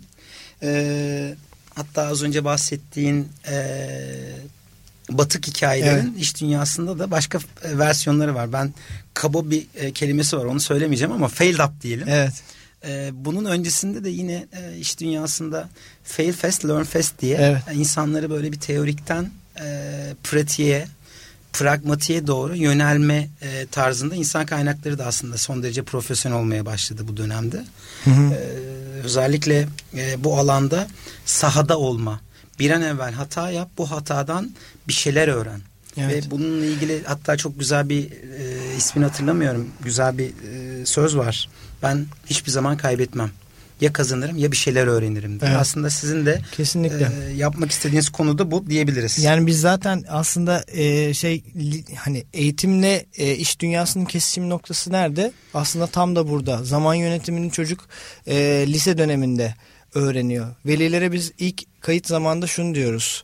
e, 0.63 1.35
hatta 1.75 2.01
az 2.07 2.23
önce 2.23 2.43
bahsettiğin 2.45 3.27
e, 3.47 3.77
batık 5.09 5.47
hikayelerin 5.47 6.15
iş 6.19 6.41
dünyasında 6.41 6.99
da 6.99 7.11
başka 7.11 7.39
e, 7.63 7.77
versiyonları 7.77 8.35
var. 8.35 8.53
Ben 8.53 8.73
kaba 9.13 9.49
bir 9.49 9.67
e, 9.75 9.91
kelimesi 9.91 10.37
var 10.37 10.45
onu 10.45 10.59
söylemeyeceğim 10.59 11.11
ama 11.11 11.27
failed 11.27 11.59
up 11.59 11.81
diyelim. 11.81 12.07
Evet. 12.09 12.33
Ee, 12.87 13.09
bunun 13.13 13.45
öncesinde 13.45 14.03
de 14.03 14.09
yine 14.09 14.45
e, 14.53 14.77
iş 14.77 14.99
dünyasında 14.99 15.69
fail 16.03 16.33
fast 16.33 16.65
learn 16.65 16.83
fast 16.83 17.21
diye 17.21 17.37
Evet. 17.37 17.61
e, 17.71 17.73
insanları 17.73 18.29
böyle 18.29 18.51
bir 18.51 18.59
teorikten 18.59 19.31
e, 19.59 19.91
pratiğe 20.23 20.87
pragmatiğe 21.53 22.27
doğru 22.27 22.55
yönelme 22.55 23.27
e, 23.41 23.65
tarzında 23.71 24.15
insan 24.15 24.45
kaynakları 24.45 24.97
da 24.97 25.05
aslında 25.05 25.37
son 25.37 25.63
derece 25.63 25.83
profesyonel 25.83 26.37
olmaya 26.39 26.65
başladı 26.65 27.01
bu 27.07 27.17
dönemde. 27.17 27.65
Hı 28.03 28.11
hı. 28.11 28.33
Ee, 28.33 28.84
özellikle 29.05 29.67
e, 29.93 30.23
bu 30.23 30.39
alanda 30.39 30.87
sahada 31.25 31.79
olma. 31.79 32.19
Bir 32.59 32.71
an 32.71 32.81
evvel 32.81 33.13
hata 33.13 33.51
yap, 33.51 33.69
bu 33.77 33.91
hatadan 33.91 34.51
bir 34.87 34.93
şeyler 34.93 35.27
öğren. 35.27 35.61
Evet. 35.97 36.25
Ve 36.25 36.31
bununla 36.31 36.65
ilgili 36.65 37.03
hatta 37.05 37.37
çok 37.37 37.59
güzel 37.59 37.89
bir 37.89 38.11
e, 38.11 38.75
ismini 38.77 39.05
hatırlamıyorum. 39.05 39.67
Güzel 39.83 40.17
bir 40.17 40.29
e, 40.29 40.85
söz 40.85 41.17
var. 41.17 41.49
Ben 41.83 42.05
hiçbir 42.25 42.51
zaman 42.51 42.77
kaybetmem. 42.77 43.31
Ya 43.81 43.93
kazanırım 43.93 44.37
ya 44.37 44.51
bir 44.51 44.57
şeyler 44.57 44.87
öğrenirim. 44.87 45.39
diye. 45.39 45.51
Evet. 45.51 45.61
Aslında 45.61 45.89
sizin 45.89 46.25
de 46.25 46.41
Kesinlikle. 46.51 47.11
e, 47.29 47.33
yapmak 47.33 47.71
istediğiniz 47.71 48.09
konu 48.09 48.37
da 48.37 48.51
bu 48.51 48.69
diyebiliriz. 48.69 49.19
Yani 49.23 49.47
biz 49.47 49.59
zaten 49.59 50.03
aslında 50.09 50.63
e, 50.67 51.13
şey 51.13 51.43
hani 51.95 52.25
eğitimle 52.33 53.05
e, 53.17 53.35
iş 53.35 53.59
dünyasının 53.59 54.05
kesişim 54.05 54.49
noktası 54.49 54.91
nerede? 54.91 55.31
Aslında 55.53 55.87
tam 55.87 56.15
da 56.15 56.29
burada. 56.29 56.63
Zaman 56.63 56.93
yönetimini 56.95 57.51
çocuk 57.51 57.87
e, 58.27 58.65
lise 58.67 58.97
döneminde 58.97 59.55
öğreniyor. 59.93 60.55
Velilere 60.65 61.11
biz 61.11 61.31
ilk 61.37 61.81
kayıt 61.81 62.07
zamanda 62.07 62.47
şunu 62.47 62.75
diyoruz. 62.75 63.23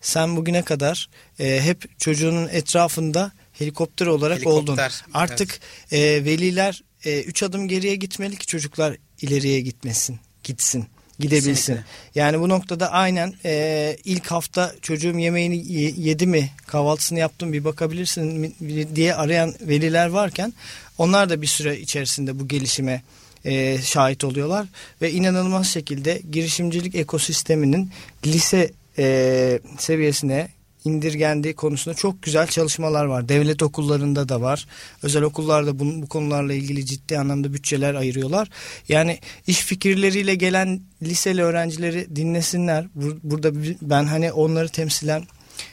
Sen 0.00 0.36
bugüne 0.36 0.62
kadar 0.62 1.08
e, 1.38 1.60
hep 1.62 1.98
çocuğunun 1.98 2.48
etrafında 2.48 3.32
helikopter 3.52 4.06
olarak 4.06 4.36
Helikopter, 4.36 4.72
oldun. 4.72 4.82
Artık 5.14 5.60
e, 5.92 6.00
veliler 6.00 6.82
e, 7.04 7.22
üç 7.22 7.42
adım 7.42 7.68
geriye 7.68 7.96
gitmeli 7.96 8.36
ki 8.36 8.46
çocuklar 8.46 8.96
ileriye 9.22 9.60
gitmesin, 9.60 10.18
gitsin, 10.44 10.84
gidebilsin. 11.18 11.52
Kesinlikle. 11.54 11.84
Yani 12.14 12.40
bu 12.40 12.48
noktada 12.48 12.90
aynen 12.92 13.34
e, 13.44 13.96
ilk 14.04 14.26
hafta 14.26 14.72
çocuğum 14.82 15.18
yemeğini 15.18 15.72
ye- 15.72 15.94
yedi 15.96 16.26
mi, 16.26 16.50
kahvaltısını 16.66 17.18
yaptım 17.18 17.52
bir 17.52 17.64
bakabilirsin 17.64 18.54
diye 18.94 19.14
arayan 19.14 19.54
veliler 19.60 20.06
varken 20.06 20.52
onlar 20.98 21.30
da 21.30 21.42
bir 21.42 21.46
süre 21.46 21.80
içerisinde 21.80 22.38
bu 22.40 22.48
gelişime 22.48 23.02
e, 23.44 23.78
şahit 23.82 24.24
oluyorlar 24.24 24.66
ve 25.02 25.10
inanılmaz 25.12 25.66
şekilde 25.66 26.22
girişimcilik 26.32 26.94
ekosisteminin 26.94 27.90
lise 28.26 28.70
e, 28.98 29.58
seviyesine 29.78 30.48
indirgendiği 30.84 31.54
konusunda 31.54 31.96
çok 31.96 32.22
güzel 32.22 32.46
çalışmalar 32.46 33.04
var. 33.04 33.28
Devlet 33.28 33.62
okullarında 33.62 34.28
da 34.28 34.40
var. 34.40 34.66
Özel 35.02 35.22
okullarda 35.22 35.78
bu, 35.78 36.02
bu 36.02 36.06
konularla 36.06 36.52
ilgili 36.52 36.86
ciddi 36.86 37.18
anlamda 37.18 37.54
bütçeler 37.54 37.94
ayırıyorlar. 37.94 38.48
Yani 38.88 39.18
iş 39.46 39.58
fikirleriyle 39.58 40.34
gelen 40.34 40.80
liseli 41.02 41.42
öğrencileri 41.42 42.16
dinlesinler. 42.16 42.86
Bur- 42.98 43.18
burada 43.22 43.50
ben 43.82 44.04
hani 44.04 44.32
onları 44.32 44.68
temsilen 44.68 45.24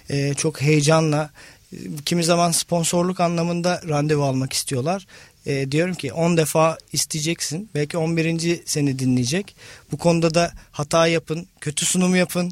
e, 0.10 0.34
çok 0.34 0.62
heyecanla 0.62 1.30
e, 1.74 1.78
kimi 2.06 2.24
zaman 2.24 2.52
sponsorluk 2.52 3.20
anlamında 3.20 3.82
randevu 3.90 4.24
almak 4.24 4.54
istiyorlar. 4.54 5.08
E, 5.46 5.72
diyorum 5.72 5.96
ki 5.96 6.14
10 6.14 6.38
defa 6.38 6.78
isteyeceksin. 6.94 7.70
Belki 7.76 7.98
11. 7.98 8.62
seni 8.66 9.00
dinleyecek. 9.00 9.56
Bu 9.92 9.98
konuda 9.98 10.34
da 10.34 10.52
hata 10.72 11.08
yapın, 11.08 11.48
kötü 11.62 11.86
sunum 11.86 12.16
yapın. 12.16 12.52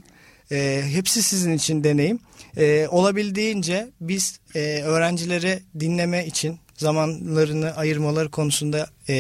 E, 0.52 0.84
hepsi 0.92 1.24
sizin 1.24 1.52
için 1.52 1.84
deneyim. 1.84 2.20
E, 2.58 2.88
olabildiğince 2.92 3.88
biz 4.02 4.40
e, 4.56 4.60
öğrencilere 4.84 5.60
dinleme 5.80 6.26
için 6.26 6.60
zamanlarını 6.78 7.76
ayırmaları 7.76 8.32
konusunda 8.32 8.88
e, 9.10 9.14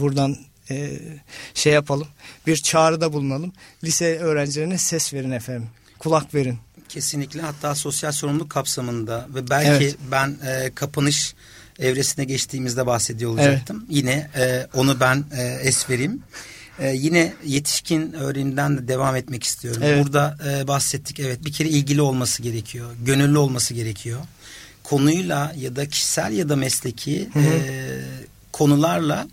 buradan 0.00 0.36
e, 0.70 0.90
şey 1.54 1.72
yapalım. 1.72 2.08
Bir 2.46 2.56
çağrıda 2.56 3.12
bulunalım. 3.12 3.52
Lise 3.84 4.18
öğrencilerine 4.18 4.78
ses 4.78 5.14
verin 5.14 5.30
efendim. 5.30 5.68
Kulak 5.98 6.34
verin. 6.34 6.58
Kesinlikle 6.88 7.40
hatta 7.40 7.74
sosyal 7.74 8.12
sorumluluk 8.12 8.50
kapsamında 8.50 9.28
ve 9.34 9.50
belki 9.50 9.84
Evet. 9.84 9.96
ben 10.10 10.36
e, 10.46 10.70
kapanış 10.74 11.34
evresine 11.78 12.24
geçtiğimizde 12.24 12.86
bahsediyor 12.86 13.30
olacaktım. 13.30 13.76
Evet. 13.86 13.96
Yine 13.96 14.30
e, 14.36 14.66
onu 14.74 15.00
ben 15.00 15.24
e, 15.36 15.42
es 15.42 15.90
vereyim. 15.90 16.22
E, 16.78 16.88
yine 16.88 17.34
yetişkin 17.44 18.12
öğrenimden 18.12 18.78
de 18.78 18.88
devam 18.88 19.16
etmek 19.16 19.44
istiyorum. 19.44 19.82
Evet. 19.84 20.04
Burada 20.04 20.36
e, 20.48 20.68
bahsettik 20.68 21.20
evet 21.20 21.44
bir 21.44 21.52
kere 21.52 21.68
ilgili 21.68 22.02
olması 22.02 22.42
gerekiyor. 22.42 22.90
Gönüllü 23.04 23.38
olması 23.38 23.74
gerekiyor. 23.74 24.20
Konuyla 24.82 25.52
ya 25.56 25.76
da 25.76 25.88
kişisel 25.88 26.32
ya 26.32 26.48
da 26.48 26.56
mesleki 26.56 27.28
hı 27.32 27.38
hı. 27.38 27.44
E, 27.44 28.00
konularla 28.52 29.28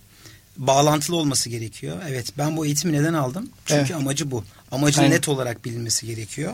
bağlantılı 0.58 1.16
olması 1.16 1.50
gerekiyor. 1.50 1.98
Evet 2.10 2.34
ben 2.38 2.58
bu 2.58 2.66
eğitimi 2.66 2.94
neden 2.94 3.14
aldım? 3.14 3.50
Çünkü 3.66 3.82
evet. 3.82 3.96
amacı 3.96 4.32
bu. 4.32 4.44
Amacı 4.72 5.02
Aynen. 5.02 5.12
net 5.12 5.30
olarak 5.30 5.66
bilinmesi 5.66 6.06
gerekiyor. 6.06 6.54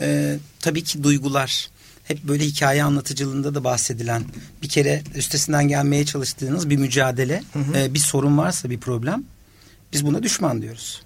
Ee, 0.00 0.38
tabii 0.60 0.84
ki 0.84 1.02
duygular 1.02 1.68
hep 2.04 2.24
böyle 2.24 2.44
hikaye 2.44 2.84
anlatıcılığında 2.84 3.54
da 3.54 3.64
bahsedilen 3.64 4.24
bir 4.62 4.68
kere 4.68 5.02
üstesinden 5.14 5.68
gelmeye 5.68 6.06
çalıştığınız 6.06 6.70
bir 6.70 6.76
mücadele 6.76 7.42
hı 7.52 7.58
hı. 7.58 7.78
E, 7.78 7.94
bir 7.94 7.98
sorun 7.98 8.38
varsa 8.38 8.70
bir 8.70 8.80
problem 8.80 9.24
biz 9.92 10.06
buna 10.06 10.22
düşman 10.22 10.62
diyoruz. 10.62 11.02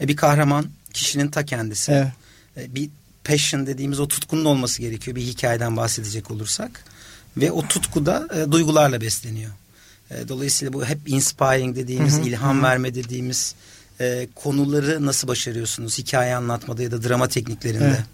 E, 0.00 0.08
bir 0.08 0.16
kahraman 0.16 0.66
kişinin 0.92 1.28
ta 1.28 1.44
kendisi. 1.44 1.92
Evet. 1.92 2.08
E, 2.56 2.74
bir 2.74 2.90
passion 3.24 3.66
dediğimiz 3.66 4.00
o 4.00 4.08
tutkunun 4.08 4.44
olması 4.44 4.82
gerekiyor 4.82 5.16
bir 5.16 5.22
hikayeden 5.22 5.76
bahsedecek 5.76 6.30
olursak. 6.30 6.84
Ve 7.36 7.52
o 7.52 7.66
tutku 7.68 8.06
da 8.06 8.28
e, 8.34 8.52
duygularla 8.52 9.00
besleniyor. 9.00 9.50
E, 10.10 10.28
dolayısıyla 10.28 10.72
bu 10.72 10.84
hep 10.84 10.98
inspiring 11.06 11.76
dediğimiz, 11.76 12.16
hı 12.16 12.22
hı. 12.22 12.28
ilham 12.28 12.58
hı. 12.58 12.62
verme 12.62 12.94
dediğimiz 12.94 13.54
e, 14.00 14.28
konuları 14.34 15.06
nasıl 15.06 15.28
başarıyorsunuz 15.28 15.98
hikaye 15.98 16.34
anlatmada 16.34 16.82
ya 16.82 16.90
da 16.90 17.02
drama 17.02 17.28
tekniklerinde? 17.28 17.84
Evet. 17.84 18.04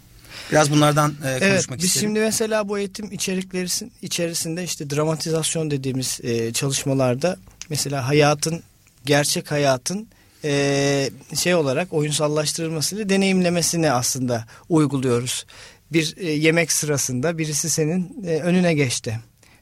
Biraz 0.51 0.71
bunlardan 0.71 1.11
e, 1.11 1.39
konuşmak 1.39 1.43
evet, 1.43 1.67
biz 1.77 1.85
isterim. 1.85 2.07
şimdi 2.07 2.19
mesela 2.19 2.67
bu 2.67 2.79
eğitim 2.79 3.11
içerikleri 3.11 3.89
içerisinde 4.01 4.63
işte 4.63 4.89
dramatizasyon 4.89 5.71
dediğimiz 5.71 6.19
e, 6.23 6.53
çalışmalarda 6.53 7.37
mesela 7.69 8.07
hayatın 8.07 8.63
gerçek 9.05 9.51
hayatın 9.51 10.07
e, 10.43 11.09
şey 11.35 11.55
olarak 11.55 11.93
oyunsallaştırılmasıyla 11.93 13.09
deneyimlemesini 13.09 13.91
aslında 13.91 14.45
uyguluyoruz. 14.69 15.45
Bir 15.91 16.17
e, 16.17 16.31
yemek 16.31 16.71
sırasında 16.71 17.37
birisi 17.37 17.69
senin 17.69 18.23
e, 18.27 18.39
önüne 18.39 18.73
geçti 18.73 19.19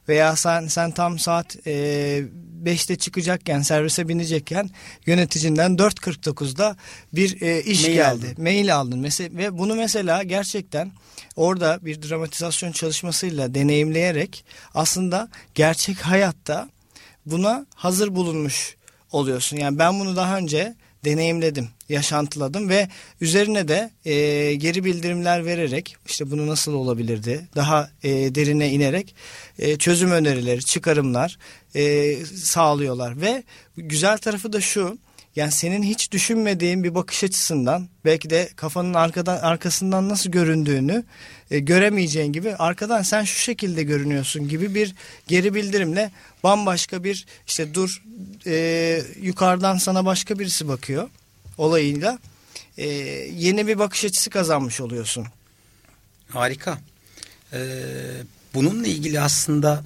veya 0.08 0.36
sen 0.36 0.66
sen 0.66 0.90
tam 0.90 1.18
saat 1.18 1.66
e, 1.66 1.72
5'te 2.64 2.96
çıkacakken 2.96 3.62
servise 3.62 4.08
binecekken 4.08 4.70
yöneticinden 5.06 5.76
4.49'da 5.76 6.76
bir 7.12 7.42
e, 7.42 7.62
iş 7.62 7.82
mail 7.82 7.94
geldi. 7.94 8.26
Aldın. 8.26 8.42
Mail 8.42 8.76
aldın. 8.76 8.98
Mesela, 8.98 9.36
ve 9.36 9.58
bunu 9.58 9.74
mesela 9.74 10.22
gerçekten 10.22 10.92
orada 11.36 11.78
bir 11.82 12.02
dramatizasyon 12.02 12.72
çalışmasıyla 12.72 13.54
deneyimleyerek 13.54 14.44
aslında 14.74 15.28
gerçek 15.54 16.00
hayatta 16.00 16.68
buna 17.26 17.66
hazır 17.74 18.14
bulunmuş 18.14 18.76
oluyorsun. 19.12 19.56
Yani 19.56 19.78
ben 19.78 20.00
bunu 20.00 20.16
daha 20.16 20.36
önce 20.36 20.74
deneyimledim, 21.04 21.68
yaşantıladım 21.88 22.68
ve 22.68 22.88
üzerine 23.20 23.68
de 23.68 23.90
e, 24.04 24.54
geri 24.54 24.84
bildirimler 24.84 25.44
vererek 25.44 25.96
işte 26.06 26.30
bunu 26.30 26.46
nasıl 26.46 26.74
olabilirdi 26.74 27.48
daha 27.56 27.90
e, 28.02 28.10
derine 28.10 28.70
inerek 28.70 29.14
e, 29.58 29.76
çözüm 29.76 30.10
önerileri, 30.10 30.64
çıkarımlar 30.64 31.38
e, 31.74 32.16
sağlıyorlar 32.26 33.20
ve 33.20 33.42
güzel 33.76 34.18
tarafı 34.18 34.52
da 34.52 34.60
şu 34.60 34.98
yani 35.36 35.52
senin 35.52 35.82
hiç 35.82 36.12
düşünmediğin 36.12 36.84
bir 36.84 36.94
bakış 36.94 37.24
açısından 37.24 37.88
belki 38.04 38.30
de 38.30 38.48
kafanın 38.56 38.94
arkadan 38.94 39.36
arkasından 39.36 40.08
nasıl 40.08 40.30
göründüğünü 40.30 41.04
e, 41.50 41.58
göremeyeceğin 41.58 42.32
gibi 42.32 42.54
arkadan 42.56 43.02
sen 43.02 43.24
şu 43.24 43.38
şekilde 43.38 43.82
görünüyorsun 43.82 44.48
gibi 44.48 44.74
bir 44.74 44.94
geri 45.28 45.54
bildirimle 45.54 46.10
bambaşka 46.42 47.04
bir 47.04 47.26
işte 47.46 47.74
dur 47.74 48.02
e, 48.46 49.02
yukarıdan 49.22 49.76
sana 49.76 50.04
başka 50.04 50.38
birisi 50.38 50.68
bakıyor 50.68 51.08
olayıyla 51.58 52.18
e, 52.78 52.86
yeni 53.36 53.66
bir 53.66 53.78
bakış 53.78 54.04
açısı 54.04 54.30
kazanmış 54.30 54.80
oluyorsun. 54.80 55.26
Harika. 56.28 56.78
Ee, 57.52 57.58
bununla 58.54 58.86
ilgili 58.86 59.20
aslında 59.20 59.82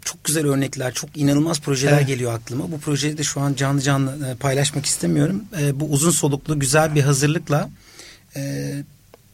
çok 0.00 0.24
güzel 0.24 0.46
örnekler, 0.46 0.94
çok 0.94 1.16
inanılmaz 1.16 1.60
projeler 1.60 1.98
evet. 1.98 2.06
geliyor 2.06 2.34
aklıma. 2.34 2.72
Bu 2.72 2.80
projeyi 2.80 3.18
de 3.18 3.22
şu 3.22 3.40
an 3.40 3.54
canlı 3.54 3.80
canlı 3.80 4.28
e, 4.28 4.34
paylaşmak 4.34 4.86
istemiyorum. 4.86 5.44
E, 5.60 5.80
bu 5.80 5.84
uzun 5.84 6.10
soluklu 6.10 6.60
güzel 6.60 6.94
bir 6.94 7.02
hazırlıkla 7.02 7.70
e, 8.36 8.74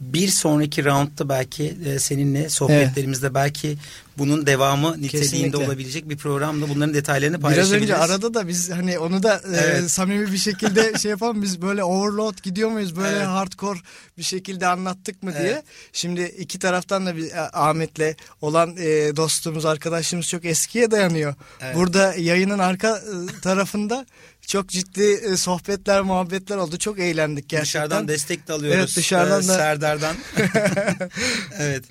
bir 0.00 0.28
sonraki 0.28 0.84
roundda 0.84 1.28
belki 1.28 1.76
e, 1.86 1.98
seninle 1.98 2.48
sohbetlerimizde 2.48 3.26
evet. 3.26 3.34
belki 3.34 3.76
bunun 4.18 4.46
devamı 4.46 4.92
niteliğinde 4.92 5.10
Kesinlikle. 5.10 5.58
olabilecek 5.58 6.08
bir 6.08 6.16
programda 6.16 6.68
bunların 6.68 6.94
detaylarını 6.94 7.40
paylaşabiliriz. 7.40 7.88
Biraz 7.88 8.00
önce 8.00 8.12
arada 8.12 8.34
da 8.34 8.48
biz 8.48 8.70
hani 8.70 8.98
onu 8.98 9.22
da 9.22 9.34
e, 9.34 9.56
evet. 9.56 9.84
e, 9.84 9.88
samimi 9.88 10.32
bir 10.32 10.36
şekilde 10.36 10.98
şey 10.98 11.10
yapalım 11.10 11.42
biz 11.42 11.62
böyle 11.62 11.84
overload 11.84 12.42
gidiyor 12.42 12.70
muyuz 12.70 12.96
böyle 12.96 13.16
evet. 13.16 13.26
hardcore 13.26 13.78
bir 14.18 14.22
şekilde 14.22 14.66
anlattık 14.66 15.22
mı 15.22 15.32
diye. 15.32 15.52
Evet. 15.52 15.64
Şimdi 15.92 16.22
iki 16.22 16.58
taraftan 16.58 17.06
da 17.06 17.16
bir 17.16 17.30
e, 17.30 17.40
Ahmet'le 17.40 18.16
olan 18.40 18.76
e, 18.76 19.16
dostumuz 19.16 19.64
arkadaşımız 19.64 20.28
çok 20.28 20.44
eskiye 20.44 20.90
dayanıyor. 20.90 21.34
Evet. 21.60 21.76
Burada 21.76 22.14
yayının 22.14 22.58
arka 22.58 23.02
tarafında 23.42 24.06
çok 24.50 24.68
ciddi 24.68 25.02
e, 25.02 25.36
sohbetler, 25.36 26.00
muhabbetler 26.00 26.56
oldu. 26.56 26.78
Çok 26.78 26.98
eğlendik 26.98 27.48
gerçekten. 27.48 27.64
Dışarıdan 27.64 28.08
destek 28.08 28.48
de 28.48 28.52
alıyoruz. 28.52 28.78
Evet, 28.78 28.96
dışarıdan 28.96 29.42
e, 29.42 29.48
da. 29.48 29.54
Serdar'dan. 29.54 30.16
evet. 31.58 31.84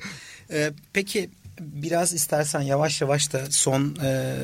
E, 0.51 0.71
peki 0.93 1.29
biraz 1.59 2.13
istersen 2.13 2.61
yavaş 2.61 3.01
yavaş 3.01 3.33
da 3.33 3.41
son 3.49 3.95
e, 4.03 4.35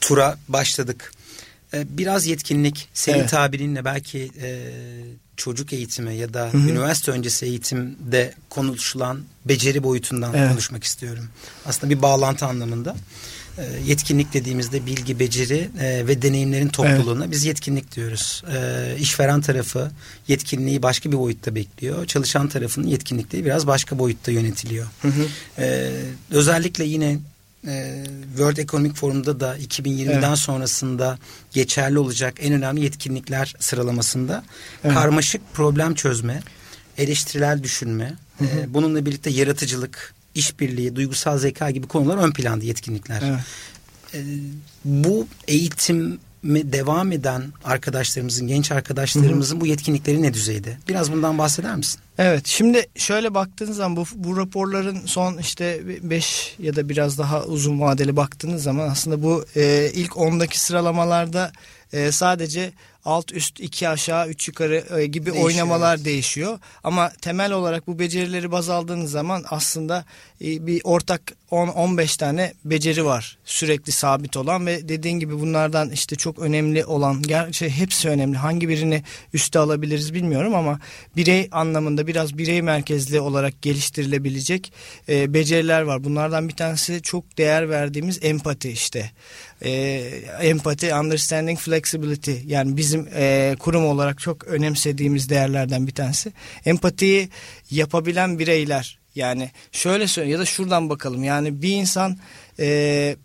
tura 0.00 0.38
başladık. 0.48 1.12
E, 1.74 1.98
biraz 1.98 2.26
yetkinlik 2.26 2.88
senin 2.94 3.18
evet. 3.18 3.30
tabirinle 3.30 3.84
belki 3.84 4.30
e, 4.42 4.72
çocuk 5.36 5.72
eğitimi 5.72 6.16
ya 6.16 6.34
da 6.34 6.46
Hı-hı. 6.46 6.68
üniversite 6.68 7.10
öncesi 7.10 7.46
eğitimde 7.46 8.34
konuşulan 8.50 9.20
beceri 9.44 9.82
boyutundan 9.82 10.34
evet. 10.34 10.50
konuşmak 10.50 10.84
istiyorum. 10.84 11.28
Aslında 11.66 11.94
bir 11.94 12.02
bağlantı 12.02 12.46
anlamında. 12.46 12.96
E, 13.58 13.64
yetkinlik 13.86 14.32
dediğimizde 14.32 14.86
bilgi, 14.86 15.18
beceri 15.18 15.70
e, 15.80 16.06
ve 16.06 16.22
deneyimlerin 16.22 16.68
topluluğuna 16.68 17.24
evet. 17.24 17.32
biz 17.32 17.44
yetkinlik 17.44 17.96
diyoruz. 17.96 18.44
E, 18.54 18.96
işveren 18.98 19.40
tarafı 19.40 19.90
yetkinliği 20.28 20.82
başka 20.82 21.12
bir 21.12 21.18
boyutta 21.18 21.54
bekliyor. 21.54 22.06
Çalışan 22.06 22.48
tarafının 22.48 22.86
yetkinlikleri 22.86 23.44
biraz 23.44 23.66
başka 23.66 23.98
boyutta 23.98 24.32
yönetiliyor. 24.32 24.86
Hı 25.02 25.08
hı. 25.08 25.26
özellikle 26.30 26.84
yine 26.84 27.18
World 28.28 28.56
Economic 28.56 28.94
Forum'da 28.94 29.40
da 29.40 29.58
2020'den 29.58 30.28
evet. 30.28 30.38
sonrasında 30.38 31.18
geçerli 31.52 31.98
olacak 31.98 32.34
en 32.40 32.52
önemli 32.52 32.84
yetkinlikler 32.84 33.54
sıralamasında 33.58 34.44
evet. 34.84 34.94
karmaşık 34.94 35.54
problem 35.54 35.94
çözme, 35.94 36.42
eleştirel 36.98 37.62
düşünme, 37.62 38.14
hı 38.38 38.44
hı. 38.44 38.74
bununla 38.74 39.06
birlikte 39.06 39.30
yaratıcılık, 39.30 40.14
işbirliği, 40.38 40.96
duygusal 40.96 41.38
zeka 41.38 41.70
gibi 41.70 41.86
konular 41.86 42.16
ön 42.16 42.32
planda 42.32 42.64
yetkinlikler. 42.64 43.22
Evet. 43.26 43.40
E, 44.14 44.18
bu 44.84 45.26
eğitimi 45.48 46.18
devam 46.44 47.12
eden 47.12 47.42
arkadaşlarımızın, 47.64 48.46
genç 48.46 48.72
arkadaşlarımızın 48.72 49.54
Hı-hı. 49.54 49.60
bu 49.60 49.66
yetkinlikleri 49.66 50.22
ne 50.22 50.34
düzeyde? 50.34 50.76
Biraz 50.88 51.12
bundan 51.12 51.38
bahseder 51.38 51.76
misin? 51.76 52.00
Evet 52.18 52.46
şimdi 52.46 52.86
şöyle 52.96 53.34
baktığınız 53.34 53.76
zaman 53.76 53.96
bu, 53.96 54.04
bu 54.14 54.36
raporların 54.36 55.06
son 55.06 55.38
işte 55.38 55.80
5 56.02 56.56
ya 56.58 56.76
da 56.76 56.88
biraz 56.88 57.18
daha 57.18 57.44
uzun 57.44 57.80
vadeli 57.80 58.16
baktığınız 58.16 58.62
zaman 58.62 58.88
aslında 58.88 59.22
bu 59.22 59.44
e, 59.56 59.90
ilk 59.94 60.12
10'daki 60.12 60.60
sıralamalarda 60.60 61.52
e, 61.92 62.12
sadece 62.12 62.72
alt 63.04 63.32
üst 63.32 63.60
iki 63.60 63.88
aşağı 63.88 64.28
üç 64.28 64.48
yukarı 64.48 64.84
e, 64.98 65.06
gibi 65.06 65.26
değişiyor, 65.26 65.46
oynamalar 65.46 66.04
değişiyor. 66.04 66.58
Ama 66.84 67.10
temel 67.20 67.52
olarak 67.52 67.86
bu 67.86 67.98
becerileri 67.98 68.52
baz 68.52 68.68
aldığınız 68.68 69.10
zaman 69.10 69.44
aslında 69.50 70.04
bir 70.40 70.80
ortak 70.84 71.22
10-15 71.50 72.18
tane 72.18 72.52
beceri 72.64 73.04
var 73.04 73.38
sürekli 73.44 73.92
sabit 73.92 74.36
olan 74.36 74.66
ve 74.66 74.88
dediğin 74.88 75.20
gibi 75.20 75.40
bunlardan 75.40 75.90
işte 75.90 76.16
çok 76.16 76.38
önemli 76.38 76.84
olan 76.84 77.22
gerçi 77.22 77.70
hepsi 77.70 78.08
önemli 78.08 78.36
hangi 78.36 78.68
birini 78.68 79.02
üste 79.32 79.58
alabiliriz 79.58 80.14
bilmiyorum 80.14 80.54
ama 80.54 80.80
birey 81.16 81.48
anlamında 81.52 82.06
biraz 82.06 82.38
birey 82.38 82.62
merkezli 82.62 83.20
olarak 83.20 83.62
geliştirilebilecek 83.62 84.72
e, 85.08 85.34
beceriler 85.34 85.82
var. 85.82 86.04
Bunlardan 86.04 86.48
bir 86.48 86.56
tanesi 86.56 87.02
çok 87.02 87.38
değer 87.38 87.70
verdiğimiz 87.70 88.18
empati 88.22 88.70
işte 88.70 89.10
e, 89.62 89.70
empati, 90.40 90.94
understanding, 90.94 91.58
flexibility 91.58 92.32
yani 92.46 92.76
bizim 92.76 93.08
e, 93.14 93.56
kurum 93.58 93.86
olarak 93.86 94.18
çok 94.18 94.44
önemsediğimiz 94.44 95.28
değerlerden 95.28 95.86
bir 95.86 95.94
tanesi. 95.94 96.32
Empatiyi 96.64 97.28
yapabilen 97.70 98.38
bireyler 98.38 98.97
yani 99.14 99.50
şöyle 99.72 100.06
söyle 100.08 100.30
ya 100.30 100.38
da 100.38 100.44
şuradan 100.44 100.90
bakalım 100.90 101.24
yani 101.24 101.62
bir 101.62 101.70
insan 101.72 102.16
e, 102.58 103.16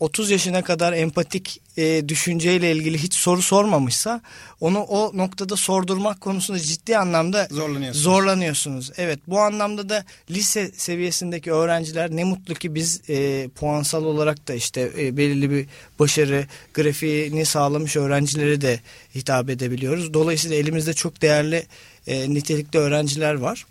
30 0.00 0.30
yaşına 0.30 0.62
kadar 0.62 0.92
empatik 0.92 1.60
e, 1.76 2.08
düşünceyle 2.08 2.72
ilgili 2.72 2.98
hiç 3.02 3.14
soru 3.14 3.42
sormamışsa 3.42 4.20
onu 4.60 4.80
o 4.80 5.16
noktada 5.16 5.56
sordurmak 5.56 6.20
konusunda 6.20 6.60
ciddi 6.60 6.98
anlamda 6.98 7.48
Zorlanıyorsunuz. 7.50 8.02
zorlanıyorsunuz. 8.04 8.92
Evet 8.96 9.18
bu 9.26 9.40
anlamda 9.40 9.88
da 9.88 10.04
lise 10.30 10.70
seviyesindeki 10.76 11.52
öğrenciler 11.52 12.10
ne 12.10 12.24
mutlu 12.24 12.54
ki 12.54 12.74
biz 12.74 13.10
e, 13.10 13.48
puansal 13.48 14.04
olarak 14.04 14.48
da 14.48 14.54
işte 14.54 14.92
e, 14.98 15.16
belirli 15.16 15.50
bir 15.50 15.66
başarı 15.98 16.46
grafiğini 16.74 17.44
sağlamış 17.44 17.96
öğrencilere 17.96 18.60
de 18.60 18.80
hitap 19.14 19.50
edebiliyoruz. 19.50 20.14
Dolayısıyla 20.14 20.56
elimizde 20.56 20.94
çok 20.94 21.22
değerli 21.22 21.66
e, 22.06 22.30
nitelikli 22.34 22.78
öğrenciler 22.78 23.34
var. 23.34 23.66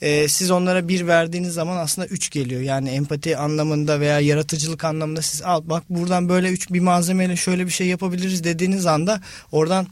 E, 0.00 0.28
siz 0.28 0.50
onlara 0.50 0.88
bir 0.88 1.06
verdiğiniz 1.06 1.54
zaman 1.54 1.76
aslında 1.76 2.08
üç 2.08 2.30
geliyor. 2.30 2.60
Yani 2.60 2.90
empati 2.90 3.36
anlamında 3.36 4.00
veya 4.00 4.20
yaratıcılık 4.20 4.84
anlamında 4.84 5.22
siz 5.22 5.42
al 5.42 5.62
bak 5.64 5.84
buradan 5.90 6.28
böyle 6.28 6.48
üç 6.50 6.70
bir 6.72 6.80
malzemeyle 6.80 7.36
şöyle 7.36 7.66
bir 7.66 7.70
şey 7.72 7.86
yapabiliriz 7.86 8.44
dediğiniz 8.44 8.86
anda 8.86 9.20
oradan 9.52 9.86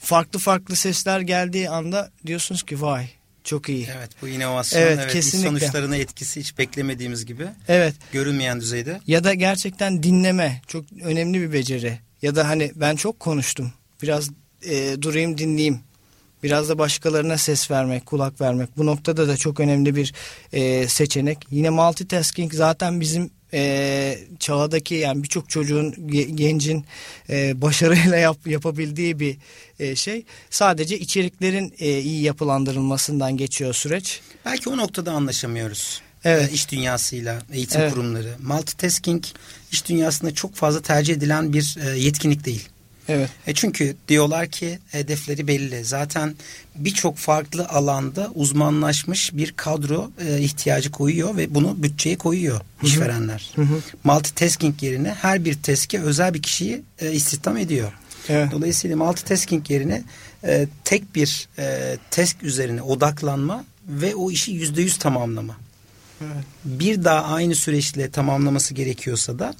farklı 0.00 0.38
farklı 0.38 0.76
sesler 0.76 1.20
geldiği 1.20 1.70
anda 1.70 2.10
diyorsunuz 2.26 2.62
ki 2.62 2.82
vay 2.82 3.08
çok 3.44 3.68
iyi. 3.68 3.88
Evet 3.98 4.10
bu 4.22 4.28
inovasyon 4.28 4.82
Evet, 4.82 4.98
evet, 5.02 5.12
kesinlikle. 5.12 5.48
sonuçlarına 5.48 5.96
etkisi 5.96 6.40
hiç 6.40 6.58
beklemediğimiz 6.58 7.26
gibi 7.26 7.46
Evet 7.68 7.94
görünmeyen 8.12 8.60
düzeyde. 8.60 9.00
ya 9.06 9.24
da 9.24 9.34
gerçekten 9.34 10.02
dinleme 10.02 10.60
çok 10.66 10.84
önemli 11.02 11.40
bir 11.40 11.52
beceri. 11.52 11.98
Ya 12.22 12.34
da 12.36 12.48
hani 12.48 12.72
ben 12.74 12.96
çok 12.96 13.20
konuştum 13.20 13.72
biraz 14.02 14.30
e, 14.62 15.02
durayım 15.02 15.38
dinleyeyim. 15.38 15.80
Biraz 16.44 16.68
da 16.68 16.78
başkalarına 16.78 17.38
ses 17.38 17.70
vermek, 17.70 18.06
kulak 18.06 18.40
vermek. 18.40 18.76
Bu 18.76 18.86
noktada 18.86 19.28
da 19.28 19.36
çok 19.36 19.60
önemli 19.60 19.96
bir 19.96 20.12
e, 20.52 20.88
seçenek. 20.88 21.38
Yine 21.50 21.70
multitasking 21.70 22.54
zaten 22.54 23.00
bizim 23.00 23.30
e, 23.54 24.18
çağdaki 24.38 24.94
yani 24.94 25.22
birçok 25.22 25.50
çocuğun, 25.50 25.92
ge- 25.92 26.30
gencin 26.36 26.84
e, 27.30 27.62
başarıyla 27.62 28.16
yap, 28.16 28.46
yapabildiği 28.46 29.20
bir 29.20 29.36
e, 29.78 29.96
şey. 29.96 30.24
Sadece 30.50 30.98
içeriklerin 30.98 31.74
e, 31.78 32.00
iyi 32.00 32.22
yapılandırılmasından 32.22 33.36
geçiyor 33.36 33.74
süreç. 33.74 34.20
Belki 34.44 34.70
o 34.70 34.76
noktada 34.76 35.12
anlaşamıyoruz. 35.12 36.02
Evet. 36.24 36.52
İş 36.52 36.70
dünyasıyla, 36.70 37.42
eğitim 37.52 37.80
Evet. 37.80 37.92
kurumları. 37.92 38.34
Multitasking 38.42 39.24
iş 39.72 39.88
dünyasında 39.88 40.34
çok 40.34 40.54
fazla 40.54 40.82
tercih 40.82 41.14
edilen 41.14 41.52
bir 41.52 41.76
e, 41.86 41.98
yetkinlik 41.98 42.44
değil. 42.44 42.68
Evet. 43.08 43.30
E 43.46 43.54
çünkü 43.54 43.96
diyorlar 44.08 44.46
ki 44.46 44.78
hedefleri 44.90 45.46
belli. 45.48 45.84
Zaten 45.84 46.34
birçok 46.74 47.16
farklı 47.16 47.68
alanda 47.68 48.30
uzmanlaşmış 48.34 49.36
bir 49.36 49.52
kadro 49.52 50.10
e, 50.26 50.40
ihtiyacı 50.40 50.90
koyuyor 50.90 51.36
ve 51.36 51.54
bunu 51.54 51.82
bütçeye 51.82 52.18
koyuyor 52.18 52.60
işverenler. 52.82 53.54
Multitasking 54.04 54.82
yerine 54.82 55.14
her 55.22 55.44
bir 55.44 55.54
teske 55.54 56.00
özel 56.00 56.34
bir 56.34 56.42
kişiyi 56.42 56.82
e, 56.98 57.12
istihdam 57.12 57.56
ediyor. 57.56 57.92
Evet. 58.28 58.52
Dolayısıyla 58.52 58.96
multitasking 58.96 59.70
yerine 59.70 60.02
e, 60.44 60.66
tek 60.84 61.14
bir 61.14 61.48
e, 61.58 61.96
task 62.10 62.42
üzerine 62.42 62.82
odaklanma 62.82 63.64
ve 63.88 64.14
o 64.14 64.30
işi 64.30 64.52
yüzde 64.52 64.82
yüz 64.82 64.98
tamamlama. 64.98 65.56
Evet. 66.20 66.44
Bir 66.64 67.04
daha 67.04 67.34
aynı 67.34 67.54
süreçle 67.54 68.10
tamamlaması 68.10 68.74
gerekiyorsa 68.74 69.38
da 69.38 69.54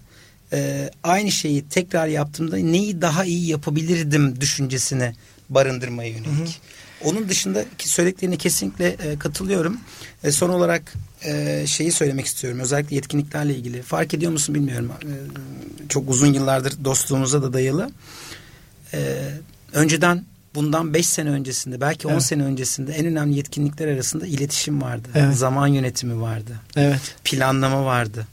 e, 0.55 0.91
aynı 1.03 1.31
şeyi 1.33 1.69
tekrar 1.69 2.07
yaptığımda 2.07 2.57
neyi 2.57 3.01
daha 3.03 3.25
iyi 3.25 3.47
yapabilirdim 3.47 4.41
düşüncesine 4.41 5.15
barındırmaya 5.49 6.09
yönelik. 6.11 6.61
Onun 7.05 7.29
dışındaki 7.29 7.89
söylediklerine 7.89 8.37
kesinlikle 8.37 8.89
e, 8.89 9.19
katılıyorum. 9.19 9.79
E, 10.25 10.33
son 10.33 10.49
olarak 10.51 10.93
e, 11.25 11.65
şeyi 11.67 11.93
söylemek 11.93 12.27
istiyorum. 12.27 12.61
Özellikle 12.61 12.97
yetkinliklerle 12.97 13.55
ilgili. 13.55 13.83
Fark 13.83 14.15
ediyor 14.15 14.33
musun 14.33 14.55
bilmiyorum. 14.55 14.93
E, 15.03 15.13
çok 15.89 16.11
uzun 16.11 16.33
yıllardır 16.33 16.85
dostluğumuza 16.85 17.43
da 17.43 17.53
dayalı. 17.53 17.91
E, 18.95 19.29
önceden 19.73 20.25
bundan 20.55 20.95
5 20.95 21.09
sene 21.09 21.31
öncesinde 21.31 21.81
belki 21.81 22.09
10 22.09 22.13
Evet. 22.13 22.23
sene 22.23 22.43
öncesinde 22.45 22.93
en 22.93 23.07
önemli 23.07 23.37
yetkinlikler 23.37 23.89
arasında 23.89 24.27
iletişim 24.27 24.83
vardı. 24.83 25.09
Evet. 25.15 25.37
Zaman 25.37 25.67
yönetimi 25.67 26.21
vardı. 26.21 26.61
Evet. 26.77 27.01
Planlama 27.25 27.85
vardı. 27.85 28.27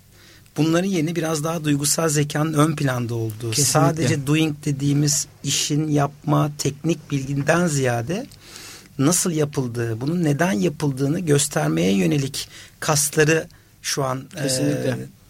Bunların 0.57 0.87
yerine 0.87 1.15
biraz 1.15 1.43
daha 1.43 1.63
duygusal 1.63 2.09
zekanın 2.09 2.53
ön 2.53 2.75
planda 2.75 3.15
olduğu, 3.15 3.51
Kesinlikle. 3.51 3.63
sadece 3.63 4.27
doing 4.27 4.55
dediğimiz 4.65 5.27
işin 5.43 5.87
yapma 5.87 6.51
teknik 6.57 7.11
bilginden 7.11 7.67
ziyade 7.67 8.25
nasıl 8.97 9.31
yapıldığı, 9.31 10.01
bunun 10.01 10.23
neden 10.23 10.51
yapıldığını 10.51 11.19
göstermeye 11.19 11.91
yönelik 11.91 12.47
kasları 12.79 13.47
şu 13.81 14.03
an 14.03 14.23
e, 14.37 14.47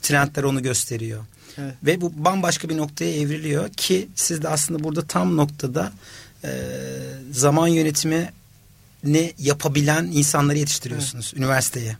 trendler 0.01 0.43
onu 0.43 0.63
gösteriyor. 0.63 1.25
Evet. 1.57 1.73
Ve 1.83 2.01
bu 2.01 2.25
bambaşka 2.25 2.69
bir 2.69 2.77
noktaya 2.77 3.15
evriliyor 3.15 3.69
ki 3.69 4.09
siz 4.15 4.41
de 4.41 4.49
aslında 4.49 4.83
burada 4.83 5.01
tam 5.01 5.37
noktada 5.37 5.91
e, 6.43 6.49
zaman 7.31 7.67
yönetimi 7.67 8.29
ne 9.03 9.33
yapabilen 9.39 10.05
insanları 10.05 10.57
yetiştiriyorsunuz 10.57 11.33
üniversiteye. 11.35 11.97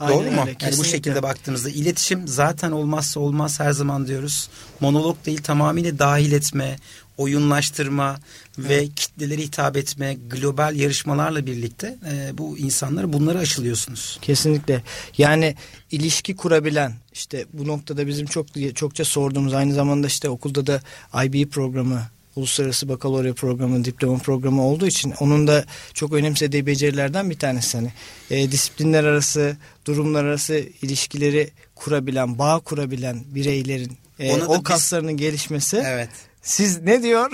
Aynen 0.00 0.18
Doğru 0.18 0.30
mu? 0.30 0.40
öyle, 0.40 0.56
Yani 0.60 0.78
bu 0.78 0.84
şekilde 0.84 1.22
baktığımızda 1.22 1.70
iletişim 1.70 2.28
zaten 2.28 2.70
olmazsa 2.70 3.20
olmaz 3.20 3.60
her 3.60 3.72
zaman 3.72 4.06
diyoruz. 4.06 4.48
Monolog 4.80 5.16
değil 5.26 5.42
tamamıyla 5.42 5.98
dahil 5.98 6.32
etme, 6.32 6.76
oyunlaştırma 7.18 8.20
ve 8.58 8.88
kitlelere 8.88 9.40
hitap 9.42 9.76
etme, 9.76 10.16
global 10.30 10.76
yarışmalarla 10.76 11.46
birlikte 11.46 11.96
e, 12.12 12.38
bu 12.38 12.58
insanları 12.58 13.12
bunları 13.12 13.38
aşılıyorsunuz. 13.38 14.18
Kesinlikle. 14.22 14.82
Yani 15.18 15.56
ilişki 15.90 16.36
kurabilen 16.36 16.94
işte 17.12 17.46
bu 17.52 17.66
noktada 17.68 18.06
bizim 18.06 18.26
çok 18.26 18.46
çokça 18.74 19.04
sorduğumuz 19.04 19.54
aynı 19.54 19.74
zamanda 19.74 20.06
işte 20.06 20.28
okulda 20.28 20.66
da 20.66 20.82
IB 21.24 21.50
programı 21.50 22.02
Uluslararası 22.40 22.88
Bakalorya 22.88 23.34
Programı, 23.34 23.84
diploma 23.84 24.18
programı 24.18 24.62
olduğu 24.62 24.86
için 24.86 25.14
onun 25.20 25.46
da 25.46 25.64
çok 25.94 26.12
önemsediği 26.12 26.66
becerilerden 26.66 27.30
bir 27.30 27.38
tanesi. 27.38 27.76
Hani 27.78 27.92
e, 28.30 28.52
disiplinler 28.52 29.04
arası, 29.04 29.56
durumlar 29.86 30.24
arası 30.24 30.54
ilişkileri 30.82 31.50
kurabilen, 31.74 32.38
bağ 32.38 32.58
kurabilen 32.58 33.24
bireylerin 33.26 33.92
e, 34.18 34.32
Ona 34.32 34.46
o 34.46 34.54
biz- 34.56 34.62
kaslarının 34.62 35.16
gelişmesi. 35.16 35.82
Evet. 35.86 36.08
Siz 36.42 36.80
ne 36.82 37.02
diyor? 37.02 37.30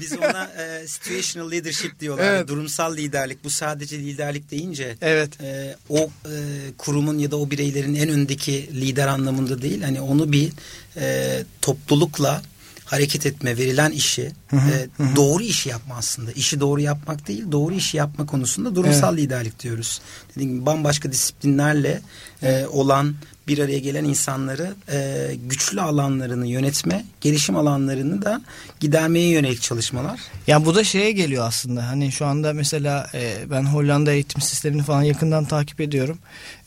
Biz 0.00 0.12
ona 0.18 0.44
e, 0.44 0.86
situational 0.86 1.50
leadership 1.50 2.00
diyorlar. 2.00 2.24
Evet. 2.24 2.48
Durumsal 2.48 2.96
liderlik. 2.96 3.44
Bu 3.44 3.50
sadece 3.50 3.98
liderlik 3.98 4.50
deyince 4.50 4.96
evet. 5.00 5.40
e, 5.40 5.76
o 5.88 5.98
e, 5.98 6.34
kurumun 6.78 7.18
ya 7.18 7.30
da 7.30 7.36
o 7.36 7.50
bireylerin 7.50 7.94
en 7.94 8.08
öndeki 8.08 8.52
lider 8.80 9.06
anlamında 9.08 9.62
değil. 9.62 9.82
Hani 9.82 10.00
onu 10.00 10.32
bir 10.32 10.52
e, 10.96 11.38
toplulukla 11.62 12.42
hareket 12.90 13.26
etme, 13.26 13.56
verilen 13.56 13.90
işi, 13.90 14.32
e, 14.52 14.88
doğru 15.16 15.42
işi 15.42 15.68
yapma 15.68 15.94
aslında. 15.96 16.32
İşi 16.32 16.60
doğru 16.60 16.80
yapmak 16.80 17.28
değil, 17.28 17.44
doğru 17.52 17.74
işi 17.74 17.96
yapma 17.96 18.26
konusunda 18.26 18.74
durumsal 18.74 19.16
liderlik 19.16 19.60
diyoruz. 19.60 20.00
Dediğim 20.30 20.52
gibi 20.54 20.66
bambaşka 20.66 21.12
disiplinlerle 21.12 22.00
e, 22.42 22.66
olan 22.66 23.14
bir 23.48 23.58
araya 23.58 23.78
gelen 23.78 24.04
insanları 24.04 24.74
e, 24.90 25.30
güçlü 25.48 25.80
alanlarını 25.80 26.46
yönetme, 26.46 27.04
gelişim 27.20 27.56
alanlarını 27.56 28.22
da 28.22 28.40
gidermeye 28.80 29.28
yönelik 29.28 29.62
çalışmalar. 29.62 30.20
Ya 30.46 30.64
bu 30.64 30.74
da 30.74 30.84
şeye 30.84 31.12
geliyor 31.12 31.46
aslında. 31.46 31.88
Hani 31.88 32.12
şu 32.12 32.26
anda 32.26 32.52
mesela 32.52 33.10
e, 33.14 33.50
ben 33.50 33.62
Hollanda 33.62 34.12
eğitim 34.12 34.40
sistemini 34.40 34.82
falan 34.82 35.02
yakından 35.02 35.44
takip 35.44 35.80
ediyorum. 35.80 36.18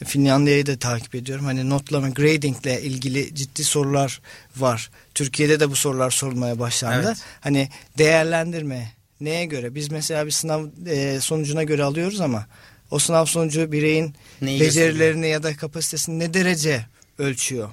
E, 0.01 0.05
Finlandiya'yı 0.05 0.65
da 0.65 0.77
takip 0.77 1.15
ediyorum. 1.15 1.45
Hani 1.45 1.69
notlama, 1.69 2.09
gradingle 2.09 2.81
ilgili 2.81 3.35
ciddi 3.35 3.63
sorular 3.63 4.21
var. 4.57 4.89
Türkiye'de 5.15 5.59
de 5.59 5.69
bu 5.71 5.75
sorular 5.75 6.11
sorulmaya 6.11 6.59
başlandı. 6.59 7.07
Evet. 7.07 7.17
Hani 7.41 7.69
değerlendirme 7.97 8.91
neye 9.21 9.45
göre? 9.45 9.75
Biz 9.75 9.91
mesela 9.91 10.25
bir 10.25 10.31
sınav 10.31 10.65
e, 10.87 11.19
sonucuna 11.19 11.63
göre 11.63 11.83
alıyoruz 11.83 12.21
ama 12.21 12.45
o 12.91 12.99
sınav 12.99 13.25
sonucu 13.25 13.71
bireyin 13.71 14.15
Neyi 14.41 14.59
becerilerini 14.61 15.27
ya 15.27 15.43
da 15.43 15.55
kapasitesini 15.55 16.19
ne 16.19 16.33
derece 16.33 16.85
ölçüyor? 17.17 17.69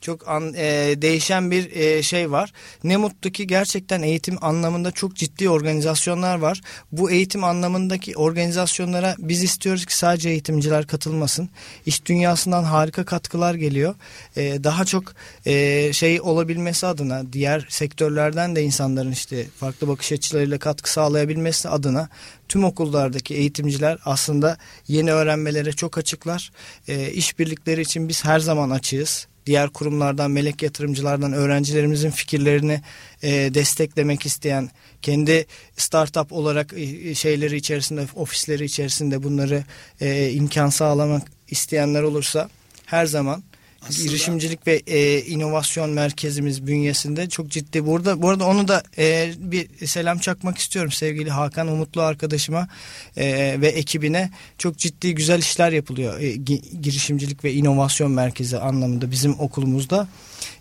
Çok 0.00 0.28
an, 0.28 0.54
e, 0.56 0.94
değişen 1.02 1.50
bir 1.50 1.76
e, 1.76 2.02
şey 2.02 2.30
var. 2.30 2.52
Ne 2.84 2.96
mutlu 2.96 3.30
ki 3.30 3.46
gerçekten 3.46 4.02
eğitim 4.02 4.44
anlamında 4.44 4.90
çok 4.90 5.16
ciddi 5.16 5.50
organizasyonlar 5.50 6.38
var. 6.38 6.60
Bu 6.92 7.10
eğitim 7.10 7.44
anlamındaki 7.44 8.16
organizasyonlara 8.16 9.14
biz 9.18 9.42
istiyoruz 9.42 9.86
ki 9.86 9.96
sadece 9.96 10.30
eğitimciler 10.30 10.86
katılmasın. 10.86 11.50
İş 11.86 12.06
dünyasından 12.06 12.64
harika 12.64 13.04
katkılar 13.04 13.54
geliyor. 13.54 13.94
E, 14.36 14.64
daha 14.64 14.84
çok 14.84 15.12
e, 15.46 15.92
şey 15.92 16.20
olabilmesi 16.20 16.86
adına 16.86 17.32
diğer 17.32 17.66
sektörlerden 17.68 18.56
de 18.56 18.62
insanların 18.62 19.12
işte 19.12 19.46
farklı 19.56 19.88
bakış 19.88 20.12
açılarıyla 20.12 20.58
katkı 20.58 20.92
sağlayabilmesi 20.92 21.68
adına 21.68 22.08
tüm 22.48 22.64
okullardaki 22.64 23.34
eğitimciler 23.34 23.98
aslında 24.04 24.58
yeni 24.88 25.12
öğrenmelere 25.12 25.72
çok 25.72 25.98
açıklar. 25.98 26.52
E, 26.88 27.10
işbirlikleri 27.12 27.80
için 27.80 28.08
biz 28.08 28.24
her 28.24 28.40
zaman 28.40 28.70
açığız 28.70 29.29
diğer 29.46 29.68
kurumlardan, 29.68 30.30
melek 30.30 30.62
yatırımcılardan 30.62 31.32
öğrencilerimizin 31.32 32.10
fikirlerini 32.10 32.80
e, 33.22 33.30
desteklemek 33.54 34.26
isteyen, 34.26 34.70
kendi 35.02 35.46
startup 35.76 36.32
olarak 36.32 36.72
e, 36.76 37.14
şeyleri 37.14 37.56
içerisinde, 37.56 38.06
ofisleri 38.14 38.64
içerisinde 38.64 39.22
bunları 39.22 39.64
e, 40.00 40.30
imkan 40.30 40.68
sağlamak 40.68 41.22
isteyenler 41.48 42.02
olursa 42.02 42.50
her 42.86 43.06
zaman 43.06 43.42
Aslında- 43.88 44.08
girişimcilik 44.08 44.66
ve 44.66 44.82
e, 44.86 45.20
inovasyon 45.22 45.90
merkezimiz 45.90 46.66
bünyesinde 46.66 47.28
çok 47.28 47.48
ciddi. 47.48 47.86
Burada 47.86 48.22
bu 48.22 48.28
arada 48.28 48.46
onu 48.46 48.68
da 48.68 48.82
e, 48.98 49.32
bir 49.38 49.86
selam 49.86 50.18
çakmak 50.18 50.58
istiyorum 50.58 50.92
sevgili 50.92 51.30
Hakan 51.30 51.68
Umutlu 51.68 52.02
arkadaşıma 52.02 52.68
e, 53.16 53.56
ve 53.60 53.68
ekibine. 53.68 54.30
Çok 54.58 54.78
ciddi 54.78 55.14
güzel 55.14 55.38
işler 55.38 55.72
yapılıyor. 55.72 56.20
E, 56.20 56.34
gi- 56.34 56.80
girişimcilik 56.82 57.44
ve 57.44 57.52
inovasyon 57.52 58.10
merkezi 58.12 58.58
anlamında 58.58 59.10
bizim 59.10 59.40
okulumuzda. 59.40 60.08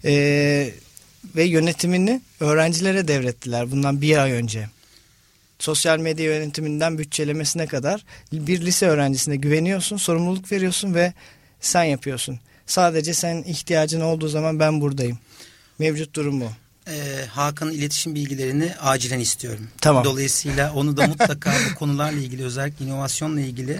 E, 0.06 0.12
ve 1.36 1.44
yönetimini 1.44 2.22
öğrencilere 2.40 3.08
devrettiler 3.08 3.72
bundan 3.72 4.02
bir 4.02 4.18
ay 4.18 4.32
önce 4.32 4.70
sosyal 5.60 6.00
medya 6.00 6.26
yönetiminden 6.26 6.98
bütçelemesine 6.98 7.68
kadar 7.68 8.06
bir 8.32 8.62
lise 8.62 8.88
öğrencisine 8.88 9.36
güveniyorsun, 9.36 9.98
sorumluluk 9.98 10.52
veriyorsun 10.52 10.94
ve 10.94 11.14
sen 11.62 11.84
yapıyorsun. 11.84 12.40
Sadece 12.70 13.14
sen 13.14 13.44
ihtiyacın 13.44 14.02
olduğu 14.02 14.28
zaman 14.28 14.60
ben 14.60 14.82
buradayım. 14.82 15.20
Mevcut 15.80 16.16
durum 16.16 16.42
bu. 16.42 16.50
Ee, 16.88 17.26
Hakan'ın 17.30 17.72
iletişim 17.72 18.16
bilgilerini 18.16 18.74
acilen 18.82 19.20
istiyorum. 19.20 19.68
Tamam. 19.82 20.04
Dolayısıyla 20.04 20.74
onu 20.74 20.98
da 20.98 21.08
mutlaka 21.08 21.54
bu 21.72 21.76
konularla 21.76 22.20
ilgili 22.20 22.44
özellikle 22.44 22.86
inovasyonla 22.86 23.42
ilgili 23.42 23.80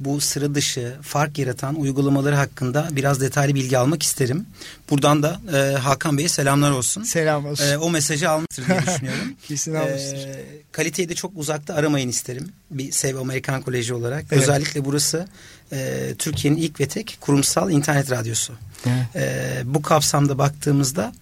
bu 0.00 0.20
sıra 0.20 0.54
dışı 0.54 0.96
fark 1.02 1.38
yaratan 1.38 1.74
uygulamaları 1.74 2.34
hakkında 2.34 2.88
biraz 2.90 3.20
detaylı 3.20 3.54
bilgi 3.54 3.78
almak 3.78 4.02
isterim. 4.02 4.46
Buradan 4.90 5.22
da 5.22 5.40
e, 5.54 5.76
Hakan 5.76 6.18
Bey'e 6.18 6.28
selamlar 6.28 6.70
olsun. 6.70 7.02
Selam 7.02 7.46
olsun. 7.46 7.64
E, 7.64 7.78
o 7.78 7.90
mesajı 7.90 8.30
almıştır 8.30 8.66
diye 8.66 8.82
düşünüyorum. 8.86 9.34
Kesin 9.48 9.74
almıştır. 9.74 10.28
E, 10.28 10.44
kaliteyi 10.72 11.08
de 11.08 11.14
çok 11.14 11.32
uzakta 11.36 11.74
aramayın 11.74 12.08
isterim. 12.08 12.52
Bir 12.70 12.92
Sev 12.92 13.16
Amerikan 13.16 13.62
Koleji 13.62 13.94
olarak. 13.94 14.24
Evet. 14.32 14.42
Özellikle 14.42 14.84
burası 14.84 15.28
e, 15.72 16.08
Türkiye'nin 16.18 16.58
ilk 16.58 16.80
ve 16.80 16.88
tek 16.88 17.18
kurumsal 17.20 17.70
internet 17.70 18.10
radyosu. 18.10 18.52
Evet. 18.86 19.16
E, 19.16 19.60
bu 19.64 19.82
kapsamda 19.82 20.38
baktığımızda 20.38 21.12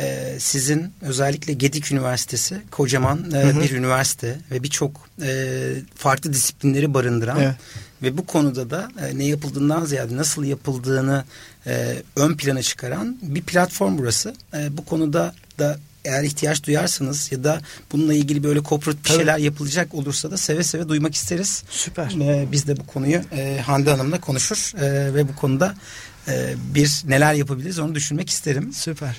e, 0.00 0.36
sizin 0.38 0.92
özellikle 1.00 1.52
Gedik 1.52 1.92
Üniversitesi 1.92 2.62
kocaman 2.70 3.30
e, 3.30 3.36
Hı 3.36 3.48
hı. 3.50 3.60
bir 3.60 3.70
üniversite 3.70 4.38
ve 4.50 4.62
birçok 4.62 5.08
e, 5.22 5.72
farklı 5.94 6.32
disiplinleri 6.32 6.94
barındıran 6.94 7.40
Evet. 7.40 7.54
ve 8.02 8.16
bu 8.18 8.26
konuda 8.26 8.70
da 8.70 8.88
e, 9.06 9.18
ne 9.18 9.24
yapıldığından 9.24 9.84
ziyade 9.84 10.16
nasıl 10.16 10.44
yapıldığını 10.44 11.24
e, 11.66 12.02
ön 12.16 12.36
plana 12.36 12.62
çıkaran 12.62 13.18
bir 13.22 13.42
platform 13.42 13.98
burası. 13.98 14.34
E, 14.54 14.76
bu 14.76 14.84
konuda 14.84 15.34
da 15.58 15.78
eğer 16.04 16.22
ihtiyaç 16.22 16.64
duyarsanız 16.64 17.32
ya 17.32 17.44
da 17.44 17.60
bununla 17.92 18.14
ilgili 18.14 18.42
böyle 18.44 18.62
corporate 18.62 18.98
bir 18.98 19.08
Tabii. 19.08 19.16
şeyler 19.18 19.38
yapılacak 19.38 19.94
olursa 19.94 20.30
da 20.30 20.36
seve 20.36 20.64
seve 20.64 20.88
duymak 20.88 21.14
isteriz. 21.14 21.62
Süper. 21.70 22.10
E, 22.20 22.52
biz 22.52 22.66
de 22.66 22.76
bu 22.76 22.86
konuyu 22.86 23.20
e, 23.32 23.60
Hande 23.66 23.90
Hanım'la 23.90 24.20
konuşur 24.20 24.72
e, 24.80 25.14
ve 25.14 25.28
bu 25.28 25.36
konuda 25.36 25.74
e, 26.28 26.54
bir 26.74 27.02
neler 27.06 27.34
yapabiliriz 27.34 27.78
onu 27.78 27.94
düşünmek 27.94 28.30
isterim. 28.30 28.72
Süper. 28.72 29.16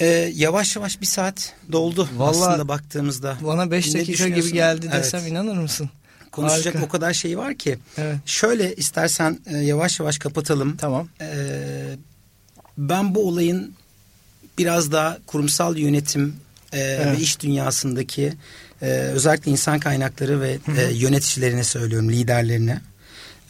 E, 0.00 0.06
yavaş 0.34 0.76
yavaş 0.76 1.00
bir 1.00 1.06
saat 1.06 1.52
doldu 1.72 2.08
Vallahi 2.16 2.30
aslında 2.30 2.68
baktığımızda. 2.68 3.36
Bana 3.44 3.70
5 3.70 3.94
Ne 3.94 4.00
dakika 4.00 4.28
gibi 4.28 4.52
geldi 4.52 4.90
Evet. 4.92 5.04
desem 5.04 5.26
inanır 5.26 5.56
mısın? 5.56 5.90
Konuşacak 6.32 6.74
Harika. 6.74 6.86
o 6.86 6.88
kadar 6.88 7.12
şey 7.12 7.38
var 7.38 7.54
ki. 7.54 7.78
Evet. 7.98 8.16
Şöyle 8.26 8.74
istersen 8.74 9.38
e, 9.46 9.56
yavaş 9.56 10.00
yavaş 10.00 10.18
kapatalım. 10.18 10.76
Tamam. 10.76 11.08
Ee, 11.20 11.96
ben 12.78 13.14
bu 13.14 13.28
olayın 13.28 13.74
biraz 14.58 14.92
daha 14.92 15.18
kurumsal 15.26 15.76
yönetim 15.76 16.36
e, 16.72 16.80
Evet. 16.80 17.18
ve 17.18 17.22
iş 17.22 17.40
dünyasındaki 17.40 18.32
e, 18.82 18.86
özellikle 18.86 19.50
insan 19.50 19.78
kaynakları 19.80 20.40
ve 20.40 20.58
e, 20.78 20.92
yöneticilerine 20.94 21.64
söylüyorum, 21.64 22.10
liderlerine. 22.10 22.80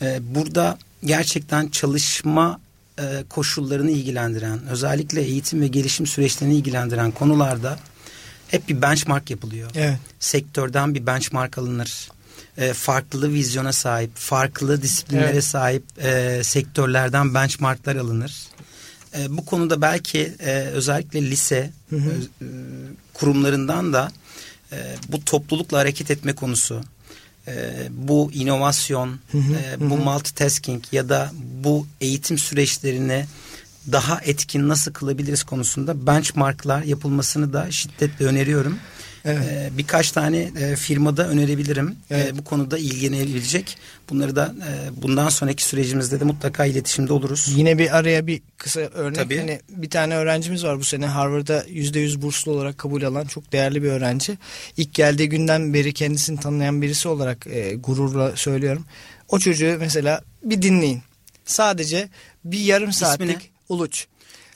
E, 0.02 0.34
burada 0.34 0.78
gerçekten 1.04 1.68
çalışma 1.68 2.60
koşullarını 3.28 3.90
ilgilendiren, 3.90 4.66
özellikle 4.66 5.22
eğitim 5.22 5.60
ve 5.60 5.68
gelişim 5.68 6.06
süreçlerini 6.06 6.54
ilgilendiren 6.54 7.10
konularda 7.10 7.78
hep 8.48 8.68
bir 8.68 8.82
benchmark 8.82 9.30
yapılıyor 9.30 9.70
Evet. 9.74 9.98
sektörden 10.20 10.94
bir 10.94 11.06
benchmark 11.06 11.58
alınır. 11.58 12.08
E, 12.58 12.72
farklı 12.72 13.32
vizyona 13.32 13.72
sahip, 13.72 14.10
farklı 14.14 14.82
disiplinlere 14.82 15.30
Evet. 15.30 15.44
sahip 15.44 15.84
e, 16.04 16.40
sektörlerden 16.44 17.34
benchmarklar 17.34 17.96
alınır. 17.96 18.38
E, 19.18 19.36
bu 19.36 19.44
konuda 19.44 19.80
belki 19.82 20.32
e, 20.40 20.52
özellikle 20.52 21.30
lise 21.30 21.70
Hı 21.90 21.96
hı. 21.96 22.10
e, 22.42 22.46
kurumlarından 23.14 23.92
da 23.92 24.12
e, 24.72 24.76
bu 25.08 25.24
toplulukla 25.24 25.78
hareket 25.78 26.10
etme 26.10 26.34
konusu, 26.34 26.74
e, 26.74 26.97
bu 27.90 28.30
inovasyon, 28.32 29.20
e, 29.34 29.90
bu 29.90 29.96
multitasking 29.96 30.84
ya 30.92 31.08
da 31.08 31.30
bu 31.64 31.86
eğitim 32.00 32.38
süreçlerini 32.38 33.24
daha 33.92 34.20
etkin 34.20 34.68
nasıl 34.68 34.92
kılabiliriz 34.92 35.42
konusunda 35.44 36.06
benchmarklar 36.06 36.82
yapılmasını 36.82 37.52
da 37.52 37.70
şiddetle 37.70 38.24
öneriyorum. 38.24 38.78
Evet. 39.24 39.38
Ee, 39.48 39.70
birkaç 39.78 40.12
tane 40.12 40.38
e, 40.38 40.76
firmada 40.76 41.28
önerebilirim. 41.28 41.96
Evet. 42.10 42.28
Ee, 42.28 42.38
bu 42.38 42.44
konuda 42.44 42.78
ilgilenebilecek. 42.78 43.78
Bunları 44.10 44.36
da 44.36 44.54
e, 44.68 45.02
bundan 45.02 45.28
sonraki 45.28 45.64
sürecimizde 45.64 46.20
de 46.20 46.24
mutlaka 46.24 46.64
iletişimde 46.64 47.12
oluruz. 47.12 47.52
Yine 47.56 47.78
bir 47.78 47.98
araya 47.98 48.26
bir 48.26 48.42
kısa 48.58 48.80
örnek. 48.80 49.16
Tabii. 49.16 49.38
Hani 49.38 49.60
bir 49.68 49.90
tane 49.90 50.14
öğrencimiz 50.14 50.64
var 50.64 50.78
bu 50.78 50.84
sene 50.84 51.06
Harvard'a 51.06 51.60
%100 51.60 52.22
burslu 52.22 52.52
olarak 52.52 52.78
kabul 52.78 53.02
alan 53.02 53.26
çok 53.26 53.52
değerli 53.52 53.82
bir 53.82 53.88
öğrenci. 53.88 54.38
İlk 54.76 54.94
geldiği 54.94 55.28
günden 55.28 55.74
beri 55.74 55.92
kendisini 55.92 56.40
tanıyan 56.40 56.82
birisi 56.82 57.08
olarak 57.08 57.46
e, 57.46 57.74
gururla 57.74 58.36
söylüyorum. 58.36 58.84
O 59.28 59.38
çocuğu 59.38 59.76
mesela 59.80 60.22
bir 60.42 60.62
dinleyin. 60.62 61.02
Sadece 61.44 62.08
bir 62.44 62.58
yarım 62.60 62.92
saatlik 62.92 63.28
ne? 63.28 63.42
uluç. 63.68 64.06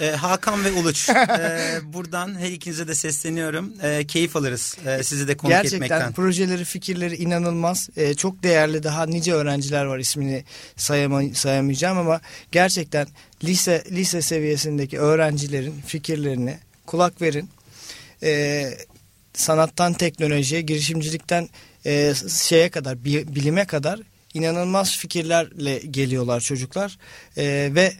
Ee, 0.02 0.10
Hakan 0.10 0.64
ve 0.64 0.72
Uluç. 0.72 1.08
Ee, 1.38 1.78
buradan 1.84 2.38
her 2.38 2.48
ikinize 2.50 2.88
de 2.88 2.94
sesleniyorum. 2.94 3.72
Ee, 3.82 4.06
keyif 4.06 4.36
alırız 4.36 4.76
e, 4.86 5.02
sizi 5.02 5.28
de 5.28 5.36
konuk 5.36 5.50
Gerçekten 5.52 5.76
etmekten. 5.76 6.12
projeleri, 6.12 6.64
fikirleri 6.64 7.16
inanılmaz. 7.16 7.88
Ee, 7.96 8.14
çok 8.14 8.42
değerli 8.42 8.82
daha 8.82 9.06
nice 9.06 9.32
öğrenciler 9.34 9.84
var 9.84 9.98
ismini 9.98 10.44
sayama, 10.76 11.22
sayamayacağım 11.34 11.98
ama 11.98 12.20
gerçekten 12.52 13.06
lise 13.44 13.84
lise 13.90 14.22
seviyesindeki 14.22 14.98
öğrencilerin 14.98 15.80
fikirlerini 15.86 16.58
kulak 16.86 17.22
verin. 17.22 17.50
Ee, 18.22 18.70
sanattan 19.34 19.92
teknolojiye, 19.92 20.60
girişimcilikten 20.60 21.48
e, 21.86 22.12
şeye 22.42 22.70
kadar, 22.70 23.04
bi- 23.04 23.34
bilime 23.34 23.64
kadar 23.64 24.00
inanılmaz 24.34 24.96
fikirlerle 24.96 25.78
geliyorlar 25.78 26.40
çocuklar. 26.40 26.98
Ee, 27.36 27.70
ve 27.74 27.92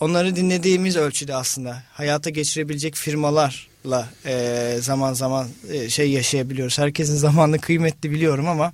onları 0.00 0.36
dinlediğimiz 0.36 0.96
ölçüde 0.96 1.34
aslında 1.34 1.82
hayata 1.92 2.30
geçirebilecek 2.30 2.94
firmalarla 2.94 4.08
e, 4.26 4.76
zaman 4.80 5.12
zaman 5.12 5.48
e, 5.70 5.90
şey 5.90 6.10
yaşayabiliyoruz. 6.10 6.78
Herkesin 6.78 7.16
zamanı 7.16 7.58
kıymetli 7.58 8.10
biliyorum 8.10 8.48
ama 8.48 8.72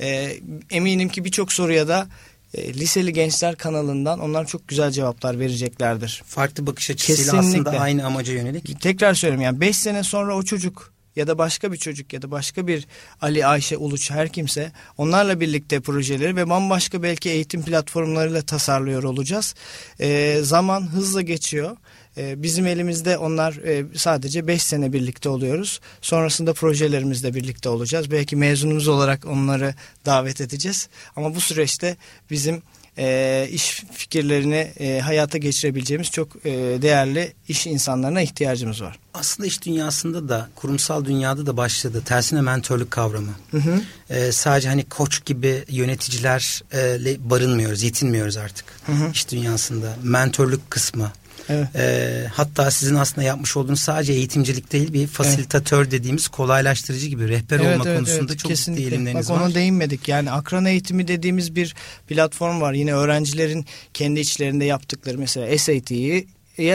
e, 0.00 0.36
eminim 0.70 1.08
ki 1.08 1.24
birçok 1.24 1.52
soruya 1.52 1.88
da 1.88 2.06
e, 2.54 2.74
Liseli 2.74 3.12
Gençler 3.12 3.56
kanalından 3.56 4.20
onlar 4.20 4.46
çok 4.46 4.68
güzel 4.68 4.90
cevaplar 4.90 5.38
vereceklerdir. 5.38 6.22
Farklı 6.26 6.66
bakış 6.66 6.90
açısıyla 6.90 7.32
Kesinlikle. 7.32 7.60
aslında 7.60 7.80
aynı 7.80 8.06
amaca 8.06 8.32
yönelik. 8.32 8.80
Tekrar 8.80 9.14
söylüyorum 9.14 9.44
yani 9.44 9.60
5 9.60 9.76
sene 9.76 10.02
sonra 10.02 10.36
o 10.36 10.42
çocuk 10.42 10.95
ya 11.16 11.26
da 11.26 11.38
başka 11.38 11.72
bir 11.72 11.76
çocuk 11.76 12.12
ya 12.12 12.22
da 12.22 12.30
başka 12.30 12.66
bir 12.66 12.86
Ali 13.20 13.46
Ayşe 13.46 13.76
Uluç 13.76 14.10
her 14.10 14.28
kimse 14.28 14.72
onlarla 14.96 15.40
birlikte 15.40 15.80
projeleri 15.80 16.36
ve 16.36 16.48
bambaşka 16.48 17.02
belki 17.02 17.30
eğitim 17.30 17.62
platformlarıyla 17.62 18.42
tasarlıyor 18.42 19.02
olacağız. 19.02 19.54
Ee, 20.00 20.38
zaman 20.42 20.92
hızla 20.92 21.22
geçiyor. 21.22 21.76
Ee, 22.16 22.42
bizim 22.42 22.66
elimizde 22.66 23.18
onlar 23.18 23.52
e, 23.54 23.84
sadece 23.96 24.46
5 24.46 24.62
sene 24.62 24.92
birlikte 24.92 25.28
oluyoruz. 25.28 25.80
Sonrasında 26.00 26.52
projelerimizle 26.52 27.34
birlikte 27.34 27.68
olacağız. 27.68 28.10
Belki 28.10 28.36
mezunumuz 28.36 28.88
olarak 28.88 29.26
onları 29.26 29.74
davet 30.06 30.40
edeceğiz. 30.40 30.88
Ama 31.16 31.34
bu 31.34 31.40
süreçte 31.40 31.96
bizim 32.30 32.62
e, 32.98 33.48
iş 33.50 33.84
fikirlerini 33.92 34.72
e, 34.80 35.00
hayata 35.00 35.38
geçirebileceğimiz 35.38 36.10
çok 36.10 36.46
e, 36.46 36.50
değerli 36.82 37.32
iş 37.48 37.66
insanlarına 37.66 38.20
ihtiyacımız 38.20 38.82
var. 38.82 38.98
Aslında 39.14 39.46
iş 39.46 39.62
dünyasında 39.62 40.28
da 40.28 40.48
kurumsal 40.54 41.04
dünyada 41.04 41.46
da 41.46 41.56
başladı. 41.56 42.02
Tersine 42.04 42.40
mentörlük 42.40 42.90
kavramı. 42.90 43.32
Hı 43.50 43.56
hı. 43.58 43.80
Ee, 44.10 44.32
sadece 44.32 44.68
hani 44.68 44.84
koç 44.84 45.24
gibi 45.24 45.64
yöneticilerle 45.68 47.30
barınmıyoruz, 47.30 47.82
yetinmiyoruz 47.82 48.36
artık. 48.36 48.64
Hı 48.86 48.92
hı. 48.92 49.10
İş 49.12 49.30
dünyasında 49.30 49.96
mentörlük 50.02 50.70
kısmı. 50.70 51.12
Evet. 51.48 51.68
Ee, 51.76 52.26
hatta 52.32 52.70
sizin 52.70 52.94
aslında 52.94 53.26
yapmış 53.26 53.56
olduğunuz 53.56 53.80
sadece 53.80 54.12
eğitimcilik 54.12 54.72
değil 54.72 54.92
bir 54.92 55.06
fasilitatör 55.06 55.90
dediğimiz 55.90 56.28
kolaylaştırıcı 56.28 57.06
gibi 57.06 57.28
rehber 57.28 57.58
olma 57.58 57.84
konusunda 57.84 58.36
çok 58.36 58.54
ciddi 58.56 58.80
eğilimleriniz 58.80 59.28
Bak 59.28 59.36
var. 59.36 59.46
ona 59.46 59.54
değinmedik. 59.54 60.08
Yani 60.08 60.30
akran 60.30 60.64
eğitimi 60.64 61.08
dediğimiz 61.08 61.56
bir 61.56 61.74
platform 62.08 62.60
var. 62.60 62.72
Yine 62.72 62.94
öğrencilerin 62.94 63.66
kendi 63.94 64.20
içlerinde 64.20 64.64
yaptıkları 64.64 65.18
mesela 65.18 65.58
SAT'yi 65.58 66.26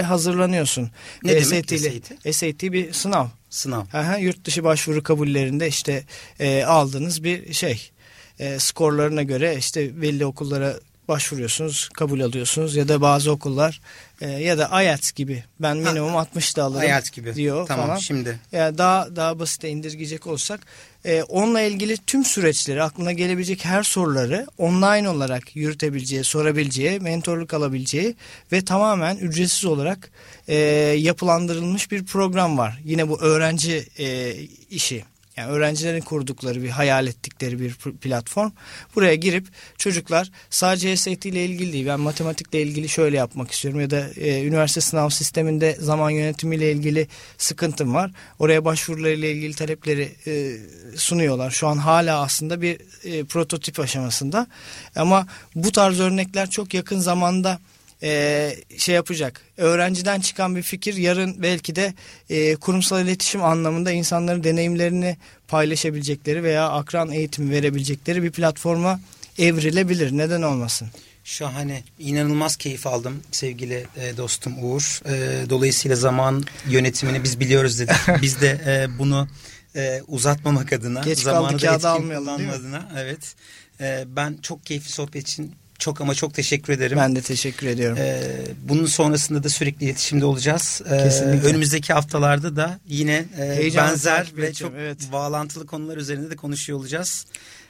hazırlanıyorsun. 0.03 0.91
Ne 1.23 1.35
Ve 1.35 1.45
demek 1.45 1.69
SAT? 1.69 2.35
SAT 2.35 2.61
bir 2.63 2.93
sınav. 2.93 3.27
Sınav. 3.49 3.85
Aha, 3.93 4.17
yurt 4.17 4.45
dışı 4.45 4.63
başvuru 4.63 5.03
kabullerinde 5.03 5.67
işte 5.67 6.03
e, 6.39 6.63
aldığınız 6.63 7.23
bir 7.23 7.53
şey. 7.53 7.91
E, 8.39 8.59
skorlarına 8.59 9.23
göre 9.23 9.55
işte 9.57 10.01
belli 10.01 10.25
okullara 10.25 10.75
başvuruyorsunuz, 11.11 11.89
kabul 11.93 12.21
alıyorsunuz 12.21 12.75
ya 12.75 12.87
da 12.87 13.01
bazı 13.01 13.31
okullar 13.31 13.81
e, 14.21 14.29
ya 14.29 14.57
da 14.57 14.83
IELTS 14.83 15.11
gibi 15.11 15.43
ben 15.59 15.77
minimum 15.77 16.17
60 16.17 16.57
da 16.57 16.63
alırım 16.63 16.83
IELTS 16.83 17.09
gibi. 17.09 17.35
diyor 17.35 17.67
Tamam, 17.67 17.87
falan. 17.87 17.97
şimdi. 17.97 18.39
Yani 18.51 18.77
daha 18.77 19.15
daha 19.15 19.39
basite 19.39 19.69
indirgeyecek 19.69 20.27
olsak 20.27 20.59
e, 21.05 21.23
onunla 21.23 21.61
ilgili 21.61 21.97
tüm 21.97 22.25
süreçleri 22.25 22.83
aklına 22.83 23.11
gelebilecek 23.11 23.65
her 23.65 23.83
soruları 23.83 24.47
online 24.57 25.09
olarak 25.09 25.55
yürütebileceği, 25.55 26.23
sorabileceği, 26.23 26.99
mentorluk 26.99 27.53
alabileceği 27.53 28.15
ve 28.51 28.61
tamamen 28.61 29.17
ücretsiz 29.17 29.65
olarak 29.65 30.11
e, 30.47 30.55
yapılandırılmış 30.97 31.91
bir 31.91 32.05
program 32.05 32.57
var. 32.57 32.79
Yine 32.85 33.09
bu 33.09 33.21
öğrenci 33.21 33.87
e, 33.99 34.33
işi. 34.69 35.03
Yani 35.37 35.51
öğrencilerin 35.51 36.01
kurdukları 36.01 36.63
bir 36.63 36.69
hayal 36.69 37.07
ettikleri 37.07 37.59
bir 37.59 37.71
pl- 37.71 37.97
platform. 37.97 38.51
Buraya 38.95 39.15
girip 39.15 39.47
çocuklar 39.77 40.31
sadece 40.49 40.97
SAT 40.97 41.25
ile 41.25 41.45
ilgili 41.45 41.73
değil 41.73 41.87
ben 41.87 41.99
matematikle 41.99 42.61
ilgili 42.61 42.89
şöyle 42.89 43.17
yapmak 43.17 43.51
istiyorum 43.51 43.81
ya 43.81 43.89
da 43.89 44.09
e, 44.15 44.43
üniversite 44.45 44.81
sınav 44.81 45.09
sisteminde 45.09 45.75
zaman 45.79 46.09
yönetimiyle 46.09 46.71
ilgili 46.71 47.07
sıkıntım 47.37 47.93
var. 47.93 48.11
Oraya 48.39 48.65
başvurularıyla 48.65 49.27
ilgili 49.27 49.53
talepleri 49.53 50.15
e, 50.27 50.57
sunuyorlar. 50.97 51.51
Şu 51.51 51.67
an 51.67 51.77
hala 51.77 52.21
aslında 52.21 52.61
bir 52.61 52.77
e, 53.03 53.23
prototip 53.23 53.79
aşamasında. 53.79 54.47
Ama 54.95 55.27
bu 55.55 55.71
tarz 55.71 55.99
örnekler 55.99 56.49
çok 56.49 56.73
yakın 56.73 56.99
zamanda 56.99 57.59
e, 58.03 58.55
şey 58.77 58.95
yapacak. 58.95 59.41
Öğrenciden 59.57 60.19
çıkan 60.19 60.55
bir 60.55 60.61
fikir 60.61 60.93
yarın 60.93 61.41
belki 61.41 61.75
de 61.75 61.93
e, 62.29 62.55
kurumsal 62.55 63.05
iletişim 63.05 63.43
anlamında 63.43 63.91
insanların 63.91 64.43
deneyimlerini 64.43 65.17
paylaşabilecekleri 65.47 66.43
veya 66.43 66.69
akran 66.69 67.11
eğitimi 67.11 67.51
verebilecekleri 67.51 68.23
bir 68.23 68.31
platforma 68.31 68.99
evrilebilir. 69.37 70.11
Neden 70.11 70.41
olmasın? 70.41 70.87
Şahane. 71.23 71.83
İnanılmaz 71.99 72.55
keyif 72.55 72.87
aldım 72.87 73.23
sevgili 73.31 73.85
e, 73.95 74.17
dostum 74.17 74.53
Uğur. 74.63 75.01
E, 75.05 75.49
dolayısıyla 75.49 75.95
zaman 75.95 76.43
yönetimini 76.69 77.23
biz 77.23 77.39
biliyoruz 77.39 77.79
dedik. 77.79 77.95
biz 78.21 78.41
de 78.41 78.61
e, 78.65 78.99
bunu 78.99 79.27
e, 79.75 80.01
uzatmamak 80.07 80.73
adına, 80.73 81.01
Geç 81.01 81.19
zamanı 81.19 81.61
da 81.61 81.75
etkin 81.75 82.15
kullanma 82.15 82.53
adına. 82.53 82.89
Evet. 82.97 83.35
E, 83.81 84.03
ben 84.07 84.37
çok 84.41 84.65
keyifli 84.65 84.91
sohbet 84.91 85.27
için 85.27 85.55
çok 85.81 86.01
ama 86.01 86.15
çok 86.15 86.33
teşekkür 86.33 86.73
ederim. 86.73 86.97
Ben 86.97 87.15
de 87.15 87.21
teşekkür 87.21 87.67
ediyorum. 87.67 87.97
Ee, 88.01 88.21
bunun 88.63 88.85
sonrasında 88.85 89.43
da 89.43 89.49
sürekli 89.49 89.85
iletişimde 89.85 90.25
olacağız. 90.25 90.81
Ee, 90.85 90.97
Kesinlikle. 90.97 91.47
önümüzdeki 91.47 91.93
haftalarda 91.93 92.55
da 92.55 92.79
yine 92.87 93.25
e, 93.39 93.71
benzer 93.77 94.31
ve 94.37 94.53
çok 94.53 94.73
evet. 94.77 94.97
bağlantılı 95.11 95.65
konular 95.65 95.97
üzerinde 95.97 96.31
de 96.31 96.35
konuşuyor 96.35 96.79
olacağız. 96.79 97.25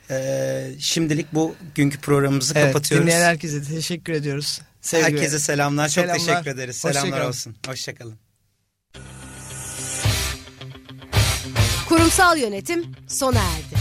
Ee, 0.09 0.71
şimdilik 0.79 1.33
bu 1.33 1.55
günkü 1.75 1.99
programımızı 1.99 2.53
evet, 2.55 2.67
kapatıyoruz. 2.67 3.07
dinleyen 3.07 3.25
herkese 3.25 3.63
teşekkür 3.63 4.13
ediyoruz. 4.13 4.61
Sevgi- 4.81 5.03
Herkese 5.03 5.39
selamlar. 5.39 5.89
Çok 5.89 6.05
Selamlar. 6.05 6.25
teşekkür 6.25 6.51
ederiz. 6.51 6.75
Selamlar 6.75 7.03
Hoşçakalın. 7.03 7.27
olsun. 7.29 7.55
Hoşçakalın. 7.67 8.15
Kurumsal 11.89 12.37
yönetim 12.37 12.85
sona 13.07 13.39
erdi. 13.39 13.75